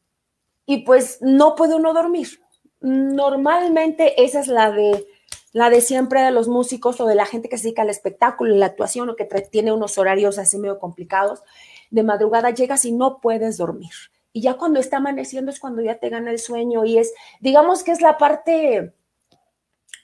y 0.65 0.79
pues 0.79 1.17
no 1.21 1.55
puede 1.55 1.75
uno 1.75 1.93
dormir. 1.93 2.39
Normalmente 2.79 4.23
esa 4.23 4.39
es 4.39 4.47
la 4.47 4.71
de 4.71 5.07
la 5.53 5.69
de 5.69 5.81
siempre 5.81 6.21
de 6.21 6.31
los 6.31 6.47
músicos 6.47 6.99
o 6.99 7.05
de 7.05 7.15
la 7.15 7.27
gente 7.27 7.47
que 7.47 7.57
se 7.57 7.65
dedica 7.65 7.83
al 7.83 7.89
espectáculo, 7.91 8.55
la 8.55 8.65
actuación 8.65 9.09
o 9.09 9.15
que 9.15 9.25
tiene 9.25 9.71
unos 9.71 9.97
horarios 9.99 10.39
así 10.39 10.57
medio 10.57 10.79
complicados. 10.79 11.43
De 11.91 12.03
madrugada 12.03 12.49
llegas 12.49 12.85
y 12.85 12.91
no 12.91 13.19
puedes 13.21 13.57
dormir 13.57 13.91
y 14.33 14.41
ya 14.41 14.55
cuando 14.55 14.79
está 14.79 14.97
amaneciendo 14.97 15.51
es 15.51 15.59
cuando 15.59 15.81
ya 15.83 15.99
te 15.99 16.09
gana 16.09 16.31
el 16.31 16.39
sueño 16.39 16.83
y 16.83 16.97
es, 16.97 17.13
digamos 17.39 17.83
que 17.83 17.91
es 17.91 18.01
la 18.01 18.17
parte, 18.17 18.95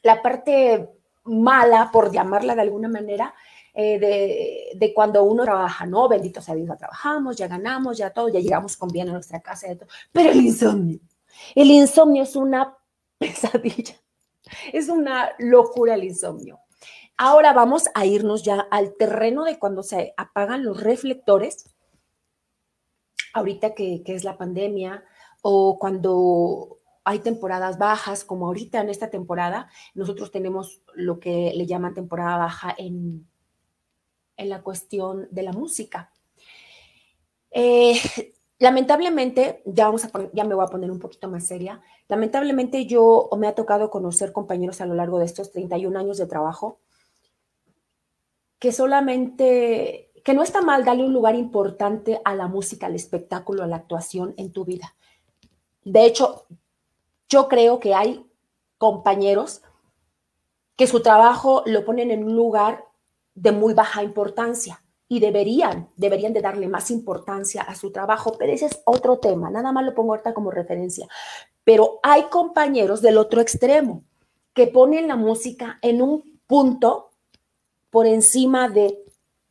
la 0.04 0.22
parte 0.22 0.88
mala, 1.24 1.90
por 1.92 2.12
llamarla 2.12 2.54
de 2.54 2.62
alguna 2.62 2.88
manera, 2.88 3.34
eh, 3.74 4.70
de, 4.76 4.94
cuando 4.94 5.24
uno 5.24 5.44
trabaja, 5.44 5.86
¿no? 5.88 6.08
Bendito 6.08 6.42
sea 6.42 6.54
Dios, 6.54 6.68
ya 6.68 6.76
trabajamos, 6.76 7.38
ya 7.38 7.48
ganamos, 7.48 7.98
ya 7.98 8.12
todo, 8.12 8.30
ya 8.30 8.40
llegamos 8.40 8.78
con 8.78 8.90
bien 8.90 9.10
a 9.10 9.14
nuestra 9.14 9.42
casa, 9.42 9.68
pero 10.12 10.30
el 10.30 10.42
insomnio, 10.42 11.00
el 11.56 11.72
insomnio 11.72 12.24
es 12.24 12.36
una 12.36 12.78
pesadilla, 13.18 13.96
es 14.72 14.90
una 14.90 15.32
locura 15.40 15.96
el 15.96 16.04
insomnio. 16.04 16.60
Ahora 17.18 17.52
vamos 17.52 17.90
a 17.96 18.06
irnos 18.06 18.44
ya 18.44 18.60
al 18.72 18.96
terreno 18.96 19.44
de 19.44 19.60
cuando 19.60 19.84
se 19.84 20.14
apagan 20.18 20.64
los 20.64 20.82
reflectores 20.82 21.66
ahorita 23.34 23.74
que, 23.76 24.04
que 24.04 24.16
es 24.16 24.24
la 24.24 24.38
pandemia 24.38 25.04
o 25.42 25.78
cuando 25.80 26.80
hay 27.04 27.20
temporadas 27.20 27.78
bajas, 27.78 28.24
como 28.24 28.48
ahorita 28.48 28.82
en 28.82 28.90
esta 28.90 29.10
temporada, 29.10 29.70
nosotros 29.96 30.32
tenemos 30.32 30.82
lo 30.94 31.20
que 31.20 31.54
le 31.56 31.66
llaman 31.66 31.94
temporada 31.94 32.38
baja 32.38 32.76
en, 32.78 33.28
en 34.38 34.50
la 34.50 34.62
cuestión 34.62 35.28
de 35.32 35.44
la 35.44 35.52
música. 35.52 36.12
Eh, 37.52 38.00
lamentablemente, 38.60 39.64
ya, 39.66 39.86
vamos 39.86 40.06
a 40.06 40.12
ya 40.34 40.44
me 40.44 40.56
voy 40.56 40.66
a 40.66 40.70
poner 40.70 40.92
un 40.92 41.00
poquito 41.00 41.30
más 41.30 41.48
seria, 41.48 41.82
lamentablemente 42.08 42.86
yo 42.86 43.30
me 43.38 43.48
ha 43.48 43.56
tocado 43.56 43.90
conocer 43.90 44.32
compañeros 44.32 44.82
a 44.82 44.86
lo 44.86 44.94
largo 44.94 45.20
de 45.20 45.26
estos 45.26 45.52
31 45.52 45.98
años 45.98 46.18
de 46.18 46.28
trabajo 46.28 46.80
que 48.60 48.74
solamente, 48.74 50.09
que 50.30 50.36
no 50.36 50.44
está 50.44 50.62
mal 50.62 50.86
darle 50.86 51.06
un 51.06 51.12
lugar 51.12 51.34
importante 51.34 52.22
a 52.24 52.36
la 52.36 52.48
música, 52.48 52.86
al 52.86 52.94
espectáculo, 52.94 53.64
a 53.64 53.66
la 53.66 53.78
actuación 53.78 54.36
en 54.38 54.52
tu 54.52 54.64
vida. 54.64 54.94
De 55.84 56.06
hecho, 56.06 56.46
yo 57.28 57.48
creo 57.48 57.80
que 57.80 57.96
hay 57.96 58.24
compañeros 58.78 59.64
que 60.76 60.86
su 60.86 61.02
trabajo 61.02 61.64
lo 61.66 61.84
ponen 61.84 62.12
en 62.12 62.24
un 62.24 62.36
lugar 62.36 62.86
de 63.34 63.52
muy 63.52 63.74
baja 63.74 64.04
importancia 64.04 64.84
y 65.08 65.20
deberían, 65.20 65.90
deberían 65.96 66.34
de 66.34 66.42
darle 66.42 66.68
más 66.68 66.92
importancia 66.92 67.64
a 67.64 67.74
su 67.74 67.92
trabajo, 67.92 68.36
pero 68.38 68.54
ese 68.54 68.68
es 68.68 68.84
otro 68.86 69.18
tema, 69.18 69.50
nada 69.50 69.72
más 69.72 69.84
lo 69.84 69.96
pongo 69.96 70.12
ahorita 70.12 70.36
como 70.36 70.52
referencia. 70.52 71.08
Pero 71.64 72.00
hay 72.04 72.26
compañeros 72.30 73.02
del 73.02 73.18
otro 73.18 73.42
extremo 73.42 74.04
que 74.54 74.68
ponen 74.68 75.08
la 75.08 75.16
música 75.16 75.80
en 75.82 76.04
un 76.04 76.40
punto 76.46 77.10
por 77.90 78.06
encima 78.06 78.70
de 78.70 79.09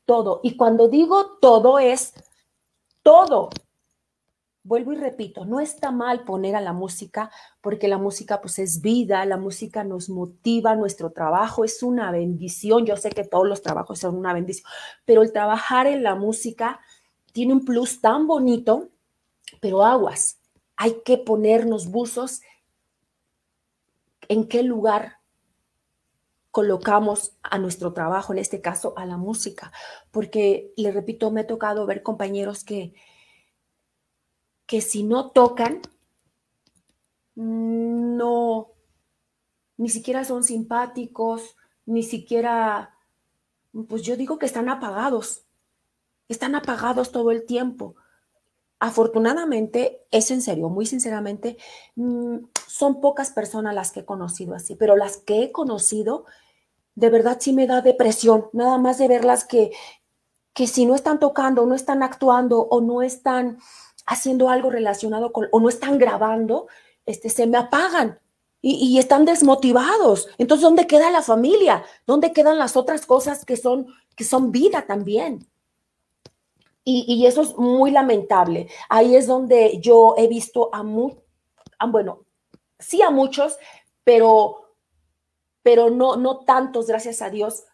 todo. 0.08 0.40
Y 0.42 0.56
cuando 0.56 0.88
digo 0.88 1.36
todo 1.38 1.78
es 1.78 2.14
todo, 3.02 3.50
vuelvo 4.62 4.94
y 4.94 4.96
repito, 4.96 5.44
no 5.44 5.60
está 5.60 5.90
mal 5.90 6.24
poner 6.24 6.56
a 6.56 6.62
la 6.62 6.72
música 6.72 7.30
porque 7.60 7.88
la 7.88 7.98
música 7.98 8.40
pues 8.40 8.58
es 8.58 8.80
vida, 8.80 9.22
la 9.26 9.36
música 9.36 9.84
nos 9.84 10.08
motiva, 10.08 10.74
nuestro 10.76 11.10
trabajo 11.10 11.62
es 11.62 11.82
una 11.82 12.10
bendición. 12.10 12.86
Yo 12.86 12.96
sé 12.96 13.10
que 13.10 13.24
todos 13.24 13.46
los 13.46 13.60
trabajos 13.60 13.98
son 13.98 14.16
una 14.16 14.32
bendición, 14.32 14.66
pero 15.04 15.20
el 15.20 15.30
trabajar 15.30 15.86
en 15.86 16.02
la 16.02 16.14
música 16.14 16.80
tiene 17.32 17.52
un 17.52 17.66
plus 17.66 18.00
tan 18.00 18.26
bonito, 18.26 18.88
pero 19.60 19.84
aguas, 19.84 20.38
hay 20.74 21.02
que 21.04 21.18
ponernos 21.18 21.90
buzos 21.90 22.40
en 24.28 24.48
qué 24.48 24.62
lugar 24.62 25.17
colocamos 26.58 27.36
a 27.44 27.56
nuestro 27.58 27.92
trabajo, 27.92 28.32
en 28.32 28.40
este 28.40 28.60
caso 28.60 28.94
a 28.96 29.06
la 29.06 29.16
música, 29.16 29.70
porque 30.10 30.72
le 30.76 30.90
repito, 30.90 31.30
me 31.30 31.42
ha 31.42 31.46
tocado 31.46 31.86
ver 31.86 32.02
compañeros 32.02 32.64
que 32.64 32.94
que 34.66 34.80
si 34.80 35.04
no 35.04 35.30
tocan, 35.30 35.80
no, 37.36 38.72
ni 39.76 39.88
siquiera 39.88 40.24
son 40.24 40.42
simpáticos, 40.42 41.56
ni 41.86 42.02
siquiera, 42.02 42.94
pues 43.88 44.02
yo 44.02 44.16
digo 44.16 44.38
que 44.40 44.46
están 44.46 44.68
apagados, 44.68 45.44
están 46.28 46.56
apagados 46.56 47.12
todo 47.12 47.30
el 47.30 47.46
tiempo. 47.46 47.94
Afortunadamente, 48.80 50.02
es 50.10 50.30
en 50.30 50.42
serio, 50.42 50.68
muy 50.68 50.86
sinceramente, 50.86 51.56
mm, 51.94 52.36
son 52.66 53.00
pocas 53.00 53.30
personas 53.30 53.74
las 53.74 53.90
que 53.90 54.00
he 54.00 54.04
conocido 54.04 54.54
así, 54.54 54.74
pero 54.74 54.96
las 54.96 55.16
que 55.16 55.44
he 55.44 55.52
conocido, 55.52 56.26
de 56.98 57.10
verdad 57.10 57.38
sí 57.40 57.52
me 57.52 57.68
da 57.68 57.80
depresión, 57.80 58.48
nada 58.52 58.76
más 58.76 58.98
de 58.98 59.06
verlas 59.06 59.44
que, 59.44 59.70
que 60.52 60.66
si 60.66 60.84
no 60.84 60.96
están 60.96 61.20
tocando, 61.20 61.64
no 61.64 61.76
están 61.76 62.02
actuando 62.02 62.62
o 62.62 62.80
no 62.80 63.02
están 63.02 63.58
haciendo 64.04 64.50
algo 64.50 64.68
relacionado 64.68 65.32
con, 65.32 65.46
o 65.52 65.60
no 65.60 65.68
están 65.68 65.98
grabando, 65.98 66.66
este, 67.06 67.30
se 67.30 67.46
me 67.46 67.56
apagan 67.56 68.18
y, 68.60 68.98
están 68.98 69.24
desmotivados. 69.24 70.28
Entonces, 70.38 70.62
¿dónde 70.62 70.88
queda 70.88 71.12
la 71.12 71.22
familia? 71.22 71.84
¿Dónde 72.04 72.32
quedan 72.32 72.58
las 72.58 72.76
otras 72.76 73.06
cosas 73.06 73.44
que 73.44 73.56
son, 73.56 73.86
que 74.16 74.24
son 74.24 74.50
vida 74.50 74.84
también? 74.84 75.46
Y, 76.82 77.26
eso 77.26 77.42
es 77.42 77.56
muy 77.56 77.92
lamentable. 77.92 78.68
Ahí 78.88 79.14
es 79.14 79.28
donde 79.28 79.78
yo 79.80 80.14
he 80.18 80.26
visto 80.26 80.70
a, 80.72 80.82
muchos, 80.82 81.22
bueno, 81.90 82.24
sí 82.80 83.02
a 83.02 83.10
muchos, 83.10 83.56
pero, 84.02 84.67
pero 85.68 85.90
no, 85.90 86.16
no 86.16 86.46
tantos, 86.46 86.86
gracias 86.86 87.20
a 87.20 87.28
Dios, 87.28 87.64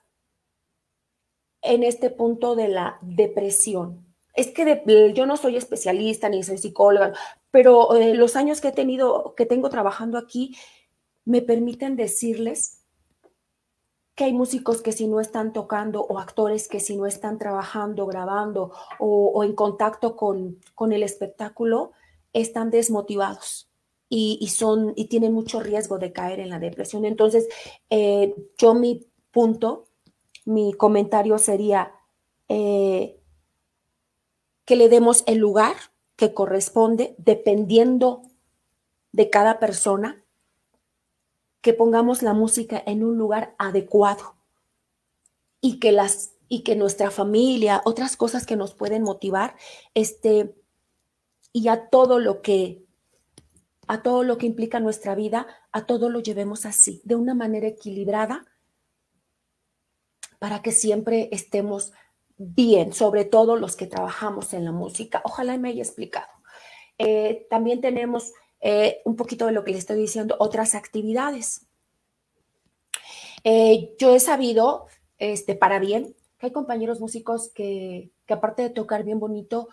en 1.63 1.85
este 1.85 2.11
punto 2.11 2.57
de 2.57 2.67
la 2.67 2.99
depresión. 3.03 4.05
Es 4.35 4.49
que 4.51 4.83
yo 5.15 5.27
no 5.27 5.37
soy 5.37 5.57
especialista 5.57 6.29
ni 6.29 6.43
soy 6.43 6.59
psicóloga, 6.59 7.13
pero 7.53 7.95
eh, 7.95 8.15
los 8.15 8.35
años 8.35 8.61
que 8.61 8.67
he 8.67 8.73
tenido, 8.73 9.37
que 9.37 9.47
tengo 9.47 9.71
trabajando 9.71 10.19
aquí, 10.19 10.57
me 11.25 11.41
permiten 11.41 11.95
decirles 11.95 12.81
que 14.17 14.25
hay 14.25 14.33
músicos 14.33 14.83
que 14.83 14.91
si 14.91 15.07
no 15.07 15.21
están 15.21 15.53
tocando 15.53 16.03
o 16.03 16.19
actores 16.19 16.67
que 16.67 16.81
si 16.81 16.97
no 16.97 17.07
están 17.07 17.39
trabajando, 17.39 18.07
grabando 18.07 18.73
o, 18.99 19.45
en 19.45 19.55
contacto 19.55 20.17
con, 20.17 20.59
con, 20.75 20.93
el 20.93 21.05
espectáculo, 21.05 21.93
están 22.33 22.73
desmotivados 22.73 23.71
y, 24.09 24.47
son, 24.49 24.93
y 24.95 25.07
tienen 25.07 25.33
mucho 25.33 25.61
riesgo 25.61 25.99
de 25.99 26.13
caer 26.13 26.39
en 26.39 26.51
la 26.51 26.61
depresión. 26.61 27.05
Entonces, 27.05 27.49
eh, 27.91 28.35
yo 28.57 28.75
mi 28.75 29.07
punto, 29.33 29.87
mi 30.45 30.73
comentario 30.73 31.39
sería, 31.39 31.93
eh, 32.49 33.19
que 34.65 34.77
le 34.77 34.89
demos 34.89 35.25
el 35.27 35.39
lugar 35.39 35.75
que 36.17 36.33
corresponde 36.33 37.15
dependiendo 37.19 38.23
de 39.13 39.31
cada 39.31 39.59
persona, 39.59 40.25
que 41.61 41.73
pongamos 41.73 42.23
la 42.23 42.35
música 42.35 42.83
en 42.87 43.03
un 43.03 43.17
lugar 43.17 43.55
adecuado 43.59 44.37
y 45.61 45.81
que 45.81 45.93
las 45.93 46.33
y 46.47 46.63
que 46.63 46.77
nuestra 46.77 47.11
familia, 47.11 47.81
otras 47.85 48.17
cosas 48.17 48.47
que 48.47 48.55
nos 48.55 48.75
pueden 48.75 49.03
motivar, 49.03 49.57
este 49.95 50.55
y 51.53 51.69
a 51.69 51.89
todo 51.89 52.19
lo 52.19 52.43
que 52.43 52.84
a 53.87 54.03
todo 54.03 54.22
lo 54.22 54.39
que 54.39 54.47
implica 54.47 54.80
nuestra 54.80 55.14
vida, 55.14 55.47
a 55.72 55.87
todo 55.87 56.11
lo 56.11 56.20
llevemos 56.20 56.66
así, 56.66 57.01
de 57.05 57.14
una 57.14 57.35
manera 57.35 57.66
equilibrada, 57.66 58.45
para 60.39 60.62
que 60.62 60.72
siempre 60.72 61.28
estemos 61.32 61.93
bien, 62.37 62.93
sobre 62.93 63.24
todo 63.24 63.57
los 63.57 63.76
que 63.76 63.87
trabajamos 63.87 64.53
en 64.53 64.64
la 64.64 64.72
música. 64.72 65.22
Ojalá 65.24 65.57
me 65.57 65.70
haya 65.70 65.82
explicado. 65.82 66.28
Eh, 66.99 67.47
también 67.51 67.80
tenemos 67.80 68.32
eh, 68.61 69.03
un 69.05 69.16
poquito 69.16 69.47
de 69.47 69.53
lo 69.53 69.64
que 69.64 69.72
le 69.72 69.78
estoy 69.78 69.97
diciendo, 69.97 70.37
otras 70.39 70.74
actividades. 70.74 71.66
Eh, 73.45 73.95
yo 73.99 74.14
he 74.14 74.20
sabido, 74.20 74.87
este, 75.18 75.55
para 75.55 75.78
bien, 75.78 76.14
hay 76.47 76.53
compañeros 76.53 77.01
músicos 77.01 77.51
que, 77.55 78.11
que 78.27 78.35
aparte 78.35 78.63
de 78.63 78.71
tocar 78.71 79.05
bien 79.05 79.21
bonito, 79.21 79.69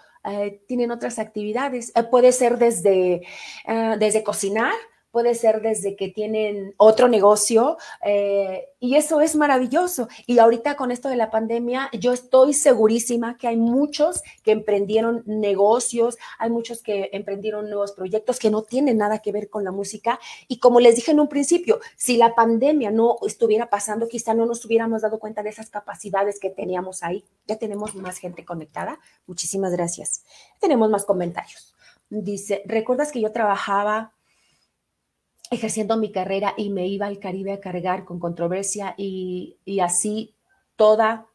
tienen 0.68 0.92
otras 0.92 1.20
actividades. 1.20 1.92
puede 2.12 2.32
ser 2.32 2.58
desde, 2.58 3.22
desde 4.00 4.24
cocinar, 4.24 4.74
puede 5.12 5.36
ser 5.36 5.62
desde 5.62 5.96
que 5.96 6.10
tienen 6.10 6.74
otro 6.78 7.08
negocio 7.08 7.78
eh, 8.04 8.70
y 8.80 8.96
eso 8.96 9.22
es 9.22 9.36
maravilloso. 9.36 10.08
Y 10.26 10.40
ahorita 10.40 10.76
con 10.76 10.90
esto 10.92 11.10
de 11.10 11.18
la 11.18 11.30
pandemia, 11.30 11.90
yo 11.94 12.14
estoy 12.14 12.54
segurísima 12.54 13.38
que 13.38 13.48
hay 13.48 13.58
muchos 13.58 14.24
que 14.44 14.52
emprendieron 14.52 15.24
negocios, 15.26 16.18
hay 16.40 16.50
muchos 16.50 16.82
que 16.82 17.10
emprendieron 17.12 17.70
nuevos 17.70 17.92
proyectos 17.92 18.40
que 18.40 18.50
no 18.50 18.64
tienen 18.64 18.98
nada 18.98 19.20
que 19.20 19.32
ver 19.32 19.50
con 19.50 19.64
la 19.64 19.72
música. 19.72 20.20
Y 20.48 20.60
como 20.60 20.80
les 20.80 20.96
dije 20.96 21.12
en 21.12 21.20
un 21.20 21.28
principio, 21.28 21.80
si 21.96 22.18
la 22.18 22.34
pandemia 22.34 22.90
no 22.90 23.18
estuviera 23.28 23.70
pasando, 23.70 24.08
quizá 24.08 24.34
no 24.34 24.46
nos 24.46 24.64
hubiéramos 24.66 25.02
dado 25.02 25.20
cuenta 25.20 25.44
de 25.44 25.50
esas 25.50 25.70
capacidades 25.70 26.40
que 26.40 26.50
teníamos 26.50 27.04
ahí. 27.04 27.26
Ya 27.48 27.58
tenemos 27.58 27.96
más 27.96 28.18
gente 28.18 28.46
conectada. 28.46 29.00
Muchísimas 29.28 29.74
gracias. 29.74 30.24
Tenemos 30.60 30.90
más 30.90 31.06
comentarios. 31.06 31.76
Dice, 32.10 32.64
¿recuerdas 32.66 33.12
que 33.12 33.22
yo 33.22 33.32
trabajaba 33.32 34.14
ejerciendo 35.52 35.98
mi 35.98 36.12
carrera 36.12 36.54
y 36.58 36.70
me 36.70 36.88
iba 36.88 37.06
al 37.06 37.20
Caribe 37.20 37.52
a 37.52 37.60
cargar 37.60 38.06
con 38.06 38.20
controversia 38.20 38.96
y, 38.98 39.58
así 39.82 40.34
toda 40.78 41.28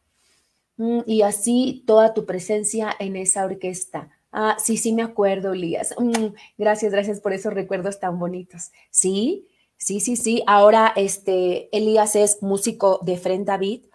mm, 0.78 1.00
y 1.06 1.22
así 1.22 1.84
toda 1.86 2.14
tu 2.14 2.24
presencia 2.24 2.94
en 2.98 3.14
esa 3.14 3.44
orquesta. 3.44 4.10
Ah, 4.32 4.56
sí, 4.58 4.76
sí 4.76 4.92
me 4.92 5.02
acuerdo, 5.02 5.52
Elías. 5.52 5.94
Mm, 5.98 6.34
gracias, 6.58 6.92
gracias 6.92 7.20
por 7.20 7.32
esos 7.32 7.52
recuerdos 7.54 8.00
tan 8.00 8.18
bonitos. 8.18 8.72
Sí, 8.90 9.46
sí, 9.76 10.00
sí, 10.00 10.16
sí. 10.16 10.42
Ahora, 10.46 10.92
este, 10.96 11.68
Elías 11.76 12.16
es 12.16 12.42
músico 12.42 13.00
de 13.02 13.18
Frente 13.18 13.52
David 13.52 13.86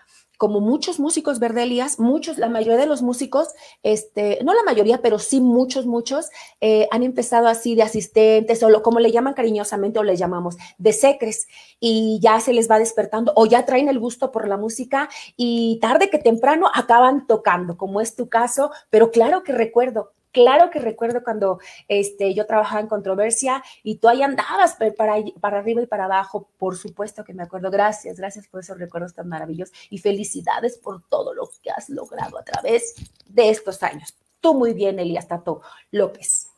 como 0.41 0.59
muchos 0.59 0.99
músicos, 0.99 1.37
Verdelías, 1.37 1.99
muchos, 1.99 2.39
la 2.39 2.49
mayoría 2.49 2.79
de 2.79 2.87
los 2.87 3.03
músicos, 3.03 3.49
este, 3.83 4.39
no 4.43 4.55
la 4.55 4.63
mayoría, 4.63 4.99
pero 4.99 5.19
sí 5.19 5.39
muchos, 5.39 5.85
muchos, 5.85 6.31
eh, 6.61 6.87
han 6.89 7.03
empezado 7.03 7.47
así 7.47 7.75
de 7.75 7.83
asistentes 7.83 8.63
o 8.63 8.81
como 8.81 8.99
le 8.99 9.11
llaman 9.11 9.35
cariñosamente 9.35 9.99
o 9.99 10.03
le 10.03 10.15
llamamos, 10.15 10.57
de 10.79 10.93
secres, 10.93 11.47
y 11.79 12.19
ya 12.23 12.39
se 12.39 12.53
les 12.53 12.67
va 12.67 12.79
despertando 12.79 13.33
o 13.35 13.45
ya 13.45 13.67
traen 13.67 13.87
el 13.87 13.99
gusto 13.99 14.31
por 14.31 14.47
la 14.47 14.57
música 14.57 15.09
y 15.37 15.77
tarde 15.79 16.09
que 16.09 16.17
temprano 16.17 16.71
acaban 16.73 17.27
tocando, 17.27 17.77
como 17.77 18.01
es 18.01 18.15
tu 18.15 18.27
caso, 18.27 18.71
pero 18.89 19.11
claro 19.11 19.43
que 19.43 19.51
recuerdo 19.51 20.11
Claro 20.31 20.69
que 20.69 20.79
recuerdo 20.79 21.23
cuando 21.23 21.59
este, 21.87 22.33
yo 22.33 22.45
trabajaba 22.45 22.81
en 22.81 22.87
controversia 22.87 23.63
y 23.83 23.97
tú 23.97 24.07
ahí 24.07 24.21
andabas 24.23 24.75
para, 24.75 24.93
para 25.39 25.57
arriba 25.59 25.81
y 25.81 25.87
para 25.87 26.05
abajo. 26.05 26.49
Por 26.57 26.77
supuesto 26.77 27.23
que 27.23 27.33
me 27.33 27.43
acuerdo. 27.43 27.69
Gracias, 27.69 28.17
gracias 28.17 28.47
por 28.47 28.61
esos 28.61 28.77
recuerdos 28.79 29.13
tan 29.13 29.27
maravillosos 29.27 29.75
y 29.89 29.97
felicidades 29.97 30.77
por 30.77 31.03
todo 31.09 31.33
lo 31.33 31.49
que 31.61 31.71
has 31.71 31.89
logrado 31.89 32.37
a 32.37 32.43
través 32.43 32.95
de 33.25 33.49
estos 33.49 33.83
años. 33.83 34.17
Tú 34.39 34.53
muy 34.53 34.73
bien, 34.73 34.99
Elías 34.99 35.27
Tato 35.27 35.61
López. 35.91 36.49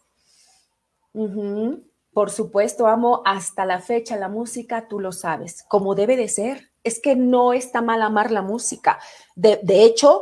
Por 2.14 2.30
supuesto, 2.30 2.88
amo 2.88 3.24
hasta 3.26 3.66
la 3.66 3.80
fecha 3.80 4.18
la 4.18 4.30
música, 4.30 4.88
tú 4.88 5.00
lo 5.00 5.12
sabes, 5.12 5.64
como 5.68 5.96
debe 5.96 6.16
de 6.16 6.28
ser. 6.28 6.72
Es 6.84 7.00
que 7.00 7.16
no 7.16 7.54
está 7.54 7.82
mal 7.82 8.02
amar 8.02 8.30
la 8.32 8.42
música. 8.42 9.00
De, 9.36 9.60
de 9.64 9.84
hecho, 9.84 10.22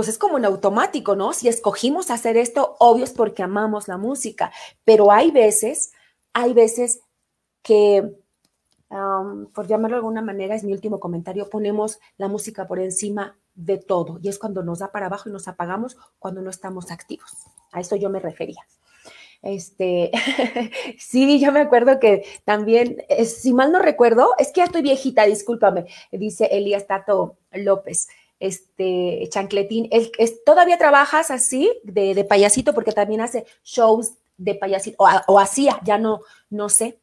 pues 0.00 0.08
es 0.08 0.16
como 0.16 0.38
en 0.38 0.46
automático, 0.46 1.14
¿no? 1.14 1.34
Si 1.34 1.46
escogimos 1.46 2.10
hacer 2.10 2.38
esto, 2.38 2.74
obvio 2.78 3.04
es 3.04 3.12
porque 3.12 3.42
amamos 3.42 3.86
la 3.86 3.98
música, 3.98 4.50
pero 4.82 5.12
hay 5.12 5.30
veces, 5.30 5.92
hay 6.32 6.54
veces 6.54 7.02
que, 7.62 8.10
por 8.88 9.66
llamarlo 9.66 9.96
de 9.96 10.00
alguna 10.00 10.22
manera, 10.22 10.54
es 10.54 10.64
mi 10.64 10.72
último 10.72 11.00
comentario, 11.00 11.50
ponemos 11.50 12.00
la 12.16 12.28
música 12.28 12.66
por 12.66 12.78
encima 12.78 13.36
de 13.54 13.76
todo 13.76 14.18
y 14.22 14.30
es 14.30 14.38
cuando 14.38 14.62
nos 14.62 14.78
da 14.78 14.90
para 14.90 15.04
abajo 15.04 15.28
y 15.28 15.32
nos 15.32 15.48
apagamos 15.48 15.98
cuando 16.18 16.40
no 16.40 16.48
estamos 16.48 16.90
activos. 16.90 17.30
A 17.70 17.80
eso 17.80 17.94
yo 17.94 18.08
me 18.08 18.20
refería. 18.20 18.66
Este, 19.42 20.12
sí, 20.98 21.38
yo 21.40 21.52
me 21.52 21.60
acuerdo 21.60 22.00
que 22.00 22.24
también, 22.46 23.04
si 23.26 23.52
mal 23.52 23.70
no 23.70 23.80
recuerdo, 23.80 24.30
es 24.38 24.48
que 24.48 24.60
ya 24.60 24.64
estoy 24.64 24.80
viejita, 24.80 25.26
discúlpame, 25.26 25.84
dice 26.10 26.46
Elías 26.46 26.86
Tato 26.86 27.36
López 27.52 28.08
este, 28.40 29.28
Chancletín, 29.28 29.88
es, 29.92 30.42
¿todavía 30.44 30.78
trabajas 30.78 31.30
así 31.30 31.70
de, 31.84 32.24
payasito? 32.24 32.74
Porque 32.74 32.92
también 32.92 33.20
hace 33.20 33.44
shows 33.62 34.14
de 34.38 34.54
payasito, 34.54 34.96
o, 35.26 35.38
hacía, 35.38 35.78
ya 35.84 35.98
no, 35.98 36.22
no 36.48 36.70
sé, 36.70 36.98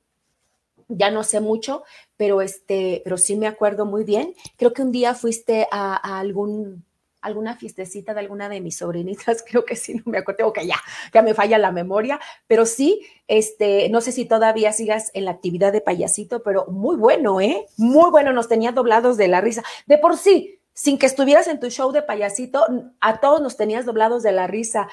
ya 0.90 1.12
no 1.12 1.24
sé 1.24 1.40
mucho, 1.40 1.84
pero, 2.18 2.42
este, 2.42 3.02
pero 3.04 3.18
sí 3.18 3.36
me 3.36 3.48
acuerdo 3.48 3.86
muy 3.86 4.04
bien. 4.04 4.34
Creo 4.58 4.74
que 4.74 4.82
un 4.82 4.92
día 4.92 5.14
fuiste 5.14 5.68
a, 5.72 6.18
algún, 6.18 6.84
alguna 7.22 7.56
fiestecita 7.56 8.16
de 8.16 8.22
alguna 8.22 8.50
de 8.50 8.60
mis 8.60 8.78
sobrinitas, 8.78 9.44
creo 9.48 9.64
que 9.64 9.76
sí, 9.76 9.94
no 9.94 10.04
me 10.06 10.18
acuerdo, 10.18 10.52
que 10.52 10.66
ya, 10.66 10.78
ya 11.14 11.22
me 11.22 11.36
falla 11.36 11.60
la 11.60 11.72
memoria, 11.72 12.20
pero 12.48 12.66
sí, 12.66 13.06
este, 13.28 13.90
no 13.90 14.02
sé 14.02 14.12
si 14.12 14.26
todavía 14.26 14.74
sigas 14.74 15.12
en 15.14 15.26
la 15.26 15.32
actividad 15.32 15.72
de 15.72 15.82
payasito, 15.82 16.42
pero 16.42 16.66
muy 16.66 16.96
bueno, 16.96 17.40
¿eh? 17.42 17.68
Muy 17.78 18.10
bueno, 18.10 18.34
nos 18.34 18.48
tenía 18.48 18.72
doblados 18.72 19.18
de 19.18 19.28
la 19.28 19.42
risa. 19.42 19.62
De 19.86 20.00
por 20.00 20.18
sí, 20.18 20.57
sin 20.78 21.00
que 21.00 21.08
estuvieras 21.08 21.48
en 21.48 21.60
tu 21.60 21.72
show 21.72 21.92
de 21.92 22.04
payasito, 22.04 22.64
a 23.02 23.20
todos 23.20 23.42
nos 23.42 23.58
tenías 23.58 23.88
doblados 23.88 24.22
de 24.22 24.32
la 24.32 24.46
risa 24.46 24.88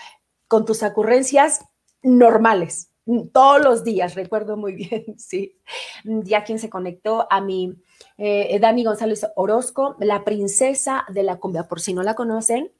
con 0.48 0.64
tus 0.64 0.82
ocurrencias 0.82 1.60
normales, 2.02 2.90
todos 3.34 3.62
los 3.62 3.84
días, 3.84 4.14
recuerdo 4.14 4.56
muy 4.56 4.72
bien, 4.76 5.18
sí. 5.18 5.58
Ya 6.04 6.42
quien 6.42 6.58
se 6.58 6.70
conectó 6.70 7.26
a 7.30 7.42
mi 7.42 7.78
eh, 8.16 8.58
Dani 8.58 8.82
González 8.82 9.26
Orozco, 9.36 9.94
la 9.98 10.24
princesa 10.24 11.04
de 11.12 11.22
la 11.22 11.36
cumbia. 11.36 11.64
Por 11.64 11.82
si 11.82 11.92
no 11.92 12.02
la 12.02 12.14
conocen, 12.14 12.72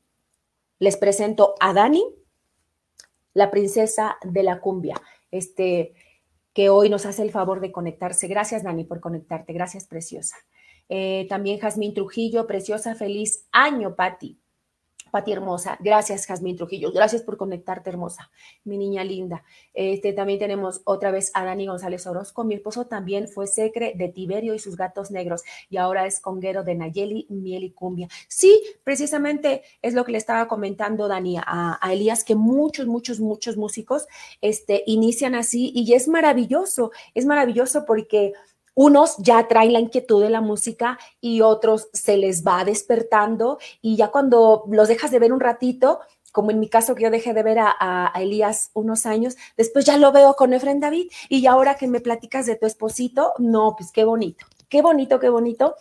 les 0.79 0.97
presento 0.97 1.57
a 1.61 1.75
Dani, 1.75 2.03
la 3.35 3.51
princesa 3.51 4.17
de 4.23 4.45
la 4.45 4.61
cumbia, 4.61 4.99
este, 5.31 5.93
que 6.55 6.71
hoy 6.71 6.89
nos 6.89 7.05
hace 7.05 7.21
el 7.21 7.33
favor 7.33 7.61
de 7.61 7.71
conectarse. 7.71 8.29
Gracias, 8.29 8.63
Dani, 8.63 8.85
por 8.85 9.01
conectarte. 9.01 9.53
Gracias, 9.53 9.87
preciosa. 9.87 10.37
Eh, 10.89 11.27
también 11.29 11.59
Jazmín 11.59 11.95
Trujillo, 11.95 12.47
preciosa, 12.47 12.95
feliz 12.95 13.47
año, 13.53 13.95
Pati. 13.95 14.39
Pati 15.15 15.31
hermosa, 15.31 15.79
gracias 15.79 16.27
Jazmín 16.27 16.57
Trujillo, 16.57 16.91
gracias 16.91 17.23
por 17.23 17.37
conectarte 17.37 17.89
hermosa, 17.89 18.33
mi 18.65 18.77
niña 18.77 19.05
linda. 19.05 19.45
Este, 19.73 20.13
también 20.13 20.41
tenemos 20.41 20.83
otra 20.87 21.13
vez 21.13 21.31
a 21.35 21.45
Dani 21.45 21.69
González 21.69 22.05
Orozco, 22.09 22.43
mi 22.43 22.55
esposo 22.57 22.89
también 22.89 23.29
fue 23.29 23.47
secre 23.47 23.93
de 23.95 24.09
Tiberio 24.09 24.55
y 24.55 24.59
sus 24.59 24.77
gatos 24.77 25.13
negros 25.13 25.45
y 25.71 25.77
ahora 25.77 26.07
es 26.07 26.19
conguero 26.19 26.65
de 26.65 26.75
Nayeli, 26.75 27.29
Miel 27.29 27.63
y 27.63 27.71
Cumbia. 27.71 28.09
Sí, 28.27 28.61
precisamente 28.83 29.63
es 29.83 29.95
lo 29.95 30.05
que 30.05 30.11
le 30.11 30.19
estaba 30.19 30.49
comentando 30.49 31.07
Dani 31.07 31.37
a, 31.39 31.79
a 31.81 31.93
Elías, 31.93 32.25
que 32.25 32.35
muchos, 32.35 32.89
muchos, 32.89 33.21
muchos 33.21 33.57
músicos 33.57 34.09
este, 34.41 34.83
inician 34.85 35.37
así 35.37 35.71
y 35.77 35.95
es 35.95 36.09
maravilloso, 36.09 36.91
es 37.15 37.25
maravilloso 37.25 37.85
porque 37.87 38.33
unos 38.75 39.17
ya 39.19 39.47
traen 39.49 39.73
la 39.73 39.81
inquietud 39.81 40.23
de 40.23 40.31
la 40.31 40.41
música 40.41 40.99
y 41.21 41.41
otros 41.41 41.89
se 41.93 42.17
les 42.17 42.45
va 42.45 42.65
despertando 42.65 43.59
y 43.81 43.97
ya 43.97 44.09
cuando 44.09 44.65
los 44.69 44.89
dejas 44.89 45.11
de 45.11 45.19
ver 45.19 45.33
un 45.33 45.41
ratito, 45.41 46.01
como 46.33 46.51
en 46.51 46.59
mi 46.59 46.69
caso 46.69 46.95
que 46.95 47.05
yo 47.05 47.11
dejé 47.11 47.33
de 47.33 47.45
ver 47.45 47.59
a, 47.61 48.13
Elías 48.17 48.71
unos 48.75 49.07
años, 49.07 49.37
después 49.57 49.85
ya 49.85 49.97
lo 49.97 50.11
veo 50.11 50.35
con 50.35 50.53
Efren 50.53 50.81
David 50.81 51.11
y 51.29 51.47
ahora 51.47 51.77
que 51.77 51.87
me 51.87 52.01
platicas 52.01 52.47
de 52.47 52.57
tu 52.57 52.67
esposito, 52.67 53.33
no, 53.39 53.77
pues 53.77 53.93
qué 53.93 54.05
bonito, 54.05 54.45
qué 54.69 54.83
bonito, 54.83 55.21
qué 55.21 55.29
bonito. 55.29 55.77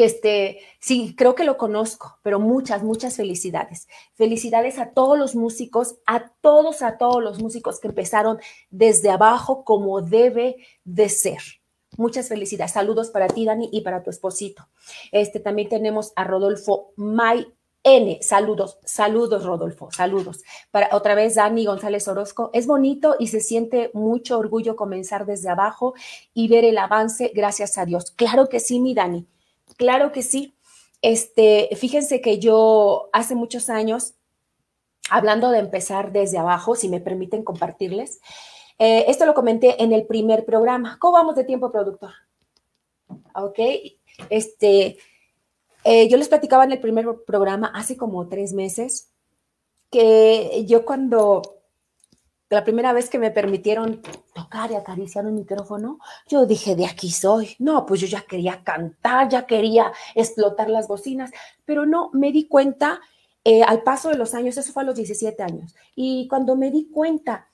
Que 0.00 0.06
este, 0.06 0.60
sí, 0.78 1.14
creo 1.14 1.34
que 1.34 1.44
lo 1.44 1.58
conozco, 1.58 2.18
pero 2.22 2.40
muchas, 2.40 2.82
muchas 2.82 3.16
felicidades. 3.16 3.86
Felicidades 4.14 4.78
a 4.78 4.94
todos 4.94 5.18
los 5.18 5.34
músicos, 5.34 5.96
a 6.06 6.32
todos, 6.40 6.80
a 6.80 6.96
todos 6.96 7.22
los 7.22 7.38
músicos 7.38 7.80
que 7.80 7.88
empezaron 7.88 8.38
desde 8.70 9.10
abajo 9.10 9.62
como 9.62 10.00
debe 10.00 10.56
de 10.84 11.10
ser. 11.10 11.42
Muchas 11.98 12.30
felicidades. 12.30 12.72
Saludos 12.72 13.10
para 13.10 13.28
ti, 13.28 13.44
Dani, 13.44 13.68
y 13.70 13.82
para 13.82 14.02
tu 14.02 14.08
esposito. 14.08 14.70
Este 15.12 15.38
también 15.38 15.68
tenemos 15.68 16.14
a 16.16 16.24
Rodolfo 16.24 16.94
May 16.96 17.46
N. 17.82 18.20
Saludos, 18.22 18.78
saludos, 18.86 19.44
Rodolfo, 19.44 19.90
saludos. 19.90 20.42
Para 20.70 20.96
otra 20.96 21.14
vez, 21.14 21.34
Dani 21.34 21.66
González 21.66 22.08
Orozco. 22.08 22.48
Es 22.54 22.66
bonito 22.66 23.16
y 23.18 23.26
se 23.26 23.40
siente 23.40 23.90
mucho 23.92 24.38
orgullo 24.38 24.76
comenzar 24.76 25.26
desde 25.26 25.50
abajo 25.50 25.92
y 26.32 26.48
ver 26.48 26.64
el 26.64 26.78
avance, 26.78 27.32
gracias 27.34 27.76
a 27.76 27.84
Dios. 27.84 28.12
Claro 28.12 28.48
que 28.48 28.60
sí, 28.60 28.80
mi 28.80 28.94
Dani. 28.94 29.26
Claro 29.80 30.12
que 30.12 30.22
sí. 30.22 30.54
Este, 31.00 31.70
fíjense 31.74 32.20
que 32.20 32.38
yo 32.38 33.08
hace 33.14 33.34
muchos 33.34 33.70
años, 33.70 34.12
hablando 35.08 35.50
de 35.50 35.58
empezar 35.58 36.12
desde 36.12 36.36
abajo, 36.36 36.74
si 36.76 36.90
me 36.90 37.00
permiten 37.00 37.42
compartirles, 37.42 38.20
eh, 38.78 39.06
esto 39.08 39.24
lo 39.24 39.32
comenté 39.32 39.82
en 39.82 39.94
el 39.94 40.06
primer 40.06 40.44
programa. 40.44 40.98
¿Cómo 41.00 41.14
vamos 41.14 41.34
de 41.34 41.44
tiempo, 41.44 41.72
productor? 41.72 42.10
Ok, 43.34 43.58
este, 44.28 44.98
eh, 45.84 46.08
yo 46.10 46.18
les 46.18 46.28
platicaba 46.28 46.64
en 46.64 46.72
el 46.72 46.80
primer 46.80 47.06
programa 47.26 47.72
hace 47.74 47.96
como 47.96 48.28
tres 48.28 48.52
meses 48.52 49.08
que 49.90 50.66
yo 50.66 50.84
cuando 50.84 51.59
la 52.50 52.64
primera 52.64 52.92
vez 52.92 53.08
que 53.08 53.18
me 53.18 53.30
permitieron 53.30 54.02
tocar 54.34 54.72
y 54.72 54.74
acariciar 54.74 55.24
un 55.24 55.36
micrófono, 55.36 56.00
yo 56.26 56.46
dije, 56.46 56.74
de 56.74 56.84
aquí 56.84 57.10
soy. 57.12 57.54
No, 57.60 57.86
pues 57.86 58.00
yo 58.00 58.08
ya 58.08 58.22
quería 58.22 58.64
cantar, 58.64 59.28
ya 59.28 59.46
quería 59.46 59.92
explotar 60.16 60.68
las 60.68 60.88
bocinas, 60.88 61.30
pero 61.64 61.86
no, 61.86 62.10
me 62.12 62.32
di 62.32 62.48
cuenta 62.48 63.00
eh, 63.44 63.62
al 63.62 63.82
paso 63.82 64.10
de 64.10 64.16
los 64.16 64.34
años, 64.34 64.56
eso 64.56 64.72
fue 64.72 64.82
a 64.82 64.86
los 64.86 64.96
17 64.96 65.42
años, 65.42 65.74
y 65.94 66.26
cuando 66.28 66.56
me 66.56 66.70
di 66.70 66.90
cuenta 66.90 67.48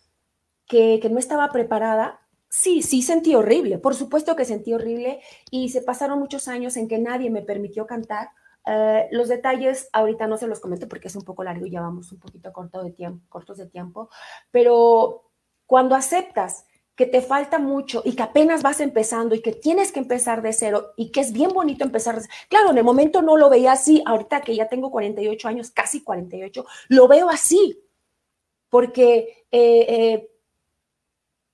que, 0.66 0.98
que 1.00 1.10
no 1.10 1.18
estaba 1.18 1.52
preparada, 1.52 2.20
sí, 2.48 2.80
sí 2.82 3.02
sentí 3.02 3.34
horrible, 3.34 3.78
por 3.78 3.94
supuesto 3.94 4.34
que 4.34 4.46
sentí 4.46 4.72
horrible, 4.72 5.20
y 5.50 5.68
se 5.68 5.82
pasaron 5.82 6.18
muchos 6.18 6.48
años 6.48 6.76
en 6.78 6.88
que 6.88 6.98
nadie 6.98 7.30
me 7.30 7.42
permitió 7.42 7.86
cantar 7.86 8.30
eh, 8.66 9.08
los 9.12 9.28
detalles 9.28 9.88
ahorita 9.92 10.26
no 10.26 10.36
se 10.36 10.48
los 10.48 10.60
comento 10.60 10.88
porque 10.88 11.08
es 11.08 11.16
un 11.16 11.22
poco 11.22 11.44
largo 11.44 11.66
y 11.66 11.70
ya 11.70 11.80
vamos 11.80 12.10
un 12.10 12.18
poquito 12.18 12.52
corto 12.52 12.82
de 12.82 12.90
tiempo, 12.90 13.24
cortos 13.28 13.58
de 13.58 13.66
tiempo, 13.66 14.10
pero 14.50 15.30
cuando 15.66 15.94
aceptas 15.94 16.66
que 16.96 17.06
te 17.06 17.20
falta 17.20 17.58
mucho 17.58 18.02
y 18.04 18.16
que 18.16 18.22
apenas 18.22 18.62
vas 18.62 18.80
empezando 18.80 19.34
y 19.34 19.42
que 19.42 19.52
tienes 19.52 19.92
que 19.92 20.00
empezar 20.00 20.40
de 20.40 20.52
cero 20.54 20.94
y 20.96 21.12
que 21.12 21.20
es 21.20 21.32
bien 21.32 21.50
bonito 21.50 21.84
empezar 21.84 22.20
Claro, 22.48 22.70
en 22.70 22.78
el 22.78 22.84
momento 22.84 23.20
no 23.20 23.36
lo 23.36 23.50
veía 23.50 23.72
así, 23.72 24.02
ahorita 24.06 24.40
que 24.40 24.56
ya 24.56 24.66
tengo 24.68 24.90
48 24.90 25.46
años, 25.46 25.70
casi 25.70 26.02
48, 26.02 26.64
lo 26.88 27.06
veo 27.06 27.28
así, 27.28 27.84
porque 28.70 29.44
eh, 29.52 29.86
eh, 29.88 30.30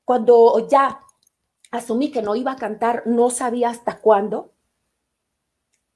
cuando 0.04 0.68
ya 0.68 1.00
asumí 1.72 2.12
que 2.12 2.22
no 2.22 2.36
iba 2.36 2.52
a 2.52 2.56
cantar, 2.56 3.02
no 3.06 3.28
sabía 3.28 3.70
hasta 3.70 3.98
cuándo, 3.98 4.51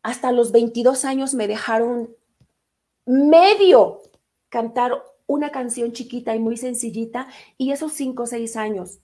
hasta 0.07 0.31
los 0.31 0.53
22 0.53 1.05
años 1.05 1.35
me 1.35 1.49
dejaron 1.49 2.15
medio 3.07 4.03
cantar 4.49 5.03
una 5.27 5.51
canción 5.51 5.91
chiquita 5.93 6.33
y 6.37 6.39
muy 6.39 6.57
sencillita 6.57 7.27
y 7.59 7.73
esos 7.73 7.93
cinco 7.93 8.23
o 8.23 8.27
seis 8.27 8.57
años 8.57 9.01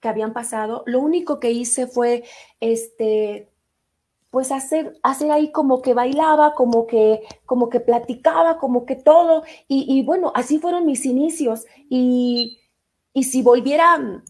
que 0.00 0.08
habían 0.08 0.34
pasado, 0.34 0.82
lo 0.84 1.00
único 1.00 1.40
que 1.40 1.50
hice 1.50 1.86
fue 1.86 2.24
este 2.60 3.50
pues 4.28 4.52
hacer, 4.52 4.98
hacer 5.02 5.30
ahí 5.30 5.50
como 5.50 5.80
que 5.80 5.94
bailaba, 5.94 6.52
como 6.52 6.86
que, 6.86 7.22
como 7.46 7.70
que 7.70 7.80
platicaba, 7.80 8.58
como 8.58 8.84
que 8.84 8.96
todo. 8.96 9.44
Y, 9.66 9.86
y 9.88 10.02
bueno, 10.02 10.30
así 10.34 10.58
fueron 10.58 10.84
mis 10.84 11.06
inicios. 11.06 11.64
Y, 11.88 12.58
y 13.14 13.22
si 13.24 13.40
volviera 13.40 14.22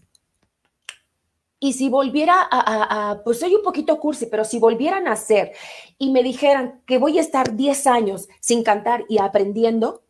y 1.59 1.73
si 1.73 1.89
volviera 1.89 2.47
a, 2.51 3.21
pues 3.23 3.39
soy 3.39 3.55
un 3.55 3.63
poquito 3.63 3.99
cursi, 3.99 4.27
pero 4.27 4.43
si 4.43 4.59
volvieran 4.59 5.07
a 5.07 5.13
hacer 5.13 5.53
y 5.97 6.11
me 6.11 6.23
dijeran 6.23 6.81
que 6.85 6.97
voy 6.99 7.17
a 7.17 7.21
estar 7.21 7.55
10 7.55 7.87
años 7.87 8.29
sin 8.39 8.63
cantar 8.63 9.05
y 9.09 9.17
aprendiendo, 9.17 10.03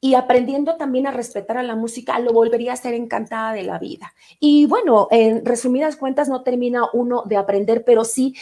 y 0.00 0.14
aprendiendo 0.14 0.76
también 0.76 1.06
a 1.06 1.10
respetar 1.10 1.56
a 1.56 1.62
la 1.62 1.74
música, 1.74 2.18
lo 2.20 2.32
volvería 2.32 2.74
a 2.74 2.76
ser 2.76 2.94
encantada 2.94 3.52
de 3.54 3.62
la 3.62 3.78
vida. 3.78 4.14
Y 4.38 4.66
bueno, 4.66 5.08
en 5.10 5.44
resumidas 5.44 5.96
cuentas, 5.96 6.28
no 6.28 6.42
termina 6.42 6.84
uno 6.92 7.24
de 7.26 7.36
aprender, 7.36 7.82
pero 7.84 8.04
sí 8.04 8.36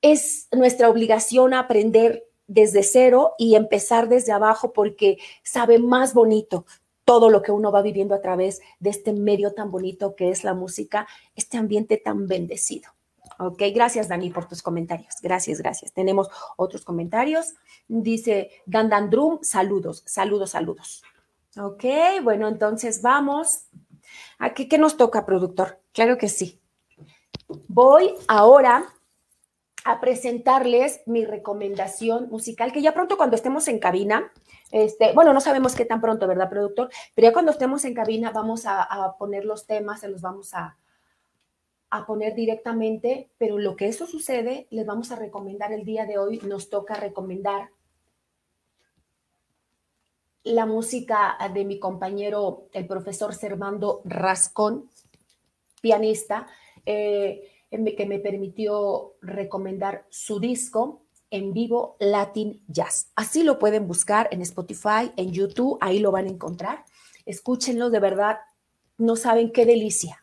es 0.00 0.48
nuestra 0.50 0.88
obligación 0.88 1.54
aprender 1.54 2.24
desde 2.46 2.82
cero 2.82 3.34
y 3.38 3.54
empezar 3.54 4.08
desde 4.08 4.32
abajo 4.32 4.72
porque 4.72 5.18
sabe 5.42 5.78
más 5.78 6.14
bonito 6.14 6.64
todo 7.08 7.30
lo 7.30 7.40
que 7.40 7.52
uno 7.52 7.72
va 7.72 7.80
viviendo 7.80 8.14
a 8.14 8.20
través 8.20 8.60
de 8.80 8.90
este 8.90 9.14
medio 9.14 9.54
tan 9.54 9.70
bonito 9.70 10.14
que 10.14 10.28
es 10.28 10.44
la 10.44 10.52
música, 10.52 11.08
este 11.34 11.56
ambiente 11.56 11.96
tan 11.96 12.26
bendecido. 12.26 12.90
Ok, 13.38 13.62
gracias 13.74 14.08
Dani 14.08 14.28
por 14.28 14.46
tus 14.46 14.60
comentarios. 14.60 15.14
Gracias, 15.22 15.58
gracias. 15.58 15.94
Tenemos 15.94 16.28
otros 16.58 16.84
comentarios. 16.84 17.54
Dice 17.86 18.50
Drum, 18.66 19.38
saludos, 19.40 20.02
saludos, 20.04 20.50
saludos. 20.50 21.02
Ok, 21.58 21.84
bueno, 22.22 22.46
entonces 22.46 23.00
vamos. 23.00 23.68
¿Aquí 24.38 24.68
qué 24.68 24.76
nos 24.76 24.98
toca, 24.98 25.24
productor? 25.24 25.80
Claro 25.94 26.18
que 26.18 26.28
sí. 26.28 26.60
Voy 27.68 28.12
ahora 28.26 28.84
a 29.86 29.98
presentarles 29.98 31.00
mi 31.06 31.24
recomendación 31.24 32.28
musical, 32.28 32.70
que 32.70 32.82
ya 32.82 32.92
pronto 32.92 33.16
cuando 33.16 33.34
estemos 33.34 33.66
en 33.68 33.78
cabina, 33.78 34.30
este, 34.70 35.12
bueno, 35.12 35.32
no 35.32 35.40
sabemos 35.40 35.74
qué 35.74 35.84
tan 35.84 36.00
pronto, 36.00 36.26
¿verdad, 36.26 36.50
productor? 36.50 36.90
Pero 37.14 37.28
ya 37.28 37.32
cuando 37.32 37.52
estemos 37.52 37.84
en 37.84 37.94
cabina 37.94 38.30
vamos 38.30 38.64
a, 38.66 39.16
poner 39.18 39.44
los 39.44 39.66
temas, 39.66 40.00
se 40.00 40.08
los 40.08 40.20
vamos 40.20 40.52
a, 40.54 40.76
a 41.90 42.06
poner 42.06 42.34
directamente, 42.34 43.30
pero 43.38 43.58
lo 43.58 43.76
que 43.76 43.88
eso 43.88 44.06
sucede, 44.06 44.66
les 44.70 44.86
vamos 44.86 45.10
a 45.10 45.16
recomendar 45.16 45.72
el 45.72 45.84
día 45.84 46.04
de 46.04 46.18
hoy, 46.18 46.38
nos 46.44 46.68
toca 46.68 46.94
recomendar 46.94 47.70
la 50.44 50.66
música 50.66 51.36
de 51.52 51.64
mi 51.64 51.78
compañero, 51.78 52.68
el 52.72 52.86
profesor 52.86 53.34
Servando 53.34 54.02
Rascón, 54.04 54.90
pianista, 55.80 56.46
eh, 56.86 57.42
que 57.70 58.06
me 58.06 58.18
permitió 58.18 59.14
recomendar 59.20 60.06
su 60.08 60.40
disco 60.40 61.02
en 61.30 61.52
vivo 61.52 61.96
Latin 62.00 62.62
Jazz. 62.68 63.10
Así 63.16 63.42
lo 63.42 63.58
pueden 63.58 63.86
buscar 63.86 64.28
en 64.30 64.42
Spotify, 64.42 65.12
en 65.16 65.32
YouTube, 65.32 65.78
ahí 65.80 65.98
lo 65.98 66.10
van 66.10 66.26
a 66.26 66.30
encontrar. 66.30 66.84
Escúchenlo, 67.26 67.90
de 67.90 68.00
verdad, 68.00 68.38
no 68.96 69.16
saben 69.16 69.52
qué 69.52 69.66
delicia, 69.66 70.18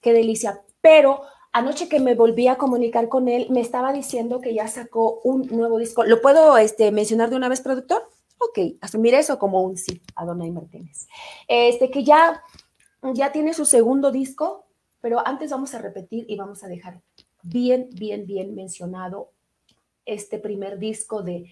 qué 0.00 0.12
delicia 0.12 0.62
pero 0.80 1.22
anoche 1.52 1.88
que 1.88 2.00
me 2.00 2.14
volví 2.14 2.48
a 2.48 2.56
comunicar 2.56 3.08
con 3.08 3.28
él, 3.28 3.48
me 3.50 3.60
estaba 3.60 3.92
diciendo 3.92 4.40
que 4.40 4.54
ya 4.54 4.68
sacó 4.68 5.20
un 5.24 5.46
nuevo 5.48 5.78
disco. 5.78 6.04
¿Lo 6.04 6.20
puedo 6.20 6.56
este, 6.58 6.90
mencionar 6.92 7.30
de 7.30 7.36
una 7.36 7.48
vez, 7.48 7.60
productor? 7.60 8.08
Ok, 8.38 8.76
asumir 8.80 9.14
eso 9.14 9.38
como 9.38 9.62
un 9.62 9.76
sí, 9.76 10.00
a 10.14 10.24
Donay 10.24 10.50
Martínez. 10.50 11.08
Este, 11.48 11.90
que 11.90 12.04
ya, 12.04 12.42
ya 13.14 13.32
tiene 13.32 13.52
su 13.54 13.64
segundo 13.64 14.12
disco, 14.12 14.66
pero 15.00 15.26
antes 15.26 15.50
vamos 15.50 15.74
a 15.74 15.78
repetir 15.78 16.24
y 16.28 16.36
vamos 16.36 16.62
a 16.62 16.68
dejar 16.68 17.02
bien, 17.42 17.88
bien, 17.92 18.26
bien 18.26 18.54
mencionado 18.54 19.32
este 20.08 20.38
primer 20.38 20.78
disco 20.78 21.22
de 21.22 21.50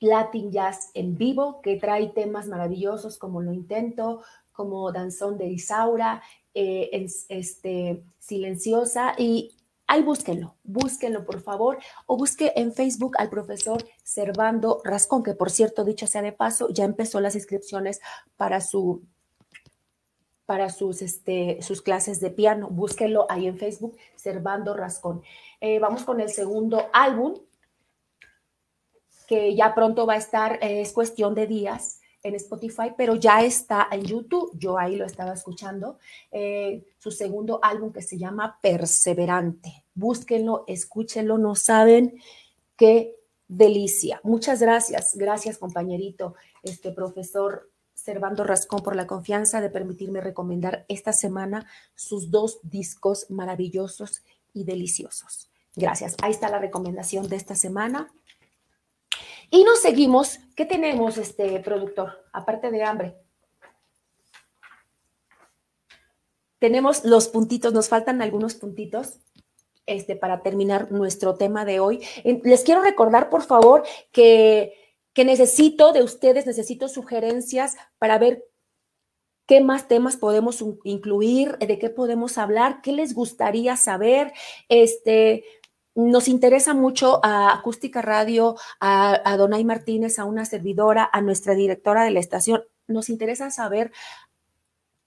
Latin 0.00 0.50
Jazz 0.50 0.90
en 0.94 1.16
vivo, 1.16 1.60
que 1.60 1.76
trae 1.76 2.08
temas 2.08 2.46
maravillosos 2.46 3.18
como 3.18 3.42
Lo 3.42 3.52
Intento, 3.52 4.22
como 4.52 4.90
Danzón 4.92 5.36
de 5.36 5.48
Isaura, 5.48 6.22
eh, 6.54 7.06
este, 7.28 8.04
silenciosa 8.18 9.14
y 9.18 9.56
ahí 9.86 10.02
búsquenlo, 10.02 10.54
búsquenlo 10.62 11.24
por 11.24 11.40
favor, 11.40 11.78
o 12.06 12.16
busque 12.16 12.52
en 12.56 12.72
Facebook 12.72 13.16
al 13.18 13.28
profesor 13.28 13.84
Servando 14.02 14.80
Rascón, 14.84 15.22
que 15.22 15.34
por 15.34 15.50
cierto, 15.50 15.84
dicho 15.84 16.06
sea 16.06 16.22
de 16.22 16.32
paso, 16.32 16.68
ya 16.70 16.84
empezó 16.84 17.20
las 17.20 17.34
inscripciones 17.34 18.00
para 18.36 18.60
su 18.60 19.02
para 20.46 20.68
sus, 20.68 21.00
este, 21.00 21.58
sus 21.62 21.80
clases 21.80 22.20
de 22.20 22.30
piano. 22.30 22.68
Búsquenlo 22.68 23.26
ahí 23.30 23.46
en 23.46 23.56
Facebook, 23.56 23.96
Servando 24.14 24.74
Rascón. 24.74 25.22
Eh, 25.60 25.78
vamos 25.78 26.04
con 26.04 26.20
el 26.20 26.28
segundo 26.28 26.82
álbum, 26.92 27.34
que 29.26 29.54
ya 29.54 29.74
pronto 29.74 30.06
va 30.06 30.14
a 30.14 30.18
estar, 30.18 30.58
eh, 30.62 30.80
es 30.80 30.92
cuestión 30.92 31.34
de 31.34 31.46
días 31.46 32.00
en 32.22 32.34
Spotify, 32.34 32.92
pero 32.96 33.14
ya 33.14 33.42
está 33.42 33.86
en 33.90 34.02
YouTube. 34.02 34.50
Yo 34.58 34.78
ahí 34.78 34.96
lo 34.96 35.04
estaba 35.04 35.34
escuchando. 35.34 35.98
Eh, 36.32 36.84
su 36.98 37.10
segundo 37.10 37.60
álbum 37.62 37.92
que 37.92 38.02
se 38.02 38.18
llama 38.18 38.58
Perseverante. 38.62 39.84
Búsquenlo, 39.94 40.64
escúchenlo, 40.66 41.38
no 41.38 41.54
saben 41.54 42.18
qué 42.76 43.14
delicia. 43.46 44.20
Muchas 44.24 44.60
gracias, 44.60 45.16
gracias 45.16 45.58
compañerito, 45.58 46.34
este 46.62 46.90
profesor 46.90 47.70
Servando 47.92 48.44
Rascón 48.44 48.82
por 48.82 48.96
la 48.96 49.06
confianza 49.06 49.60
de 49.60 49.70
permitirme 49.70 50.20
recomendar 50.20 50.84
esta 50.88 51.12
semana 51.12 51.66
sus 51.94 52.30
dos 52.30 52.58
discos 52.62 53.30
maravillosos 53.30 54.22
y 54.52 54.64
deliciosos. 54.64 55.50
Gracias. 55.76 56.16
Ahí 56.22 56.32
está 56.32 56.48
la 56.50 56.58
recomendación 56.58 57.28
de 57.28 57.36
esta 57.36 57.54
semana. 57.54 58.12
Y 59.50 59.64
nos 59.64 59.80
seguimos. 59.80 60.38
¿Qué 60.56 60.64
tenemos, 60.64 61.18
este 61.18 61.60
productor? 61.60 62.24
Aparte 62.32 62.70
de 62.70 62.82
hambre. 62.82 63.16
Tenemos 66.58 67.04
los 67.04 67.28
puntitos, 67.28 67.72
nos 67.72 67.88
faltan 67.88 68.22
algunos 68.22 68.54
puntitos 68.54 69.18
este, 69.86 70.16
para 70.16 70.42
terminar 70.42 70.90
nuestro 70.92 71.34
tema 71.34 71.64
de 71.64 71.80
hoy. 71.80 72.00
Les 72.42 72.62
quiero 72.62 72.82
recordar, 72.82 73.28
por 73.28 73.42
favor, 73.42 73.84
que, 74.12 74.72
que 75.12 75.24
necesito 75.24 75.92
de 75.92 76.02
ustedes, 76.02 76.46
necesito 76.46 76.88
sugerencias 76.88 77.76
para 77.98 78.18
ver 78.18 78.44
qué 79.46 79.60
más 79.60 79.88
temas 79.88 80.16
podemos 80.16 80.64
incluir, 80.84 81.58
de 81.58 81.78
qué 81.78 81.90
podemos 81.90 82.38
hablar, 82.38 82.80
qué 82.82 82.92
les 82.92 83.14
gustaría 83.14 83.76
saber. 83.76 84.32
Este, 84.68 85.44
nos 85.94 86.28
interesa 86.28 86.74
mucho 86.74 87.20
a 87.24 87.54
Acústica 87.54 88.02
Radio, 88.02 88.56
a, 88.80 89.36
Donay 89.36 89.64
Martínez, 89.64 90.18
a 90.18 90.24
una 90.24 90.44
servidora, 90.44 91.08
a 91.12 91.20
nuestra 91.20 91.54
directora 91.54 92.04
de 92.04 92.10
la 92.10 92.20
estación. 92.20 92.64
Nos 92.86 93.08
interesa 93.08 93.50
saber 93.50 93.92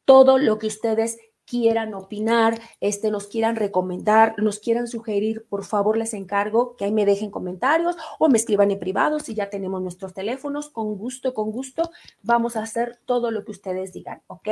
todo 0.06 0.38
lo 0.38 0.58
que 0.58 0.68
ustedes 0.68 1.18
quieran 1.46 1.94
opinar, 1.94 2.60
este, 2.82 3.10
nos 3.10 3.28
quieran 3.28 3.56
recomendar, 3.56 4.36
nos 4.38 4.60
quieran 4.60 4.88
sugerir, 4.88 5.46
por 5.48 5.64
favor 5.64 5.98
les 5.98 6.14
encargo 6.14 6.76
que 6.76 6.84
ahí 6.84 6.92
me 6.92 7.06
dejen 7.06 7.32
comentarios 7.32 7.96
o 8.20 8.28
me 8.28 8.38
escriban 8.38 8.70
en 8.70 8.80
privado 8.80 9.20
si 9.20 9.34
ya 9.34 9.50
tenemos 9.50 9.82
nuestros 9.82 10.14
teléfonos, 10.14 10.70
con 10.70 10.98
gusto, 10.98 11.34
con 11.34 11.52
gusto, 11.52 11.90
vamos 12.22 12.58
a 12.58 12.64
hacer 12.64 13.00
todo 13.06 13.32
lo 13.32 13.46
que 13.46 13.52
ustedes 13.52 13.94
digan, 13.94 14.22
¿ok? 14.28 14.50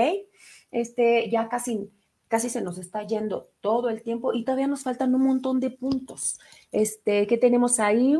Este, 0.71 1.29
ya 1.29 1.49
casi 1.49 1.89
casi 2.27 2.49
se 2.49 2.61
nos 2.61 2.77
está 2.77 3.03
yendo 3.03 3.49
todo 3.61 3.89
el 3.89 4.01
tiempo 4.01 4.33
y 4.33 4.43
todavía 4.43 4.67
nos 4.67 4.83
faltan 4.83 5.13
un 5.15 5.23
montón 5.23 5.59
de 5.59 5.69
puntos. 5.69 6.39
Este, 6.71 7.27
¿qué 7.27 7.37
tenemos 7.37 7.79
ahí? 7.79 8.17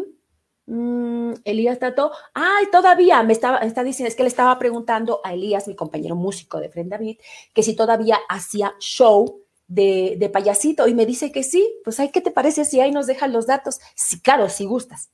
Mm, 0.67 1.33
Elías 1.43 1.79
Tato, 1.79 2.11
ay, 2.33 2.65
todavía 2.71 3.21
me 3.23 3.33
estaba, 3.33 3.59
está 3.59 3.83
diciendo, 3.83 4.09
es 4.09 4.15
que 4.15 4.23
le 4.23 4.29
estaba 4.29 4.57
preguntando 4.57 5.21
a 5.23 5.33
Elías, 5.33 5.67
mi 5.67 5.75
compañero 5.75 6.15
músico 6.15 6.59
de 6.59 6.69
Friend 6.69 6.89
David, 6.89 7.17
que 7.53 7.63
si 7.63 7.75
todavía 7.75 8.17
hacía 8.29 8.73
show 8.79 9.41
de, 9.67 10.15
de, 10.19 10.29
payasito 10.29 10.87
y 10.87 10.93
me 10.93 11.05
dice 11.05 11.31
que 11.31 11.43
sí, 11.43 11.79
pues 11.83 11.99
ay, 11.99 12.09
¿qué 12.09 12.21
te 12.21 12.31
parece 12.31 12.65
si 12.65 12.79
ahí 12.79 12.91
nos 12.91 13.07
dejan 13.07 13.31
los 13.31 13.47
datos? 13.47 13.79
Sí, 13.95 14.21
claro, 14.21 14.49
si 14.49 14.65
gustas. 14.65 15.09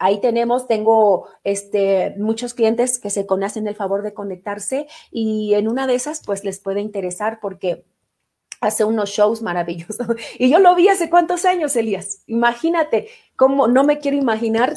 Ahí 0.00 0.20
tenemos, 0.20 0.66
tengo 0.66 1.28
este, 1.44 2.14
muchos 2.18 2.54
clientes 2.54 2.98
que 2.98 3.10
se 3.10 3.24
conocen 3.24 3.68
el 3.68 3.76
favor 3.76 4.02
de 4.02 4.12
conectarse 4.14 4.88
y 5.12 5.54
en 5.54 5.68
una 5.68 5.86
de 5.86 5.94
esas 5.94 6.22
pues 6.26 6.42
les 6.42 6.58
puede 6.58 6.80
interesar 6.80 7.38
porque 7.40 7.84
hace 8.62 8.84
unos 8.84 9.10
shows 9.10 9.42
maravillosos. 9.42 10.06
Y 10.38 10.48
yo 10.50 10.58
lo 10.58 10.74
vi 10.74 10.88
hace 10.88 11.10
cuántos 11.10 11.44
años, 11.44 11.76
Elías. 11.76 12.22
Imagínate 12.26 13.08
cómo 13.36 13.68
no 13.68 13.84
me 13.84 13.98
quiero 13.98 14.16
imaginar 14.16 14.74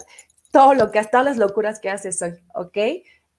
todo 0.52 0.74
lo 0.74 0.92
que, 0.92 1.02
todas 1.04 1.26
las 1.26 1.38
locuras 1.38 1.80
que 1.80 1.90
haces 1.90 2.22
hoy, 2.22 2.34
¿ok? 2.56 2.78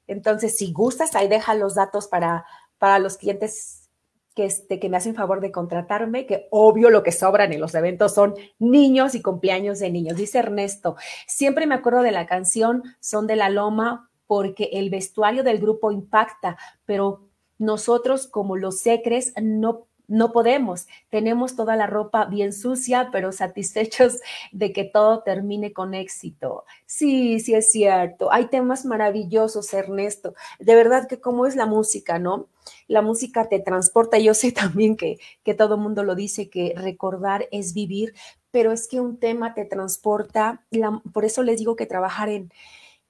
Entonces, 0.07 0.57
si 0.57 0.73
gustas, 0.73 1.15
ahí 1.15 1.29
deja 1.29 1.55
los 1.55 1.75
datos 1.75 2.07
para, 2.07 2.47
para 2.79 2.99
los 2.99 3.17
clientes 3.17 3.91
que, 4.37 4.45
este, 4.45 4.79
que 4.79 4.89
me 4.89 4.99
hacen 4.99 5.15
favor 5.15 5.41
de 5.41 5.51
contratarme, 5.51 6.27
que 6.27 6.47
obvio 6.51 6.91
lo 6.91 7.03
que 7.03 7.11
sobran 7.11 7.53
en 7.53 7.61
los 7.61 7.75
eventos 7.75 8.15
son 8.15 8.35
niños 8.59 9.15
y 9.15 9.23
cumpleaños 9.23 9.81
de 9.81 9.91
niños. 9.91 10.17
Dice 10.17 10.39
Ernesto, 10.39 10.97
siempre 11.27 11.67
me 11.67 11.75
acuerdo 11.75 12.03
de 12.03 12.13
la 12.13 12.27
canción 12.27 12.83
Son 13.01 13.27
de 13.27 13.37
la 13.37 13.49
Loma 13.49 14.11
porque 14.27 14.71
el 14.75 14.91
vestuario 14.91 15.43
del 15.43 15.59
grupo 15.59 15.91
impacta, 15.91 16.57
pero 16.85 17.23
nosotros 17.59 18.27
como 18.27 18.57
los 18.57 18.81
secres 18.81 19.33
no 19.41 19.87
no 20.09 20.33
podemos. 20.33 20.87
Tenemos 21.11 21.57
toda 21.57 21.77
la 21.77 21.87
ropa 21.87 22.27
bien 22.27 22.53
sucia, 22.53 23.09
pero 23.13 23.33
satisfechos 23.33 24.21
de 24.53 24.73
que 24.73 24.85
todo 24.85 25.23
termine 25.23 25.73
con 25.73 25.95
éxito. 25.95 26.65
Sí, 26.87 27.41
sí 27.41 27.55
es 27.55 27.71
cierto. 27.71 28.33
Hay 28.33 28.47
temas 28.47 28.85
maravillosos, 28.85 29.73
Ernesto. 29.73 30.35
De 30.59 30.75
verdad 30.75 31.09
que 31.09 31.21
cómo 31.21 31.47
es 31.47 31.57
la 31.57 31.67
música, 31.67 32.19
¿no? 32.19 32.49
La 32.89 33.03
música 33.03 33.49
te 33.49 33.59
transporta. 33.61 34.19
Yo 34.19 34.35
sé 34.35 34.53
también 34.53 34.97
que, 34.97 35.19
que 35.43 35.55
todo 35.55 35.77
mundo 35.77 36.05
lo 36.05 36.15
dice, 36.15 36.49
que 36.49 36.75
recordar 36.77 37.49
es 37.51 37.75
vivir, 37.75 38.15
pero 38.51 38.73
es 38.73 38.89
que 38.89 39.01
un 39.01 39.19
tema 39.19 39.55
te 39.55 39.65
transporta. 39.65 40.65
por 41.13 41.25
eso 41.25 41.43
les 41.43 41.59
digo 41.59 41.77
que 41.77 41.87
trabajar 41.87 42.29
en, 42.29 42.51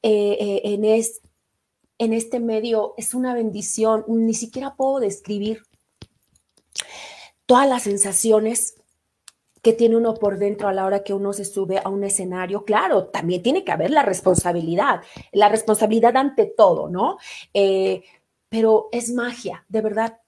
eh, 0.02 0.36
eh, 0.40 0.60
en, 0.64 0.84
es, 0.84 1.20
en 1.98 2.12
este 2.12 2.40
medio 2.40 2.94
es 2.96 3.14
una 3.14 3.34
bendición, 3.34 4.04
ni 4.08 4.34
siquiera 4.34 4.74
puedo 4.76 5.00
describir 5.00 5.62
todas 7.46 7.68
las 7.68 7.82
sensaciones 7.82 8.76
que 9.62 9.72
tiene 9.72 9.96
uno 9.96 10.14
por 10.14 10.38
dentro 10.38 10.68
a 10.68 10.72
la 10.72 10.84
hora 10.84 11.02
que 11.02 11.12
uno 11.12 11.32
se 11.32 11.44
sube 11.44 11.80
a 11.82 11.88
un 11.88 12.04
escenario. 12.04 12.64
Claro, 12.64 13.06
también 13.06 13.42
tiene 13.42 13.64
que 13.64 13.72
haber 13.72 13.90
la 13.90 14.02
responsabilidad, 14.02 15.02
la 15.32 15.48
responsabilidad 15.48 16.16
ante 16.16 16.46
todo, 16.46 16.88
¿no? 16.88 17.18
Eh, 17.52 18.04
pero 18.48 18.88
es 18.92 19.12
magia, 19.12 19.64
de 19.68 19.80
verdad, 19.80 20.20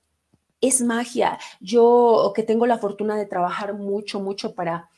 es 0.60 0.82
magia. 0.82 1.38
Yo 1.60 2.32
que 2.34 2.42
tengo 2.42 2.66
la 2.66 2.78
fortuna 2.78 3.16
de 3.16 3.26
trabajar 3.26 3.74
mucho, 3.74 4.18
mucho 4.18 4.54
para, 4.54 4.90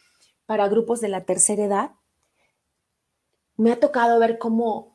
para 0.46 0.68
grupos 0.68 1.02
de 1.02 1.08
la 1.08 1.24
tercera 1.24 1.64
edad, 1.64 1.90
me 3.58 3.72
ha 3.72 3.78
tocado 3.78 4.18
ver 4.18 4.38
cómo 4.38 4.89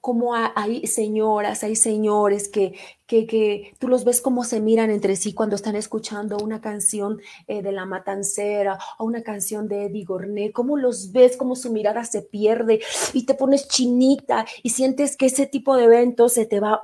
cómo, 0.00 0.34
hay 0.54 0.86
señoras, 0.86 1.62
hay 1.62 1.76
señores 1.76 2.48
que, 2.48 2.72
que, 3.06 3.74
tú 3.78 3.88
los 3.88 4.04
ves 4.04 4.22
cómo 4.22 4.44
se 4.44 4.60
miran 4.60 4.90
entre 4.90 5.14
sí 5.16 5.34
cuando 5.34 5.56
están 5.56 5.76
escuchando 5.76 6.38
una 6.38 6.62
canción 6.62 7.20
eh, 7.46 7.60
de 7.60 7.70
La 7.70 7.84
Matancera 7.84 8.78
o 8.98 9.04
una 9.04 9.22
canción 9.22 9.68
de 9.68 9.86
Eddie 9.86 10.04
Gorné, 10.04 10.52
cómo 10.52 10.78
los 10.78 11.12
ves, 11.12 11.36
cómo 11.36 11.54
su 11.54 11.70
mirada 11.70 12.04
se 12.04 12.22
pierde 12.22 12.80
y 13.12 13.26
te 13.26 13.34
pones 13.34 13.68
chinita 13.68 14.46
y 14.62 14.70
sientes 14.70 15.18
que 15.18 15.26
ese 15.26 15.46
tipo 15.46 15.76
de 15.76 15.84
eventos 15.84 16.32
se 16.32 16.46
te 16.46 16.58
va 16.58 16.80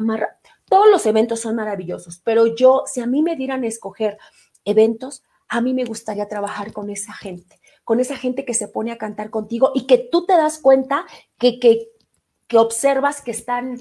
Todos 0.69 0.91
los 0.91 1.07
eventos 1.07 1.41
son 1.41 1.57
maravillosos, 1.57 2.21
pero 2.23 2.55
yo, 2.55 2.85
si 2.87 3.01
a 3.01 3.07
mí 3.07 3.23
me 3.23 3.37
dieran 3.37 3.65
escoger 3.65 4.19
eventos, 4.67 5.23
a 5.49 5.63
mí 5.63 5.73
me 5.73 5.87
gustaría 5.87 6.29
trabajar 6.29 6.75
con 6.75 6.91
esa 6.91 7.15
gente, 7.15 7.61
con 7.85 7.99
esa 7.99 8.19
gente 8.19 8.45
que 8.45 8.53
se 8.53 8.69
pone 8.69 8.93
a 8.93 8.99
cantar 8.99 9.31
contigo 9.31 9.73
y 9.75 9.87
que 9.87 9.97
tú 9.97 10.27
te 10.27 10.35
das 10.35 10.59
cuenta 10.59 11.07
que, 11.39 11.59
que, 11.59 11.89
que 12.49 12.59
observas 12.59 13.23
que 13.23 13.31
están 13.31 13.79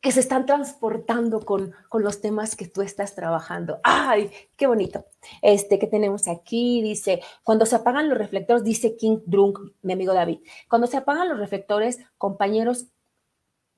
que 0.00 0.12
se 0.12 0.20
están 0.20 0.44
transportando 0.44 1.40
con, 1.40 1.72
con, 1.88 2.02
los 2.02 2.20
temas 2.20 2.56
que 2.56 2.68
tú 2.68 2.82
estás 2.82 3.14
trabajando. 3.14 3.80
¡Ay, 3.82 4.30
qué 4.54 4.66
bonito! 4.66 5.06
Este 5.40 5.78
que 5.78 5.86
tenemos 5.86 6.28
aquí 6.28 6.82
dice, 6.82 7.22
cuando 7.42 7.64
se 7.64 7.76
apagan 7.76 8.10
los 8.10 8.18
reflectores, 8.18 8.64
dice 8.64 8.96
King 8.96 9.20
Drunk, 9.24 9.58
mi 9.80 9.94
amigo 9.94 10.12
David, 10.12 10.40
cuando 10.68 10.86
se 10.88 10.98
apagan 10.98 11.30
los 11.30 11.38
reflectores, 11.38 12.00
compañeros 12.18 12.88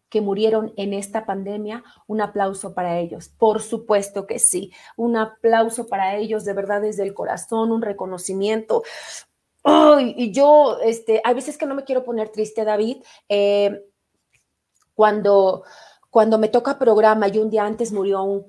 que 0.09 0.20
murieron 0.20 0.72
en 0.76 0.94
esta 0.94 1.26
pandemia, 1.26 1.84
un 2.09 2.20
aplauso 2.20 2.74
para 2.74 2.98
ellos. 2.98 3.28
Por 3.28 3.62
supuesto 3.62 4.26
que 4.26 4.40
sí, 4.40 4.72
un 4.96 5.16
aplauso 5.16 5.86
para 5.86 6.16
ellos, 6.16 6.44
de 6.44 6.54
verdad 6.54 6.80
desde 6.80 7.04
el 7.04 7.14
corazón, 7.14 7.70
un 7.70 7.82
reconocimiento, 7.82 8.82
y 10.01 10.33
yo, 10.33 10.79
este, 10.83 11.21
hay 11.25 11.35
veces 11.35 11.59
que 11.59 11.67
no 11.67 11.75
me 11.75 11.85
quiero 11.85 12.05
poner 12.05 12.29
triste, 12.31 12.64
David, 12.64 12.99
eh, 13.29 13.85
cuando, 14.95 15.64
cuando 16.11 16.39
me 16.39 16.49
toca 16.49 16.79
programa 16.79 17.29
y 17.29 17.39
un 17.39 17.51
día 17.51 17.64
antes 17.64 17.93
murió 17.93 18.47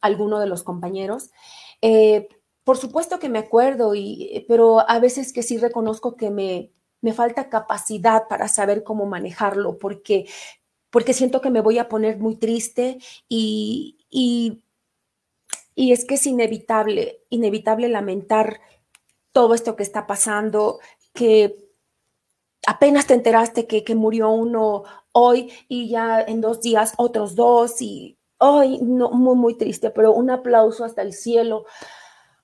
alguno 0.00 0.40
de 0.40 0.46
los 0.46 0.62
compañeros. 0.62 1.30
Eh, 1.82 2.28
por 2.64 2.76
supuesto 2.76 3.18
que 3.18 3.28
me 3.28 3.38
acuerdo, 3.38 3.94
y, 3.94 4.44
pero 4.48 4.88
a 4.88 4.98
veces 4.98 5.32
que 5.32 5.42
sí 5.42 5.58
reconozco 5.58 6.16
que 6.16 6.30
me, 6.30 6.72
me 7.00 7.12
falta 7.12 7.48
capacidad 7.48 8.28
para 8.28 8.48
saber 8.48 8.82
cómo 8.82 9.06
manejarlo, 9.06 9.78
porque, 9.78 10.26
porque 10.90 11.14
siento 11.14 11.40
que 11.40 11.50
me 11.50 11.60
voy 11.60 11.78
a 11.78 11.88
poner 11.88 12.18
muy 12.18 12.36
triste 12.36 12.98
y, 13.28 13.98
y, 14.10 14.62
y 15.74 15.92
es 15.92 16.04
que 16.04 16.14
es 16.14 16.26
inevitable, 16.26 17.24
inevitable 17.30 17.88
lamentar 17.88 18.60
todo 19.32 19.54
esto 19.54 19.76
que 19.76 19.82
está 19.82 20.06
pasando, 20.06 20.80
que 21.12 21.70
apenas 22.66 23.06
te 23.06 23.14
enteraste 23.14 23.66
que, 23.66 23.94
murió 23.94 24.30
uno 24.30 24.84
hoy 25.12 25.52
y 25.68 25.88
ya 25.88 26.20
en 26.20 26.40
dos 26.40 26.60
días 26.60 26.94
otros 26.96 27.34
dos 27.34 27.80
y 27.82 28.18
hoy 28.38 28.78
no, 28.80 29.10
muy, 29.10 29.36
muy 29.36 29.56
triste, 29.56 29.90
pero 29.90 30.12
un 30.12 30.30
aplauso 30.30 30.84
hasta 30.84 31.02
el 31.02 31.12
cielo 31.12 31.64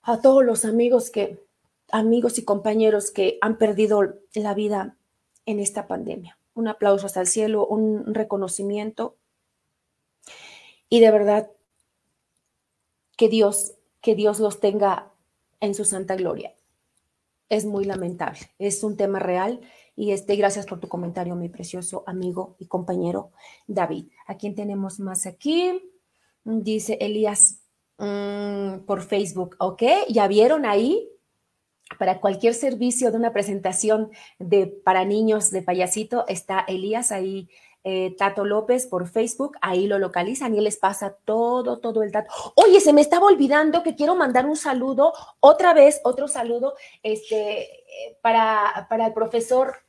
a 0.02 0.20
todos 0.20 0.44
los 0.44 0.64
amigos 0.64 1.10
que, 1.10 1.44
amigos 1.90 2.38
y 2.38 2.44
compañeros 2.44 3.10
que 3.10 3.38
han 3.40 3.58
perdido 3.58 4.02
la 4.34 4.54
vida 4.54 4.96
en 5.46 5.60
esta 5.60 5.86
pandemia. 5.86 6.38
Un 6.54 6.68
aplauso 6.68 7.06
hasta 7.06 7.20
el 7.20 7.26
cielo, 7.26 7.66
un 7.66 8.14
reconocimiento 8.14 9.16
y 10.88 11.00
de 11.00 11.10
verdad 11.10 11.50
que 13.16 13.28
Dios, 13.28 13.74
que 14.00 14.14
Dios 14.14 14.40
los 14.40 14.60
tenga 14.60 15.10
en 15.60 15.74
su 15.74 15.84
santa 15.84 16.16
gloria 16.16 16.55
es 17.48 17.64
muy 17.64 17.84
lamentable. 17.84 18.40
Es 18.58 18.82
un 18.82 18.96
tema 18.96 19.18
real 19.18 19.60
y 19.94 20.12
este, 20.12 20.36
gracias 20.36 20.66
por 20.66 20.80
tu 20.80 20.88
comentario, 20.88 21.34
mi 21.36 21.48
precioso 21.48 22.04
amigo 22.06 22.56
y 22.58 22.66
compañero 22.66 23.32
David. 23.66 24.08
¿A 24.26 24.36
quién 24.36 24.54
tenemos 24.54 25.00
más 25.00 25.26
aquí? 25.26 25.80
Dice 26.44 26.98
Elías 27.00 27.62
mm, 27.98 28.84
por 28.86 29.02
Facebook, 29.02 29.56
¿ok? 29.58 29.82
¿Ya 30.08 30.28
vieron 30.28 30.66
ahí? 30.66 31.08
Para 31.98 32.20
cualquier 32.20 32.54
servicio 32.54 33.12
de 33.12 33.16
una 33.16 33.32
presentación 33.32 34.10
de 34.40 34.66
para 34.66 35.04
niños 35.04 35.50
de 35.50 35.62
payasito, 35.62 36.26
está 36.26 36.60
Elías 36.66 37.12
ahí 37.12 37.48
eh, 37.88 38.16
Tato 38.18 38.44
López 38.44 38.88
por 38.88 39.06
Facebook, 39.06 39.56
ahí 39.60 39.86
lo 39.86 40.00
localizan 40.00 40.56
y 40.56 40.60
les 40.60 40.76
pasa 40.76 41.16
todo, 41.24 41.78
todo 41.78 42.02
el 42.02 42.10
dato. 42.10 42.32
Oye, 42.56 42.80
se 42.80 42.92
me 42.92 43.00
estaba 43.00 43.26
olvidando 43.26 43.84
que 43.84 43.94
quiero 43.94 44.16
mandar 44.16 44.44
un 44.44 44.56
saludo, 44.56 45.12
otra 45.38 45.72
vez, 45.72 46.00
otro 46.02 46.26
saludo, 46.26 46.74
este, 47.04 47.60
eh, 47.62 48.18
para, 48.22 48.88
para 48.90 49.06
el 49.06 49.12
profesor 49.12 49.85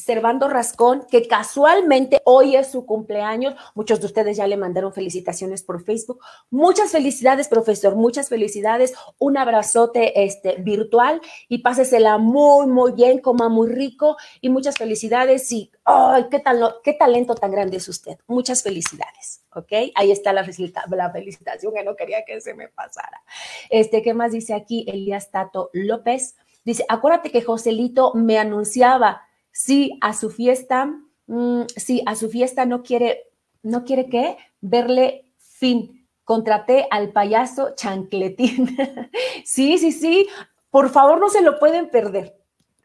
Servando 0.00 0.48
Rascón, 0.48 1.06
que 1.10 1.28
casualmente 1.28 2.20
hoy 2.24 2.56
es 2.56 2.70
su 2.70 2.86
cumpleaños. 2.86 3.54
Muchos 3.74 4.00
de 4.00 4.06
ustedes 4.06 4.36
ya 4.36 4.46
le 4.46 4.56
mandaron 4.56 4.92
felicitaciones 4.92 5.62
por 5.62 5.84
Facebook. 5.84 6.20
Muchas 6.50 6.90
felicidades, 6.90 7.48
profesor, 7.48 7.96
muchas 7.96 8.28
felicidades. 8.28 8.94
Un 9.18 9.36
abrazote 9.36 10.24
este, 10.24 10.56
virtual 10.56 11.20
y 11.48 11.58
pásesela 11.58 12.18
muy, 12.18 12.66
muy 12.66 12.92
bien, 12.92 13.20
coma 13.20 13.48
muy 13.48 13.68
rico 13.68 14.16
y 14.40 14.48
muchas 14.48 14.76
felicidades. 14.76 15.50
Y, 15.52 15.70
¡ay, 15.84 16.26
qué, 16.30 16.40
tal, 16.40 16.76
qué 16.82 16.94
talento 16.94 17.34
tan 17.34 17.50
grande 17.50 17.76
es 17.76 17.88
usted! 17.88 18.18
Muchas 18.26 18.62
felicidades. 18.62 19.42
¿ok? 19.54 19.72
Ahí 19.94 20.10
está 20.10 20.32
la, 20.32 20.42
la, 20.42 21.10
felicitación 21.10 21.74
que 21.74 21.84
no 21.84 21.96
quería 21.96 22.24
que 22.24 22.40
se 22.40 22.54
me 22.54 22.68
pasara. 22.68 23.22
Este, 23.68 24.02
¿qué 24.02 24.14
más 24.14 24.32
dice 24.32 24.54
aquí? 24.54 24.84
Elías 24.88 25.30
Tato 25.30 25.70
López. 25.72 26.36
Dice, 26.64 26.84
acuérdate 26.88 27.30
que 27.30 27.42
Joselito 27.42 28.12
me 28.14 28.38
anunciaba 28.38 29.22
si 29.52 29.98
a 30.00 30.12
su 30.12 30.30
fiesta, 30.30 30.86
mm, 31.26 31.62
si 31.76 32.02
a 32.06 32.14
su 32.14 32.28
fiesta 32.28 32.66
no 32.66 32.82
quiere, 32.82 33.24
no 33.62 33.84
quiere 33.84 34.08
qué, 34.08 34.36
verle 34.60 35.32
fin. 35.38 36.08
Contraté 36.24 36.86
al 36.90 37.12
payaso 37.12 37.74
chancletín. 37.74 38.76
sí, 39.44 39.78
sí, 39.78 39.92
sí. 39.92 40.28
Por 40.70 40.90
favor, 40.90 41.18
no 41.18 41.28
se 41.28 41.42
lo 41.42 41.58
pueden 41.58 41.90
perder. 41.90 42.36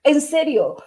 En 0.04 0.22
serio. 0.22 0.78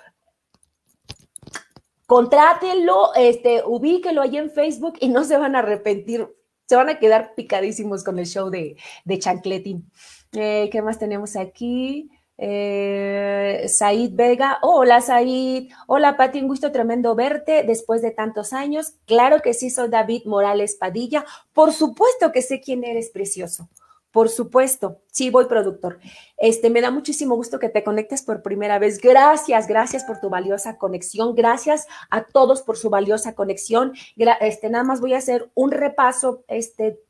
Contrátenlo, 2.06 3.14
este, 3.14 3.62
ubíquelo 3.64 4.22
ahí 4.22 4.38
en 4.38 4.50
Facebook 4.50 4.94
y 5.00 5.08
no 5.08 5.24
se 5.24 5.36
van 5.36 5.54
a 5.54 5.58
arrepentir. 5.58 6.26
Se 6.66 6.74
van 6.74 6.88
a 6.88 6.98
quedar 6.98 7.34
picadísimos 7.34 8.02
con 8.02 8.18
el 8.18 8.26
show 8.26 8.50
de, 8.50 8.76
de 9.04 9.18
Chancletín. 9.18 9.90
Eh, 10.32 10.68
¿Qué 10.72 10.82
más 10.82 10.98
tenemos 10.98 11.36
aquí? 11.36 12.10
Eh, 12.40 13.66
Said 13.68 14.12
Vega, 14.14 14.58
hola 14.62 15.00
Said, 15.00 15.70
hola 15.88 16.16
Pati, 16.16 16.40
un 16.40 16.46
gusto 16.46 16.70
tremendo 16.70 17.16
verte 17.16 17.64
después 17.64 18.00
de 18.00 18.12
tantos 18.12 18.52
años. 18.52 18.94
Claro 19.06 19.40
que 19.42 19.54
sí, 19.54 19.70
soy 19.70 19.88
David 19.88 20.22
Morales 20.24 20.76
Padilla. 20.76 21.24
Por 21.52 21.72
supuesto 21.72 22.30
que 22.30 22.42
sé 22.42 22.60
quién 22.60 22.84
eres, 22.84 23.10
precioso. 23.10 23.68
Por 24.12 24.30
supuesto, 24.30 25.02
sí, 25.10 25.30
voy 25.30 25.44
productor. 25.46 25.98
Este, 26.38 26.70
me 26.70 26.80
da 26.80 26.90
muchísimo 26.90 27.36
gusto 27.36 27.58
que 27.58 27.68
te 27.68 27.84
conectes 27.84 28.22
por 28.22 28.42
primera 28.42 28.78
vez. 28.78 29.00
Gracias, 29.00 29.66
gracias 29.66 30.04
por 30.04 30.18
tu 30.18 30.30
valiosa 30.30 30.78
conexión. 30.78 31.34
Gracias 31.34 31.86
a 32.08 32.24
todos 32.24 32.62
por 32.62 32.78
su 32.78 32.88
valiosa 32.88 33.34
conexión. 33.34 33.92
Este, 34.40 34.70
nada 34.70 34.84
más 34.84 35.00
voy 35.00 35.12
a 35.12 35.18
hacer 35.18 35.50
un 35.54 35.72
repaso, 35.72 36.42
este, 36.48 37.00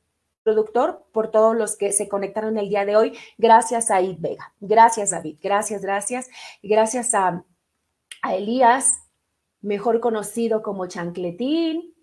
productor, 0.49 1.05
por 1.13 1.31
todos 1.31 1.55
los 1.55 1.77
que 1.77 1.93
se 1.93 2.09
conectaron 2.09 2.57
el 2.57 2.71
día 2.71 2.87
de 2.87 2.97
hoy. 2.97 3.13
Gracias 3.37 3.91
a 3.91 4.01
Id 4.01 4.17
Vega. 4.19 4.55
Gracias, 4.61 5.11
David. 5.11 5.37
Gracias, 5.43 5.83
gracias. 5.83 6.31
Gracias 6.63 7.15
a, 7.15 7.45
Elías, 8.31 9.03
mejor 9.61 10.01
conocido 10.01 10.63
como 10.63 10.87
Chancletín. 10.87 11.95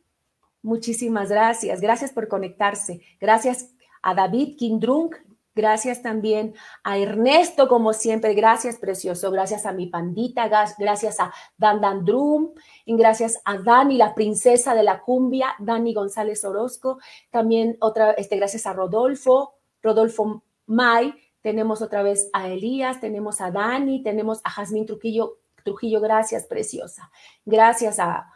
Muchísimas 0.62 1.30
gracias. 1.30 1.82
Gracias 1.82 2.12
por 2.12 2.28
conectarse. 2.28 3.02
Gracias 3.20 3.72
a 4.04 4.14
David 4.14 4.58
Kindrunk, 4.58 5.16
Gracias 5.56 6.02
también 6.02 6.54
a 6.84 6.98
Ernesto, 6.98 7.70
como 7.70 7.94
siempre. 7.94 8.34
Gracias, 8.34 8.78
precioso. 8.78 9.32
Gracias 9.32 9.66
a 9.66 9.72
mi 9.72 9.88
pandita. 9.88 10.50
Gracias 10.78 11.20
a 11.22 11.34
Dan 11.58 11.80
Dan 11.80 12.04
Drum. 12.04 12.52
Y 12.84 12.98
gracias 12.98 13.40
a 13.46 13.58
Dani, 13.58 13.96
la 13.96 14.14
princesa 14.14 14.76
de 14.76 14.84
la 14.84 15.02
cumbia, 15.02 15.56
Dani 15.60 15.94
González 15.94 16.44
Orozco. 16.44 17.00
También 17.32 17.78
otra, 17.80 18.12
este, 18.12 18.36
gracias 18.36 18.68
a 18.68 18.74
Rodolfo, 18.74 19.56
Rodolfo 19.82 20.44
May. 20.66 21.14
Tenemos 21.40 21.82
otra 21.82 22.04
vez 22.04 22.30
a 22.34 22.50
Elías, 22.50 23.00
tenemos 23.00 23.40
a 23.40 23.50
Dani, 23.50 24.04
tenemos 24.04 24.42
a 24.44 24.50
Jazmín 24.50 24.86
Trujillo. 24.86 25.38
Trujillo, 25.64 26.02
gracias, 26.02 26.46
preciosa. 26.48 27.10
Gracias 27.46 27.98
a, 28.00 28.28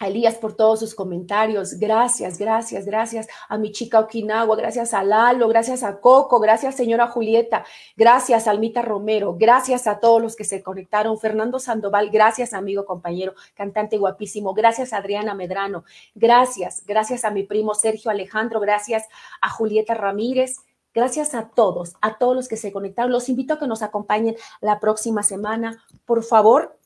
Elías 0.00 0.36
por 0.36 0.54
todos 0.54 0.80
sus 0.80 0.94
comentarios. 0.94 1.74
Gracias, 1.74 2.38
gracias, 2.38 2.84
gracias 2.84 3.28
a 3.48 3.58
mi 3.58 3.70
chica 3.70 4.00
Okinawa, 4.00 4.56
gracias 4.56 4.92
a 4.92 5.04
Lalo, 5.04 5.48
gracias 5.48 5.82
a 5.82 6.00
Coco, 6.00 6.40
gracias 6.40 6.74
señora 6.74 7.06
Julieta, 7.08 7.64
gracias 7.96 8.48
Almita 8.48 8.82
Romero, 8.82 9.36
gracias 9.38 9.86
a 9.86 10.00
todos 10.00 10.20
los 10.20 10.36
que 10.36 10.44
se 10.44 10.62
conectaron. 10.62 11.18
Fernando 11.18 11.58
Sandoval, 11.58 12.10
gracias 12.10 12.54
amigo, 12.54 12.84
compañero, 12.84 13.34
cantante 13.54 13.96
guapísimo, 13.96 14.52
gracias 14.52 14.92
Adriana 14.92 15.34
Medrano, 15.34 15.84
gracias, 16.14 16.84
gracias 16.86 17.24
a 17.24 17.30
mi 17.30 17.44
primo 17.44 17.74
Sergio 17.74 18.10
Alejandro, 18.10 18.60
gracias 18.60 19.04
a 19.40 19.50
Julieta 19.50 19.94
Ramírez. 19.94 20.56
Gracias 20.96 21.34
a 21.34 21.48
todos, 21.48 21.94
a 22.02 22.18
todos 22.18 22.36
los 22.36 22.46
que 22.46 22.56
se 22.56 22.70
conectaron. 22.70 23.10
Los 23.10 23.28
invito 23.28 23.54
a 23.54 23.58
que 23.58 23.66
nos 23.66 23.82
acompañen 23.82 24.36
la 24.60 24.78
próxima 24.78 25.24
semana. 25.24 25.84
Por 26.04 26.22
favor, 26.22 26.78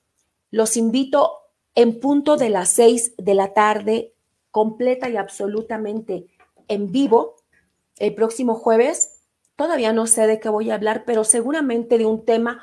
los 0.50 0.78
invito 0.78 1.47
en 1.78 2.00
punto 2.00 2.36
de 2.36 2.50
las 2.50 2.70
seis 2.70 3.14
de 3.18 3.34
la 3.34 3.54
tarde, 3.54 4.12
completa 4.50 5.08
y 5.08 5.16
absolutamente 5.16 6.26
en 6.66 6.90
vivo, 6.90 7.36
el 7.98 8.16
próximo 8.16 8.56
jueves. 8.56 9.22
Todavía 9.54 9.92
no 9.92 10.08
sé 10.08 10.26
de 10.26 10.40
qué 10.40 10.48
voy 10.48 10.72
a 10.72 10.74
hablar, 10.74 11.04
pero 11.06 11.22
seguramente 11.22 11.96
de 11.96 12.04
un 12.04 12.24
tema 12.24 12.60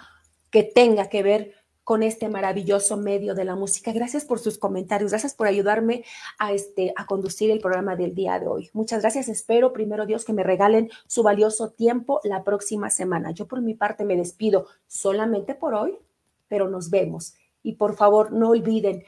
que 0.52 0.64
tenga 0.64 1.08
que 1.08 1.24
ver 1.24 1.54
con 1.86 2.04
este 2.04 2.28
maravilloso 2.28 2.98
medio 2.98 3.36
de 3.36 3.46
la 3.46 3.56
música. 3.56 3.94
Gracias 3.94 4.26
por 4.26 4.40
sus 4.40 4.58
comentarios, 4.58 5.12
gracias 5.12 5.34
por 5.34 5.48
ayudarme 5.48 6.04
a, 6.38 6.52
este, 6.52 6.92
a 6.98 7.06
conducir 7.06 7.52
el 7.52 7.62
programa 7.62 7.96
del 7.96 8.14
día 8.14 8.38
de 8.38 8.48
hoy. 8.48 8.70
Muchas 8.74 9.02
gracias. 9.02 9.30
Espero, 9.30 9.72
primero 9.72 10.06
Dios, 10.06 10.26
que 10.26 10.34
me 10.34 10.44
regalen 10.44 10.90
su 11.08 11.24
valioso 11.24 11.70
tiempo 11.70 12.20
la 12.26 12.44
próxima 12.44 12.90
semana. 12.90 13.32
Yo 13.32 13.48
por 13.48 13.62
mi 13.62 13.76
parte 13.76 14.04
me 14.04 14.18
despido 14.18 14.68
solamente 14.88 15.56
por 15.56 15.74
hoy, 15.74 15.98
pero 16.50 16.68
nos 16.68 16.90
vemos 16.90 17.36
y 17.66 17.74
por 17.74 17.96
favor 17.96 18.32
no 18.32 18.50
olviden 18.50 19.04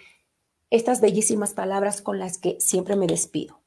estas 0.69 0.99
bellísimas 0.99 1.53
palabras 1.53 2.01
con 2.01 2.19
las 2.19 2.39
que 2.39 2.59
siempre 2.59 2.95
me 2.95 3.07
despido. 3.07 3.61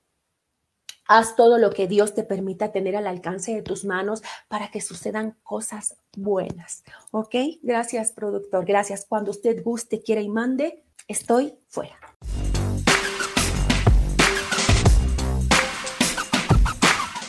Haz 1.07 1.35
todo 1.35 1.59
lo 1.59 1.71
que 1.71 1.89
Dios 1.89 2.15
te 2.15 2.23
permita 2.23 2.73
tener 2.73 2.95
al 2.95 3.07
alcance 3.07 3.55
de 3.55 3.63
tus 3.63 3.85
manos 3.85 4.23
para 4.49 4.71
que 4.71 4.81
sucedan 4.81 5.37
cosas 5.43 5.97
buenas. 6.17 6.85
¿Ok? 7.11 7.35
Gracias, 7.63 8.13
productor. 8.13 8.65
Gracias. 8.65 9.07
Cuando 9.09 9.31
usted 9.31 9.63
guste, 9.65 10.03
quiera 10.03 10.21
y 10.21 10.29
mande, 10.29 10.85
estoy 11.09 11.55
fuera. 11.67 11.99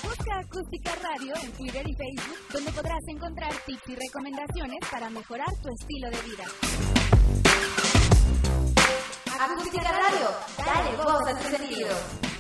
Busca 0.04 0.40
Acústica 0.40 0.96
Radio 1.02 1.34
en 1.44 1.52
Twitter 1.54 1.90
y 1.90 1.96
Facebook, 1.96 2.38
donde 2.54 2.72
podrás 2.72 3.08
encontrar 3.08 3.52
tips 3.66 3.90
y 3.90 3.96
recomendaciones 3.96 4.80
para 4.92 5.10
mejorar 5.10 5.50
tu 5.64 5.70
estilo 5.70 6.10
de 6.12 6.22
vida. 6.22 7.11
Acústica 9.40 9.92
Radio, 9.92 10.30
dale 10.58 10.96
voz 10.98 11.28
a 11.28 11.38
tu 11.38 11.50
sentido. 11.50 12.31